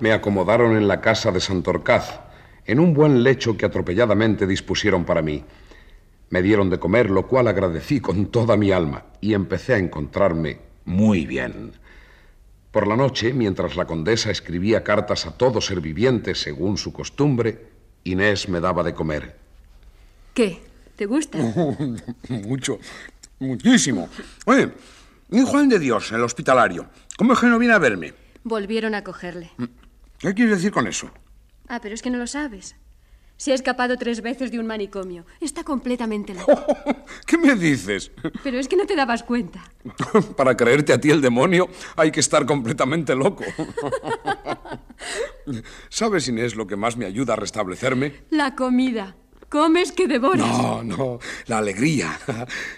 Me 0.00 0.12
acomodaron 0.12 0.76
en 0.76 0.88
la 0.88 1.00
casa 1.00 1.30
de 1.30 1.38
Santorcaz, 1.38 2.18
en 2.64 2.80
un 2.80 2.92
buen 2.92 3.22
lecho 3.22 3.56
que 3.56 3.64
atropelladamente 3.64 4.48
dispusieron 4.48 5.04
para 5.04 5.22
mí. 5.22 5.44
Me 6.32 6.40
dieron 6.40 6.70
de 6.70 6.80
comer, 6.80 7.10
lo 7.10 7.26
cual 7.26 7.46
agradecí 7.46 8.00
con 8.00 8.28
toda 8.28 8.56
mi 8.56 8.72
alma, 8.72 9.04
y 9.20 9.34
empecé 9.34 9.74
a 9.74 9.78
encontrarme 9.78 10.60
muy 10.86 11.26
bien. 11.26 11.72
Por 12.70 12.86
la 12.88 12.96
noche, 12.96 13.34
mientras 13.34 13.76
la 13.76 13.84
condesa 13.84 14.30
escribía 14.30 14.82
cartas 14.82 15.26
a 15.26 15.36
todo 15.36 15.60
ser 15.60 15.82
viviente 15.82 16.34
según 16.34 16.78
su 16.78 16.90
costumbre, 16.90 17.66
Inés 18.04 18.48
me 18.48 18.60
daba 18.60 18.82
de 18.82 18.94
comer. 18.94 19.36
¿Qué? 20.32 20.62
¿Te 20.96 21.04
gusta? 21.04 21.36
Mucho, 22.30 22.78
muchísimo. 23.38 24.08
Oye, 24.46 24.72
¿y 25.30 25.42
Juan 25.42 25.68
de 25.68 25.78
Dios, 25.78 26.12
el 26.12 26.22
hospitalario? 26.22 26.86
¿Cómo 27.18 27.34
es 27.34 27.40
que 27.40 27.46
no 27.48 27.58
viene 27.58 27.74
a 27.74 27.78
verme? 27.78 28.14
Volvieron 28.42 28.94
a 28.94 29.04
cogerle. 29.04 29.50
¿Qué 30.18 30.32
quieres 30.32 30.56
decir 30.56 30.72
con 30.72 30.86
eso? 30.86 31.10
Ah, 31.68 31.80
pero 31.82 31.94
es 31.94 32.00
que 32.00 32.08
no 32.08 32.16
lo 32.16 32.26
sabes. 32.26 32.74
Se 33.36 33.52
ha 33.52 33.54
escapado 33.54 33.96
tres 33.96 34.22
veces 34.22 34.52
de 34.52 34.60
un 34.60 34.66
manicomio. 34.66 35.26
Está 35.40 35.64
completamente 35.64 36.34
loco. 36.34 36.64
¿Qué 37.26 37.36
me 37.36 37.56
dices? 37.56 38.12
Pero 38.44 38.58
es 38.58 38.68
que 38.68 38.76
no 38.76 38.86
te 38.86 38.94
dabas 38.94 39.24
cuenta. 39.24 39.64
Para 40.36 40.56
creerte 40.56 40.92
a 40.92 41.00
ti 41.00 41.10
el 41.10 41.20
demonio 41.20 41.68
hay 41.96 42.12
que 42.12 42.20
estar 42.20 42.46
completamente 42.46 43.16
loco. 43.16 43.44
¿Sabes, 45.88 46.28
Inés, 46.28 46.54
lo 46.54 46.66
que 46.66 46.76
más 46.76 46.96
me 46.96 47.04
ayuda 47.04 47.32
a 47.32 47.36
restablecerme? 47.36 48.22
La 48.30 48.54
comida. 48.54 49.16
Comes 49.48 49.92
que 49.92 50.08
devoras. 50.08 50.46
No, 50.46 50.82
no, 50.82 51.18
la 51.46 51.58
alegría. 51.58 52.18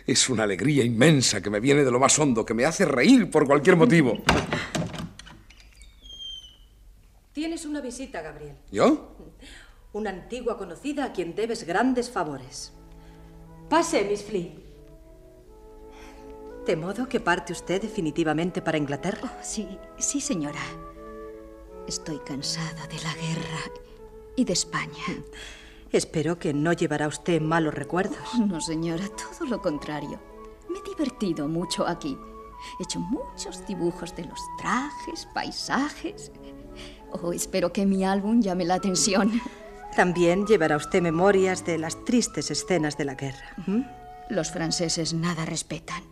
Es 0.06 0.28
una 0.28 0.42
alegría 0.42 0.82
inmensa 0.82 1.40
que 1.40 1.48
me 1.48 1.60
viene 1.60 1.84
de 1.84 1.90
lo 1.90 2.00
más 2.00 2.18
hondo, 2.18 2.44
que 2.44 2.52
me 2.52 2.64
hace 2.64 2.84
reír 2.84 3.30
por 3.30 3.46
cualquier 3.46 3.76
motivo. 3.76 4.22
Tienes 7.32 7.64
una 7.64 7.80
visita, 7.80 8.22
Gabriel. 8.22 8.56
¿Yo? 8.70 9.13
Una 9.94 10.10
antigua 10.10 10.58
conocida 10.58 11.04
a 11.04 11.12
quien 11.12 11.36
debes 11.36 11.64
grandes 11.64 12.10
favores. 12.10 12.72
Pase, 13.70 14.04
Miss 14.04 14.24
Flea. 14.24 14.50
¿De 16.66 16.74
modo 16.74 17.08
que 17.08 17.20
parte 17.20 17.52
usted 17.52 17.80
definitivamente 17.80 18.60
para 18.60 18.76
Inglaterra? 18.76 19.20
Oh, 19.22 19.44
sí, 19.44 19.78
sí, 19.96 20.20
señora. 20.20 20.60
Estoy 21.86 22.18
cansada 22.26 22.88
de 22.88 22.96
la 23.04 23.14
guerra 23.14 23.60
y 24.34 24.44
de 24.44 24.52
España. 24.52 25.22
Espero 25.92 26.40
que 26.40 26.52
no 26.52 26.72
llevará 26.72 27.06
usted 27.06 27.40
malos 27.40 27.72
recuerdos. 27.72 28.18
Oh, 28.34 28.46
no, 28.46 28.60
señora, 28.60 29.04
todo 29.10 29.48
lo 29.48 29.62
contrario. 29.62 30.18
Me 30.68 30.80
he 30.80 30.82
divertido 30.82 31.46
mucho 31.46 31.86
aquí. 31.86 32.18
He 32.80 32.82
hecho 32.82 32.98
muchos 32.98 33.64
dibujos 33.64 34.16
de 34.16 34.24
los 34.24 34.40
trajes, 34.58 35.28
paisajes. 35.32 36.32
Oh, 37.12 37.32
espero 37.32 37.72
que 37.72 37.86
mi 37.86 38.04
álbum 38.04 38.42
llame 38.42 38.64
la 38.64 38.74
atención. 38.74 39.40
También 39.96 40.46
llevará 40.46 40.76
usted 40.76 41.00
memorias 41.00 41.64
de 41.64 41.78
las 41.78 42.04
tristes 42.04 42.50
escenas 42.50 42.98
de 42.98 43.04
la 43.04 43.14
guerra. 43.14 43.54
Los 44.28 44.50
franceses 44.50 45.14
nada 45.14 45.44
respetan. 45.44 46.02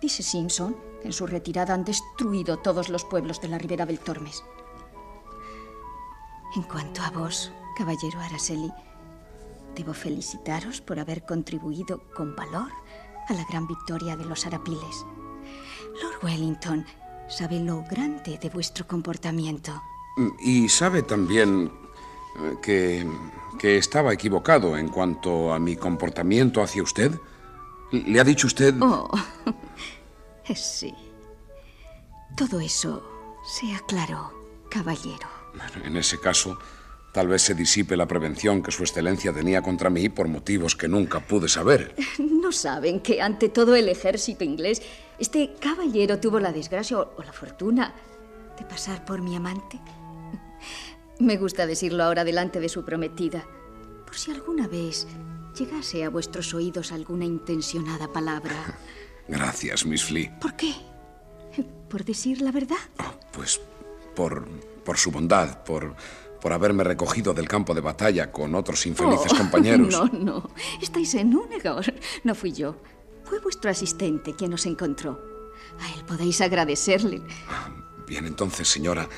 Dice 0.00 0.22
Simpson 0.22 0.76
que 1.00 1.08
en 1.08 1.12
su 1.12 1.26
retirada 1.26 1.72
han 1.72 1.84
destruido 1.84 2.58
todos 2.58 2.88
los 2.90 3.04
pueblos 3.04 3.40
de 3.40 3.48
la 3.48 3.58
ribera 3.58 3.86
del 3.86 3.98
Tormes. 3.98 4.44
En 6.54 6.62
cuanto 6.62 7.02
a 7.02 7.10
vos, 7.10 7.52
caballero 7.76 8.20
Araceli, 8.20 8.70
debo 9.74 9.94
felicitaros 9.94 10.80
por 10.80 10.98
haber 10.98 11.24
contribuido 11.24 12.02
con 12.14 12.36
valor 12.36 12.70
a 13.28 13.32
la 13.32 13.44
gran 13.44 13.66
victoria 13.66 14.16
de 14.16 14.24
los 14.24 14.46
arapiles. 14.46 15.06
Lord 16.02 16.22
Wellington 16.22 16.84
sabe 17.28 17.60
lo 17.60 17.82
grande 17.82 18.38
de 18.38 18.48
vuestro 18.50 18.86
comportamiento. 18.86 19.82
Y 20.40 20.68
sabe 20.68 21.02
también 21.02 21.70
que, 22.62 23.06
que 23.58 23.78
estaba 23.78 24.12
equivocado 24.12 24.76
en 24.76 24.88
cuanto 24.88 25.52
a 25.52 25.58
mi 25.58 25.76
comportamiento 25.76 26.62
hacia 26.62 26.82
usted. 26.82 27.12
¿Le 27.92 28.20
ha 28.20 28.24
dicho 28.24 28.46
usted? 28.46 28.74
Oh, 28.80 29.10
sí. 30.54 30.94
Todo 32.36 32.60
eso 32.60 33.02
se 33.46 33.74
aclaró, 33.74 34.32
caballero. 34.68 35.28
En 35.84 35.96
ese 35.96 36.20
caso, 36.20 36.58
tal 37.12 37.28
vez 37.28 37.42
se 37.42 37.54
disipe 37.54 37.96
la 37.96 38.06
prevención 38.06 38.62
que 38.62 38.70
Su 38.70 38.82
Excelencia 38.82 39.32
tenía 39.32 39.62
contra 39.62 39.88
mí 39.88 40.08
por 40.08 40.28
motivos 40.28 40.76
que 40.76 40.88
nunca 40.88 41.20
pude 41.20 41.48
saber. 41.48 41.94
¿No 42.18 42.52
saben 42.52 43.00
que 43.00 43.22
ante 43.22 43.48
todo 43.48 43.74
el 43.74 43.88
ejército 43.88 44.44
inglés, 44.44 44.82
este 45.18 45.54
caballero 45.58 46.18
tuvo 46.20 46.40
la 46.40 46.52
desgracia 46.52 46.98
o 46.98 47.22
la 47.22 47.32
fortuna 47.32 47.94
de 48.58 48.64
pasar 48.66 49.04
por 49.04 49.22
mi 49.22 49.34
amante? 49.34 49.80
Me 51.18 51.36
gusta 51.36 51.66
decirlo 51.66 52.04
ahora 52.04 52.24
delante 52.24 52.60
de 52.60 52.68
su 52.68 52.84
prometida, 52.84 53.44
por 54.04 54.16
si 54.16 54.30
alguna 54.32 54.68
vez 54.68 55.06
llegase 55.58 56.04
a 56.04 56.10
vuestros 56.10 56.52
oídos 56.54 56.92
alguna 56.92 57.24
intencionada 57.24 58.12
palabra. 58.12 58.78
Gracias, 59.28 59.86
Miss 59.86 60.04
Flea. 60.04 60.38
¿Por 60.38 60.54
qué? 60.54 60.74
¿Por 61.88 62.04
decir 62.04 62.42
la 62.42 62.52
verdad? 62.52 62.76
Pues 63.32 63.60
por, 64.14 64.46
por 64.84 64.98
su 64.98 65.10
bondad, 65.10 65.64
por, 65.64 65.96
por 66.40 66.52
haberme 66.52 66.84
recogido 66.84 67.32
del 67.32 67.48
campo 67.48 67.74
de 67.74 67.80
batalla 67.80 68.30
con 68.30 68.54
otros 68.54 68.84
infelices 68.86 69.32
Oh, 69.32 69.36
compañeros. 69.38 69.88
No, 69.90 70.04
no. 70.06 70.50
Estáis 70.82 71.14
en 71.14 71.34
un 71.34 71.50
error. 71.52 71.84
No 72.24 72.34
fui 72.34 72.52
yo. 72.52 72.76
Fue 73.24 73.40
vuestro 73.40 73.70
asistente 73.70 74.34
quien 74.34 74.52
os 74.52 74.66
encontró. 74.66 75.20
A 75.80 75.92
él 75.94 76.04
podéis 76.06 76.40
agradecerle. 76.40 77.22
Bien, 78.06 78.26
entonces, 78.26 78.68
señora, 78.68 79.08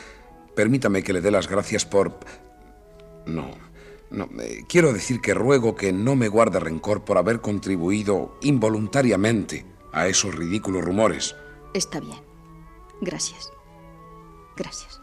permítame 0.59 1.05
que 1.05 1.13
le 1.13 1.21
dé 1.21 1.31
las 1.31 1.47
gracias 1.47 1.85
por... 1.87 2.19
No, 3.27 3.49
no. 4.11 4.29
eh, 4.41 4.65
quiero 4.69 4.93
decir 4.93 5.21
que 5.21 5.33
ruego 5.33 5.77
que 5.77 5.93
no 5.93 6.17
me 6.17 6.27
guarde 6.27 6.59
rencor 6.59 7.05
por 7.05 7.17
haber 7.17 7.41
contribuido 7.41 8.37
involuntariamente 8.43 9.65
a 9.93 10.09
esos 10.09 10.35
ridículos 10.35 10.85
rumores. 10.85 11.37
Está 11.75 12.01
bien. 12.01 12.19
Gracias. 13.01 13.53
Gracias. 14.57 15.01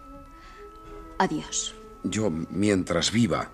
Adiós. 1.19 1.73
Yo, 2.03 2.29
mientras 2.29 3.13
viva, 3.13 3.53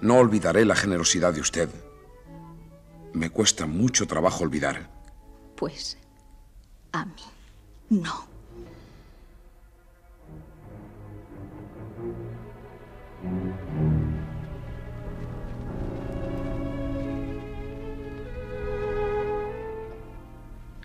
no 0.00 0.18
olvidaré 0.18 0.64
la 0.64 0.76
generosidad 0.76 1.34
de 1.34 1.40
usted. 1.40 1.68
Me 3.14 3.30
cuesta 3.30 3.66
mucho 3.66 4.06
trabajo 4.06 4.44
olvidar. 4.44 4.88
Pues 5.56 5.98
a 6.92 7.04
mí 7.04 7.22
no. 7.90 8.31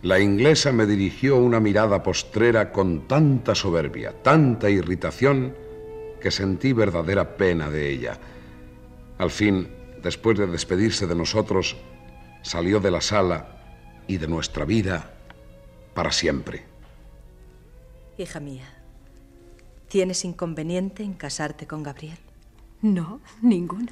La 0.08 0.22
inglesa 0.22 0.72
me 0.72 0.86
dirigió 0.86 1.36
una 1.36 1.60
mirada 1.60 2.01
postrera 2.01 2.72
con 2.72 3.10
tanta 3.10 3.53
soberbia, 3.53 4.14
tanta 4.24 4.70
irritación, 4.70 5.53
que 6.22 6.32
sentí 6.32 6.72
verdadera 6.72 7.36
pena 7.36 7.70
de 7.70 7.89
ella. 7.89 8.18
Al 9.18 9.30
fin, 9.32 9.68
después 10.01 10.38
de 10.38 10.47
despedirse 10.47 11.08
de 11.08 11.16
nosotros, 11.16 11.76
salió 12.41 12.80
de 12.80 12.89
la 12.89 13.01
sala 13.01 14.05
y 14.08 14.16
de 14.16 14.30
nuestra 14.30 14.64
vida 14.64 15.12
para 15.93 16.14
siempre. 16.14 16.64
Hija 18.18 18.39
mía, 18.39 18.82
¿tienes 19.89 20.24
inconveniente 20.24 21.03
en 21.03 21.16
casarte 21.16 21.68
con 21.68 21.84
Gabriel? 21.84 22.18
No, 22.82 23.20
ninguno. 23.41 23.91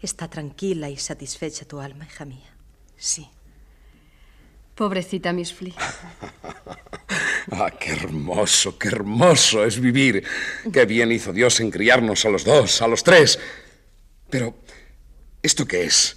¿Está 0.00 0.28
tranquila 0.28 0.88
y 0.88 0.96
satisfecha 0.96 1.66
tu 1.66 1.80
alma, 1.80 2.06
hija 2.06 2.24
mía? 2.24 2.56
Sí. 2.96 3.28
Pobrecita 4.82 5.32
Miss 5.32 5.54
Flea. 5.54 5.74
Ah, 7.52 7.70
qué 7.70 7.92
hermoso, 7.92 8.78
qué 8.78 8.88
hermoso 8.88 9.64
es 9.64 9.78
vivir. 9.78 10.24
Qué 10.72 10.86
bien 10.86 11.12
hizo 11.12 11.32
Dios 11.32 11.60
en 11.60 11.70
criarnos 11.70 12.24
a 12.24 12.30
los 12.30 12.44
dos, 12.44 12.80
a 12.80 12.88
los 12.88 13.04
tres. 13.04 13.38
Pero, 14.30 14.56
¿esto 15.42 15.66
qué 15.66 15.84
es? 15.84 16.16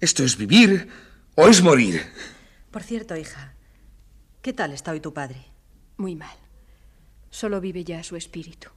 ¿Esto 0.00 0.22
es 0.24 0.36
vivir 0.36 0.88
o 1.36 1.48
es 1.48 1.62
morir? 1.62 2.02
Por 2.70 2.82
cierto, 2.82 3.16
hija, 3.16 3.54
¿qué 4.42 4.52
tal 4.52 4.72
está 4.72 4.92
hoy 4.92 5.00
tu 5.00 5.14
padre? 5.14 5.46
Muy 5.96 6.14
mal. 6.14 6.36
Solo 7.30 7.60
vive 7.60 7.82
ya 7.82 8.02
su 8.04 8.14
espíritu. 8.14 8.68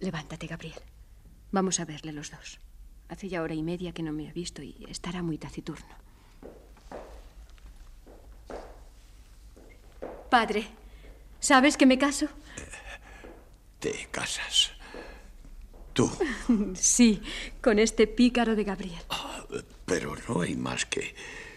Levántate, 0.00 0.46
Gabriel. 0.46 0.80
Vamos 1.52 1.78
a 1.78 1.84
verle 1.84 2.12
los 2.12 2.32
dos. 2.32 2.58
Hace 3.08 3.28
ya 3.28 3.42
hora 3.42 3.54
y 3.54 3.62
media 3.62 3.92
que 3.92 4.02
no 4.02 4.12
me 4.12 4.28
ha 4.28 4.32
visto 4.32 4.62
y 4.62 4.84
estará 4.90 5.22
muy 5.22 5.38
taciturno. 5.38 6.06
Padre, 10.36 10.66
¿sabes 11.40 11.78
que 11.78 11.86
me 11.86 11.96
caso? 11.96 12.26
Te 13.80 14.06
casas. 14.10 14.72
Tú. 15.94 16.10
Sí, 16.74 17.22
con 17.62 17.78
este 17.78 18.06
pícaro 18.06 18.54
de 18.54 18.64
Gabriel. 18.64 19.00
Pero 19.86 20.14
no 20.28 20.42
hay 20.42 20.54
más 20.54 20.84
que 20.84 21.14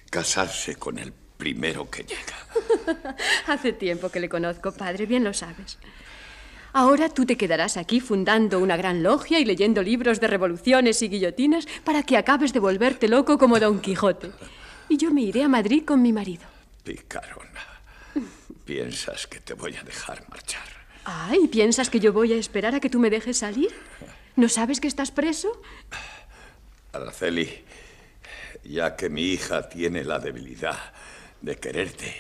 casarse 0.10 0.78
con 0.78 0.98
el 0.98 1.12
primero 1.12 1.90
que 1.90 2.04
llega. 2.04 3.18
Hace 3.48 3.74
tiempo 3.74 4.08
que 4.08 4.22
le 4.22 4.30
conozco, 4.30 4.72
padre, 4.72 5.06
bien 5.06 5.26
lo 5.26 5.34
sabes. 5.34 5.78
Ahora 6.72 7.10
tú 7.10 7.26
te 7.26 7.36
quedarás 7.36 7.76
aquí 7.76 8.00
fundando 8.00 8.60
una 8.60 8.78
gran 8.78 9.04
logia 9.04 9.42
y 9.42 9.44
leyendo 9.44 9.84
libros 9.84 10.22
de 10.22 10.28
revoluciones 10.28 11.02
y 11.02 11.10
guillotinas 11.10 11.68
para 11.84 12.04
que 12.04 12.16
acabes 12.16 12.54
de 12.54 12.62
volverte 12.62 13.10
loco 13.10 13.38
como 13.38 13.60
Don 13.60 13.82
Quijote. 13.82 14.32
Y 14.88 14.96
yo 14.96 15.12
me 15.12 15.24
iré 15.24 15.44
a 15.44 15.50
Madrid 15.50 15.84
con 15.86 16.02
mi 16.02 16.14
marido. 16.14 16.44
Picarona. 16.86 17.69
¿Piensas 18.70 19.26
que 19.26 19.40
te 19.40 19.56
voy 19.56 19.76
a 19.78 19.82
dejar 19.82 20.30
marchar? 20.30 20.62
Ay, 21.04 21.48
¿piensas 21.48 21.90
que 21.90 22.00
yo 22.00 22.14
voy 22.14 22.34
a 22.34 22.36
esperar 22.36 22.76
a 22.76 22.80
que 22.80 22.88
tú 22.88 23.00
me 23.00 23.10
dejes 23.10 23.40
salir? 23.40 23.72
¿No 24.36 24.48
sabes 24.48 24.80
que 24.80 24.88
estás 24.88 25.10
preso? 25.10 25.60
Araceli, 26.94 27.50
ya 28.64 28.96
que 28.96 29.10
mi 29.10 29.24
hija 29.24 29.68
tiene 29.68 30.04
la 30.04 30.20
debilidad 30.20 30.78
de 31.42 31.56
quererte, 31.56 32.14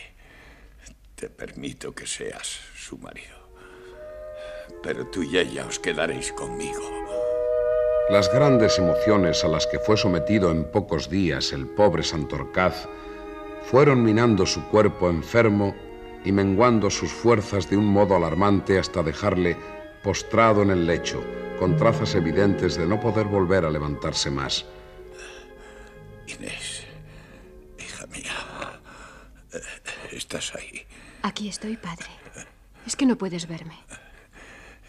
te 1.13 1.29
permito 1.29 1.93
que 1.93 2.07
seas 2.07 2.61
su 2.75 2.97
marido. 2.97 3.51
Pero 4.81 5.05
tú 5.05 5.21
y 5.21 5.37
ella 5.37 5.67
os 5.67 5.77
quedaréis 5.77 6.31
conmigo. 6.31 6.81
Las 8.09 8.33
grandes 8.33 8.79
emociones 8.79 9.43
a 9.43 9.49
las 9.49 9.67
que 9.67 9.77
fue 9.77 9.97
sometido 9.97 10.49
en 10.49 10.71
pocos 10.71 11.11
días 11.11 11.53
el 11.53 11.67
pobre 11.67 12.01
Santorcaz 12.01 12.87
fueron 13.69 14.01
minando 14.01 14.47
su 14.47 14.67
cuerpo 14.69 15.11
enfermo 15.11 15.75
y 16.25 16.31
menguando 16.31 16.89
sus 16.89 17.11
fuerzas 17.11 17.69
de 17.69 17.77
un 17.77 17.85
modo 17.85 18.15
alarmante 18.15 18.77
hasta 18.77 19.03
dejarle 19.03 19.55
postrado 20.03 20.61
en 20.61 20.71
el 20.71 20.85
lecho, 20.85 21.23
con 21.59 21.75
trazas 21.77 22.15
evidentes 22.15 22.75
de 22.77 22.85
no 22.85 22.99
poder 22.99 23.27
volver 23.27 23.65
a 23.65 23.69
levantarse 23.69 24.31
más. 24.31 24.65
Inés, 26.27 26.85
hija 27.77 28.05
mía, 28.07 28.79
¿estás 30.11 30.55
ahí? 30.55 30.85
Aquí 31.23 31.49
estoy, 31.49 31.75
padre. 31.77 32.07
Es 32.85 32.95
que 32.95 33.05
no 33.05 33.17
puedes 33.17 33.47
verme. 33.47 33.77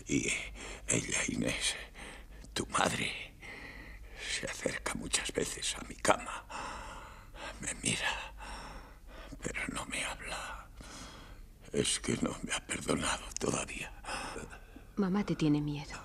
Y 0.07 0.29
ella, 0.89 1.19
Inés, 1.29 1.77
tu 2.53 2.67
madre, 2.67 3.11
se 4.19 4.47
acerca 4.47 4.95
muchas 4.95 5.33
veces 5.33 5.77
a 5.77 5.85
mi 5.89 5.95
cama. 5.97 6.45
Me 7.61 7.75
mira, 7.83 8.33
pero 9.43 9.61
no 9.69 9.85
me 9.87 10.05
habla. 10.05 10.60
Es 11.73 12.01
que 12.01 12.19
no 12.21 12.37
me 12.43 12.53
ha 12.53 12.61
perdonado 12.67 13.23
todavía. 13.39 13.93
Mamá 14.97 15.25
te 15.25 15.37
tiene 15.37 15.61
miedo. 15.61 15.97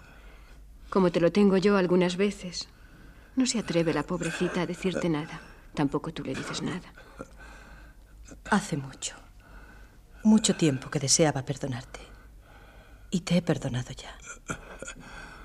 Como 0.89 1.11
te 1.11 1.20
lo 1.20 1.32
tengo 1.32 1.57
yo 1.57 1.78
algunas 1.78 2.18
veces. 2.18 2.68
No 3.36 3.45
se 3.45 3.59
atreve 3.59 3.93
la 3.93 4.03
pobrecita 4.03 4.61
a 4.61 4.66
decirte 4.66 5.09
nada. 5.09 5.41
Tampoco 5.74 6.13
tú 6.13 6.24
le 6.24 6.34
dices 6.34 6.61
nada. 6.61 6.93
Hace 8.49 8.78
mucho, 8.78 9.16
mucho 10.24 10.55
tiempo 10.55 10.89
que 10.89 10.99
deseaba 10.99 11.43
perdonarte. 11.43 11.99
Y 13.09 13.22
te 13.22 13.38
he 13.38 13.41
perdonado 13.41 13.91
ya. 13.91 14.18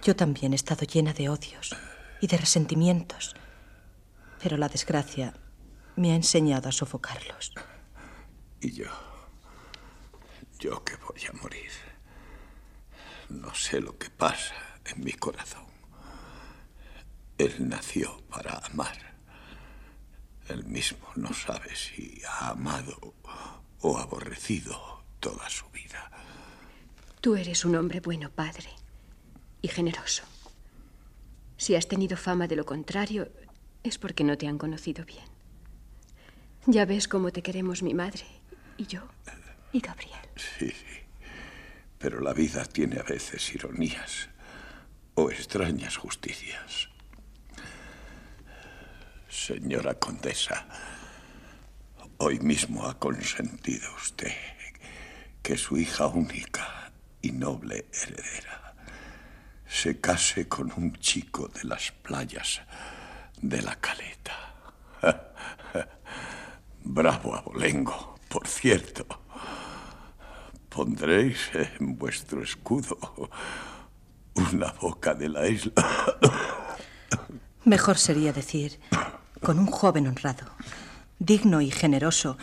Yo 0.03 0.14
también 0.14 0.53
he 0.53 0.57
estado 0.57 0.87
llena 0.87 1.12
de 1.12 1.29
odios 1.29 1.75
y 2.21 2.27
de 2.27 2.37
resentimientos. 2.37 3.35
Pero 4.43 4.57
la 4.57 4.68
desgracia 4.68 5.35
me 5.97 6.12
ha 6.12 6.14
enseñado 6.14 6.68
a 6.68 6.73
sofocarlos. 6.73 7.53
Y 8.61 8.73
yo, 8.73 8.87
yo 10.61 10.84
que 10.84 10.96
voy 10.96 11.20
a 11.26 11.32
morir. 11.32 11.70
No 13.30 13.54
sé 13.54 13.80
lo 13.80 13.96
que 13.98 14.11
pasa 14.11 14.54
en 14.84 15.02
mi 15.02 15.12
corazón. 15.12 15.64
Él 17.38 17.68
nació 17.68 18.22
para 18.28 18.58
amar. 18.66 19.14
Él 20.48 20.64
mismo 20.64 21.08
no 21.16 21.32
sabe 21.32 21.74
si 21.74 22.20
ha 22.28 22.50
amado 22.50 23.14
o 23.80 23.98
aborrecido 23.98 25.04
toda 25.20 25.48
su 25.48 25.68
vida. 25.70 26.11
Tú 27.20 27.36
eres 27.36 27.64
un 27.64 27.76
hombre 27.76 28.00
bueno, 28.00 28.30
padre, 28.30 28.68
y 29.62 29.68
generoso. 29.68 30.24
Si 31.56 31.74
has 31.74 31.88
tenido 31.88 32.16
fama 32.16 32.46
de 32.46 32.56
lo 32.56 32.64
contrario, 32.64 33.28
es 33.82 33.98
porque 33.98 34.24
no 34.24 34.36
te 34.36 34.48
han 34.48 34.58
conocido 34.58 35.04
bien. 35.04 35.24
Ya 36.66 36.84
ves 36.84 37.08
cómo 37.08 37.30
te 37.30 37.42
queremos 37.42 37.82
mi 37.82 37.94
madre 37.94 38.24
y 38.76 38.86
yo 38.86 39.02
y 39.73 39.81
Gabriel. 39.81 40.18
Sí, 40.37 40.71
sí. 40.71 41.01
Pero 41.99 42.21
la 42.21 42.33
vida 42.33 42.64
tiene 42.64 42.99
a 42.99 43.03
veces 43.03 43.55
ironías 43.55 44.29
o 45.14 45.31
extrañas 45.31 45.97
justicias. 45.97 46.89
Señora 49.29 49.95
condesa, 49.95 50.66
hoy 52.18 52.41
mismo 52.41 52.87
ha 52.87 52.99
consentido 52.99 53.95
usted 53.95 54.33
que 55.43 55.57
su 55.57 55.77
hija 55.77 56.07
única 56.07 56.93
y 57.23 57.33
noble 57.33 57.87
heredera 57.93 58.75
se 59.68 60.01
case 60.01 60.49
con 60.49 60.73
un 60.77 60.97
chico 60.97 61.49
de 61.49 61.64
las 61.64 61.93
playas 61.93 62.61
de 63.41 63.62
la 63.62 63.77
Caleta. 63.77 64.55
Bravo 66.83 67.37
abolengo, 67.37 68.18
por 68.29 68.49
cierto. 68.49 69.07
Pondréis 70.71 71.51
en 71.55 71.99
vuestro 71.99 72.43
escudo 72.43 72.97
una 74.35 74.73
boca 74.81 75.14
de 75.14 75.29
la 75.29 75.47
isla. 75.47 75.73
Mejor 77.64 77.99
sería 77.99 78.33
decir, 78.33 78.79
con 79.43 79.59
un 79.59 79.66
joven 79.66 80.07
honrado, 80.07 80.47
digno 81.18 81.61
y 81.61 81.71
generoso, 81.71 82.39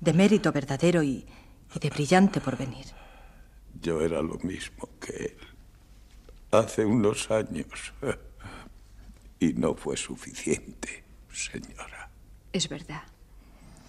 de 0.00 0.12
mérito 0.12 0.50
verdadero 0.50 1.02
y, 1.02 1.26
y 1.74 1.78
de 1.78 1.90
brillante 1.90 2.40
porvenir. 2.40 2.86
Yo 3.80 4.00
era 4.00 4.20
lo 4.22 4.38
mismo 4.38 4.88
que 4.98 5.12
él 5.12 5.36
hace 6.50 6.84
unos 6.84 7.30
años. 7.30 7.92
Y 9.38 9.52
no 9.52 9.74
fue 9.74 9.96
suficiente, 9.96 11.04
señora. 11.30 12.10
Es 12.52 12.68
verdad. 12.68 13.02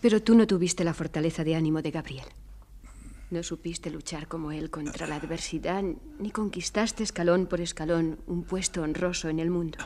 Pero 0.02 0.22
tú 0.22 0.36
no 0.36 0.46
tuviste 0.46 0.84
la 0.84 0.94
fortaleza 0.94 1.44
de 1.44 1.56
ánimo 1.56 1.82
de 1.82 1.92
Gabriel. 1.92 2.28
No 3.30 3.44
supiste 3.44 3.90
luchar 3.90 4.28
como 4.28 4.52
él 4.54 4.70
contra 4.70 5.06
la 5.06 5.16
adversidad, 5.16 5.84
ni 5.84 6.32
conquistaste 6.32 7.04
escalón 7.04 7.46
por 7.46 7.60
escalón 7.60 8.20
un 8.26 8.44
puesto 8.44 8.82
honroso 8.84 9.28
en 9.28 9.40
el 9.40 9.50
mundo. 9.50 9.80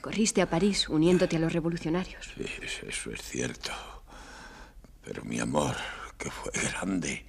Corriste 0.00 0.42
a 0.42 0.48
París 0.48 0.88
uniéndote 0.88 1.36
a 1.36 1.40
los 1.40 1.52
revolucionarios. 1.52 2.30
Sí, 2.36 2.44
eso 2.86 3.10
es 3.10 3.22
cierto. 3.22 3.72
Pero 5.04 5.24
mi 5.24 5.40
amor, 5.40 5.74
que 6.16 6.30
fue 6.30 6.52
grande, 6.52 7.26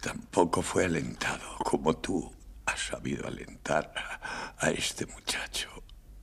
tampoco 0.00 0.62
fue 0.62 0.84
alentado 0.84 1.56
como 1.64 1.96
tú 1.96 2.32
has 2.66 2.80
sabido 2.80 3.26
alentar 3.26 3.92
a, 3.96 4.54
a 4.64 4.70
este 4.70 5.06
muchacho 5.06 5.70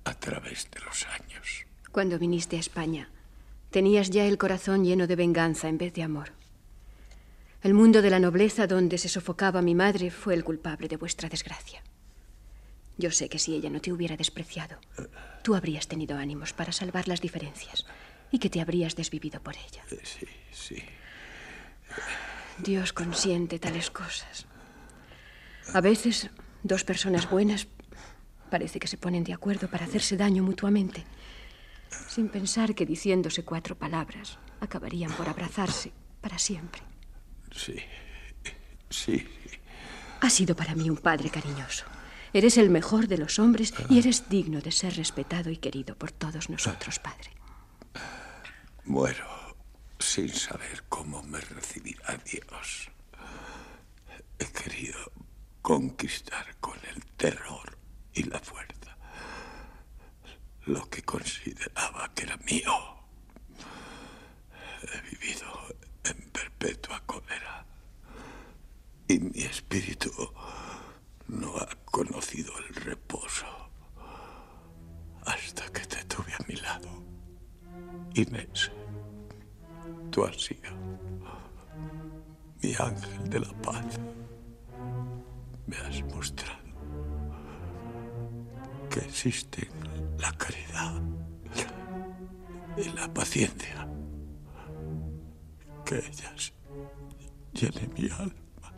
a 0.05 0.13
través 0.13 0.69
de 0.71 0.79
los 0.79 1.05
años. 1.07 1.65
Cuando 1.91 2.17
viniste 2.17 2.55
a 2.55 2.59
España, 2.59 3.09
tenías 3.69 4.09
ya 4.09 4.25
el 4.25 4.37
corazón 4.37 4.85
lleno 4.85 5.07
de 5.07 5.17
venganza 5.17 5.67
en 5.67 5.77
vez 5.77 5.93
de 5.93 6.03
amor. 6.03 6.40
El 7.63 7.75
mundo 7.75 8.01
de 8.01 8.09
la 8.09 8.19
nobleza 8.19 8.65
donde 8.65 8.97
se 8.97 9.07
sofocaba 9.07 9.61
mi 9.61 9.75
madre 9.75 10.09
fue 10.09 10.33
el 10.33 10.43
culpable 10.43 10.87
de 10.87 10.97
vuestra 10.97 11.29
desgracia. 11.29 11.83
Yo 12.97 13.11
sé 13.11 13.29
que 13.29 13.37
si 13.37 13.55
ella 13.55 13.69
no 13.69 13.81
te 13.81 13.91
hubiera 13.91 14.17
despreciado, 14.17 14.79
tú 15.43 15.53
habrías 15.53 15.87
tenido 15.87 16.17
ánimos 16.17 16.53
para 16.53 16.71
salvar 16.71 17.07
las 17.07 17.21
diferencias 17.21 17.85
y 18.31 18.39
que 18.39 18.49
te 18.49 18.61
habrías 18.61 18.95
desvivido 18.95 19.41
por 19.41 19.55
ella. 19.55 19.83
Sí, 19.87 20.25
sí. 20.51 20.83
Dios 22.57 22.93
consiente 22.93 23.59
tales 23.59 23.91
cosas. 23.91 24.47
A 25.73 25.81
veces, 25.81 26.31
dos 26.63 26.83
personas 26.83 27.29
buenas 27.29 27.67
parece 28.49 28.79
que 28.79 28.87
se 28.87 28.97
ponen 28.97 29.23
de 29.23 29.33
acuerdo 29.33 29.69
para 29.69 29.85
hacerse 29.85 30.17
daño 30.17 30.41
mutuamente, 30.41 31.05
sin 32.07 32.27
pensar 32.29 32.73
que 32.73 32.87
diciéndose 32.87 33.45
cuatro 33.45 33.77
palabras 33.77 34.39
acabarían 34.59 35.11
por 35.13 35.29
abrazarse 35.29 35.91
para 36.21 36.39
siempre. 36.39 36.90
Sí, 37.51 37.75
sí. 38.89 39.27
Has 40.21 40.33
sido 40.33 40.55
para 40.55 40.75
mí 40.75 40.89
un 40.89 40.97
padre 40.97 41.29
cariñoso. 41.29 41.85
Eres 42.33 42.57
el 42.57 42.69
mejor 42.69 43.07
de 43.07 43.17
los 43.17 43.39
hombres 43.39 43.73
y 43.89 43.99
eres 43.99 44.29
digno 44.29 44.61
de 44.61 44.71
ser 44.71 44.95
respetado 44.95 45.49
y 45.49 45.57
querido 45.57 45.95
por 45.97 46.11
todos 46.11 46.49
nosotros, 46.49 46.99
padre. 46.99 47.31
Muero 48.85 49.27
sin 49.99 50.29
saber 50.29 50.83
cómo 50.89 51.21
me 51.23 51.39
recibirá 51.39 52.17
Dios. 52.25 52.89
He 54.39 54.45
querido 54.45 55.11
conquistar 55.61 56.55
con 56.59 56.77
el 56.93 57.05
terror 57.17 57.77
y 58.13 58.23
la 58.23 58.39
fuerza 58.39 58.97
lo 60.65 60.89
que 60.89 61.01
consideraba 61.03 62.11
que 62.13 62.23
era 62.23 62.37
mío. 62.37 62.73
He 64.83 65.01
vivido 65.09 65.75
en 66.03 66.29
perpetua 66.31 67.01
cólera 67.05 67.65
y 69.07 69.19
mi 69.19 69.41
espíritu 69.41 70.11
no 71.27 71.57
ha 71.57 71.67
conocido 71.85 72.51
el 72.59 72.75
reposo 72.75 73.45
hasta 75.25 75.65
que 75.71 75.85
te 75.85 76.03
tuve 76.05 76.33
a 76.33 76.45
mi 76.47 76.55
lado. 76.55 76.89
Inés, 78.13 78.71
tú 80.09 80.23
has 80.25 80.35
sido 80.41 80.71
mi 82.61 82.73
ángel 82.77 83.29
de 83.29 83.39
la 83.39 83.53
paz. 83.61 83.99
Me 85.67 85.77
has 85.77 86.03
mostrado 86.13 86.59
que 88.89 88.99
existen 88.99 89.69
la 90.17 90.31
caridad 90.33 91.01
y 92.77 92.89
la 92.89 93.13
paciencia. 93.13 93.87
Que 95.91 95.97
ellas 95.97 96.53
mi 97.97 98.09
alma, 98.11 98.71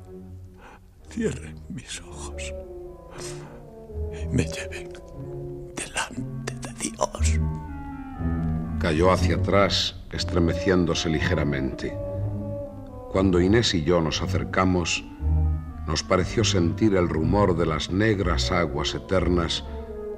cierren 1.12 1.62
mis 1.70 2.02
ojos 2.02 2.52
y 4.20 4.36
me 4.36 4.46
lleven 4.46 4.92
delante 5.76 6.56
de 6.56 6.74
Dios. 6.74 7.40
Cayó 8.80 9.12
hacia 9.12 9.36
atrás, 9.36 9.96
estremeciéndose 10.12 11.08
ligeramente. 11.10 11.96
Cuando 13.12 13.40
Inés 13.40 13.76
y 13.76 13.84
yo 13.84 14.02
nos 14.02 14.24
acercamos, 14.24 15.06
nos 15.86 16.02
pareció 16.02 16.44
sentir 16.44 16.96
el 16.96 17.08
rumor 17.08 17.56
de 17.56 17.68
las 17.68 17.92
negras 17.92 18.52
aguas 18.52 18.96
eternas 18.96 19.64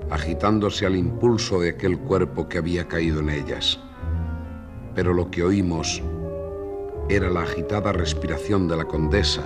agitándose 0.09 0.85
al 0.85 0.95
impulso 0.95 1.59
de 1.59 1.71
aquel 1.71 1.99
cuerpo 1.99 2.47
que 2.47 2.57
había 2.57 2.87
caído 2.87 3.19
en 3.19 3.31
ellas. 3.31 3.81
Pero 4.93 5.13
lo 5.13 5.29
que 5.29 5.43
oímos 5.43 6.01
era 7.07 7.29
la 7.29 7.41
agitada 7.41 7.91
respiración 7.91 8.67
de 8.67 8.77
la 8.77 8.85
condesa, 8.85 9.43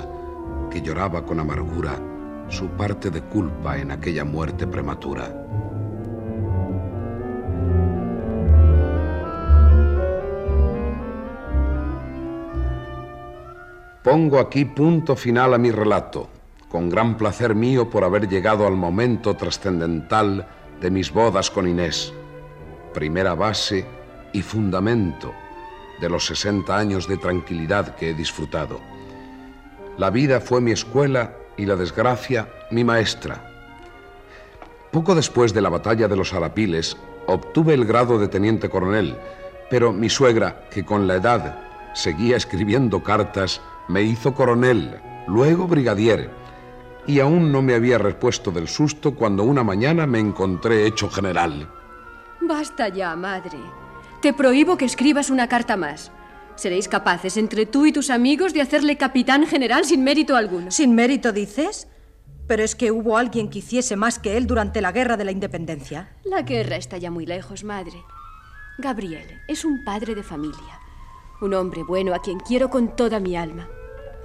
que 0.72 0.82
lloraba 0.82 1.26
con 1.26 1.39
amargura 1.39 1.99
su 2.47 2.70
parte 2.70 3.10
de 3.10 3.22
culpa 3.22 3.78
en 3.78 3.91
aquella 3.91 4.24
muerte 4.24 4.66
prematura. 4.66 5.45
Pongo 14.03 14.39
aquí 14.39 14.64
punto 14.64 15.16
final 15.18 15.53
a 15.53 15.57
mi 15.57 15.70
relato, 15.70 16.30
con 16.70 16.89
gran 16.89 17.18
placer 17.18 17.53
mío 17.53 17.89
por 17.89 18.05
haber 18.05 18.30
llegado 18.30 18.66
al 18.66 18.78
momento 18.78 19.36
trascendental 19.36 20.47
de 20.80 20.89
mis 20.89 21.12
bodas 21.12 21.51
con 21.51 21.68
Inés, 21.68 22.14
primera 22.93 23.36
base 23.36 23.86
y 24.32 24.41
fundamento 24.41 25.34
de 26.01 26.09
los 26.09 26.25
60 26.25 26.75
años 26.75 27.07
de 27.07 27.17
tranquilidad 27.17 27.95
que 27.95 28.09
he 28.09 28.13
disfrutado. 28.13 28.79
La 29.97 30.09
vida 30.09 30.39
fue 30.39 30.61
mi 30.61 30.71
escuela 30.71 31.35
y 31.57 31.65
la 31.65 31.75
desgracia 31.75 32.47
mi 32.71 32.83
maestra. 32.83 33.45
Poco 34.91 35.13
después 35.13 35.53
de 35.53 35.61
la 35.61 35.69
batalla 35.69 36.07
de 36.07 36.15
los 36.15 36.33
Arapiles, 36.33 36.97
obtuve 37.27 37.73
el 37.73 37.85
grado 37.85 38.17
de 38.17 38.27
teniente 38.27 38.69
coronel, 38.69 39.17
pero 39.69 39.93
mi 39.93 40.09
suegra, 40.09 40.67
que 40.71 40.83
con 40.83 41.07
la 41.07 41.15
edad 41.15 41.59
seguía 41.93 42.37
escribiendo 42.37 43.03
cartas, 43.03 43.61
me 43.87 44.01
hizo 44.01 44.33
coronel, 44.33 44.99
luego 45.27 45.67
brigadier, 45.67 46.29
y 47.05 47.19
aún 47.19 47.51
no 47.51 47.61
me 47.61 47.73
había 47.73 47.97
repuesto 47.97 48.51
del 48.51 48.67
susto 48.67 49.15
cuando 49.15 49.43
una 49.43 49.63
mañana 49.63 50.07
me 50.07 50.19
encontré 50.19 50.85
hecho 50.85 51.09
general. 51.09 51.67
Basta 52.41 52.89
ya, 52.89 53.15
madre. 53.15 53.59
Te 54.22 54.34
prohíbo 54.34 54.76
que 54.76 54.84
escribas 54.84 55.30
una 55.30 55.47
carta 55.47 55.78
más. 55.78 56.11
Seréis 56.55 56.89
capaces, 56.89 57.38
entre 57.38 57.65
tú 57.65 57.86
y 57.86 57.93
tus 57.93 58.09
amigos, 58.09 58.53
de 58.53 58.61
hacerle 58.61 58.97
capitán 58.97 59.47
general 59.47 59.86
sin 59.86 60.03
mérito 60.03 60.36
alguno. 60.36 60.72
¿Sin 60.72 60.93
mérito, 60.93 61.32
dices? 61.32 61.88
Pero 62.45 62.63
es 62.63 62.76
que 62.76 62.91
hubo 62.91 63.17
alguien 63.17 63.49
que 63.49 63.59
hiciese 63.59 63.95
más 63.95 64.20
que 64.20 64.36
él 64.36 64.45
durante 64.45 64.82
la 64.82 64.91
guerra 64.91 65.15
de 65.15 65.24
la 65.24 65.32
independencia. 65.32 66.17
La 66.26 66.41
guerra 66.41 66.76
está 66.76 66.97
ya 66.97 67.11
muy 67.11 67.26
lejos, 67.26 67.63
madre. 67.63 68.03
Gabriel 68.78 69.39
es 69.47 69.63
un 69.63 69.86
padre 69.86 70.15
de 70.15 70.24
familia. 70.24 70.82
Un 71.39 71.53
hombre 71.53 71.84
bueno 71.84 72.13
a 72.13 72.22
quien 72.22 72.41
quiero 72.41 72.70
con 72.70 72.97
toda 72.97 73.22
mi 73.22 73.38
alma. 73.38 73.70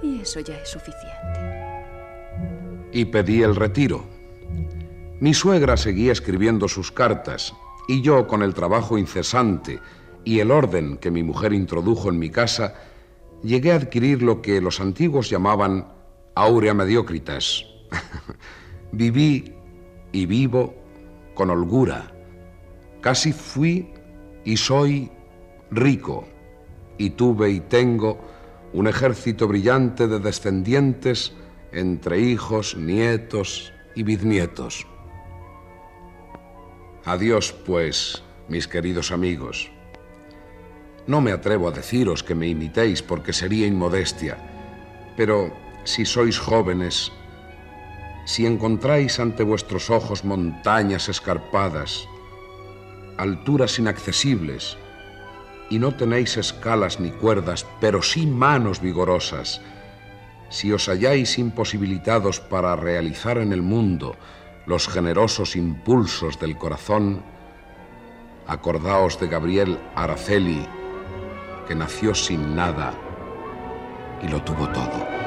Y 0.03 0.19
eso 0.19 0.41
ya 0.41 0.57
es 0.57 0.67
suficiente. 0.67 1.39
Y 2.91 3.05
pedí 3.05 3.43
el 3.43 3.55
retiro. 3.55 4.03
Mi 5.21 5.33
suegra 5.33 5.77
seguía 5.77 6.11
escribiendo 6.11 6.67
sus 6.67 6.91
cartas 6.91 7.53
y 7.87 8.01
yo, 8.01 8.27
con 8.27 8.41
el 8.41 8.53
trabajo 8.53 8.97
incesante 8.97 9.79
y 10.23 10.39
el 10.39 10.51
orden 10.51 10.97
que 10.97 11.11
mi 11.11 11.23
mujer 11.23 11.53
introdujo 11.53 12.09
en 12.09 12.19
mi 12.19 12.29
casa, 12.29 12.73
llegué 13.43 13.71
a 13.71 13.75
adquirir 13.75 14.21
lo 14.21 14.41
que 14.41 14.59
los 14.59 14.79
antiguos 14.79 15.29
llamaban 15.29 15.87
aurea 16.33 16.73
mediocritas. 16.73 17.65
Viví 18.91 19.53
y 20.11 20.25
vivo 20.25 20.73
con 21.33 21.49
holgura. 21.49 22.11
Casi 23.01 23.33
fui 23.33 23.93
y 24.43 24.57
soy 24.57 25.11
rico. 25.71 26.27
Y 26.97 27.11
tuve 27.11 27.51
y 27.51 27.59
tengo 27.59 28.19
un 28.73 28.87
ejército 28.87 29.47
brillante 29.47 30.07
de 30.07 30.19
descendientes 30.19 31.33
entre 31.71 32.19
hijos, 32.19 32.75
nietos 32.77 33.73
y 33.95 34.03
bisnietos. 34.03 34.87
Adiós, 37.05 37.53
pues, 37.53 38.23
mis 38.47 38.67
queridos 38.67 39.11
amigos. 39.11 39.69
No 41.05 41.21
me 41.21 41.31
atrevo 41.31 41.67
a 41.67 41.71
deciros 41.71 42.23
que 42.23 42.33
me 42.33 42.47
imitéis 42.47 43.03
porque 43.03 43.31
sería 43.31 43.67
inmodestia, 43.67 44.37
pero 45.15 45.53
si 45.83 46.03
sois 46.03 46.39
jóvenes, 46.39 47.11
si 48.25 48.47
encontráis 48.47 49.19
ante 49.19 49.43
vuestros 49.43 49.91
ojos 49.91 50.25
montañas 50.25 51.07
escarpadas, 51.07 52.07
alturas 53.17 53.77
inaccesibles, 53.77 54.75
y 55.69 55.77
no 55.77 55.95
tenéis 55.95 56.37
escalas 56.37 56.99
ni 56.99 57.11
cuerdas, 57.11 57.67
pero 57.79 58.01
sí 58.01 58.25
manos 58.25 58.81
vigorosas, 58.81 59.61
si 60.49 60.71
os 60.71 60.89
halláis 60.89 61.37
imposibilitados 61.37 62.39
para 62.39 62.75
realizar 62.75 63.37
en 63.37 63.53
el 63.53 63.61
mundo 63.61 64.15
los 64.65 64.87
generosos 64.87 65.55
impulsos 65.55 66.39
del 66.39 66.57
corazón, 66.57 67.23
acordaos 68.47 69.19
de 69.19 69.27
Gabriel 69.27 69.79
Araceli, 69.95 70.67
que 71.67 71.75
nació 71.75 72.13
sin 72.15 72.55
nada 72.55 72.93
y 74.21 74.27
lo 74.27 74.41
tuvo 74.43 74.67
todo. 74.69 75.24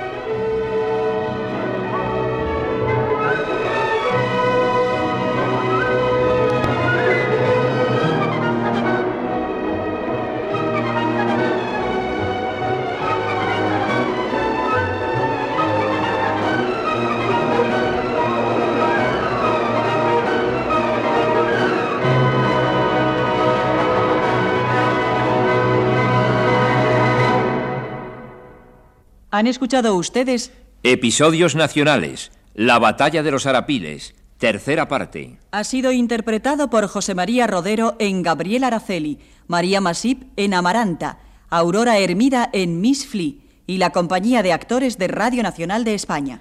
Han 29.38 29.46
escuchado 29.46 29.94
ustedes 29.94 30.50
Episodios 30.82 31.54
nacionales. 31.54 32.32
La 32.54 32.80
batalla 32.80 33.22
de 33.22 33.30
los 33.30 33.46
Arapiles. 33.46 34.16
Tercera 34.36 34.88
parte. 34.88 35.38
Ha 35.52 35.62
sido 35.62 35.92
interpretado 35.92 36.70
por 36.70 36.88
José 36.88 37.14
María 37.14 37.46
Rodero 37.46 37.94
en 38.00 38.24
Gabriel 38.24 38.64
Araceli, 38.64 39.20
María 39.46 39.80
Masip 39.80 40.24
en 40.34 40.54
Amaranta, 40.54 41.20
Aurora 41.50 41.98
Hermida 41.98 42.50
en 42.52 42.80
Miss 42.80 43.06
Flea 43.06 43.34
y 43.64 43.76
la 43.76 43.90
compañía 43.90 44.42
de 44.42 44.52
actores 44.52 44.98
de 44.98 45.06
Radio 45.06 45.44
Nacional 45.44 45.84
de 45.84 45.94
España. 45.94 46.40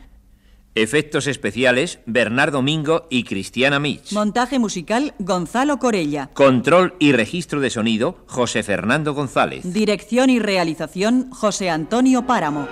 Efectos 0.77 1.25
especiales, 1.25 1.97
Bernardo 2.05 2.61
Mingo 2.61 3.07
y 3.09 3.23
Cristiana 3.23 3.79
Mitch. 3.79 4.11
Montaje 4.13 4.59
musical, 4.59 5.15
Gonzalo 5.17 5.79
Corella. 5.79 6.29
Control 6.33 6.93
y 6.99 7.13
registro 7.13 7.61
de 7.61 7.71
sonido, 7.71 8.19
José 8.27 8.61
Fernando 8.61 9.15
González. 9.15 9.73
Dirección 9.73 10.29
y 10.29 10.37
realización, 10.37 11.31
José 11.31 11.71
Antonio 11.71 12.27
Páramo. 12.27 12.67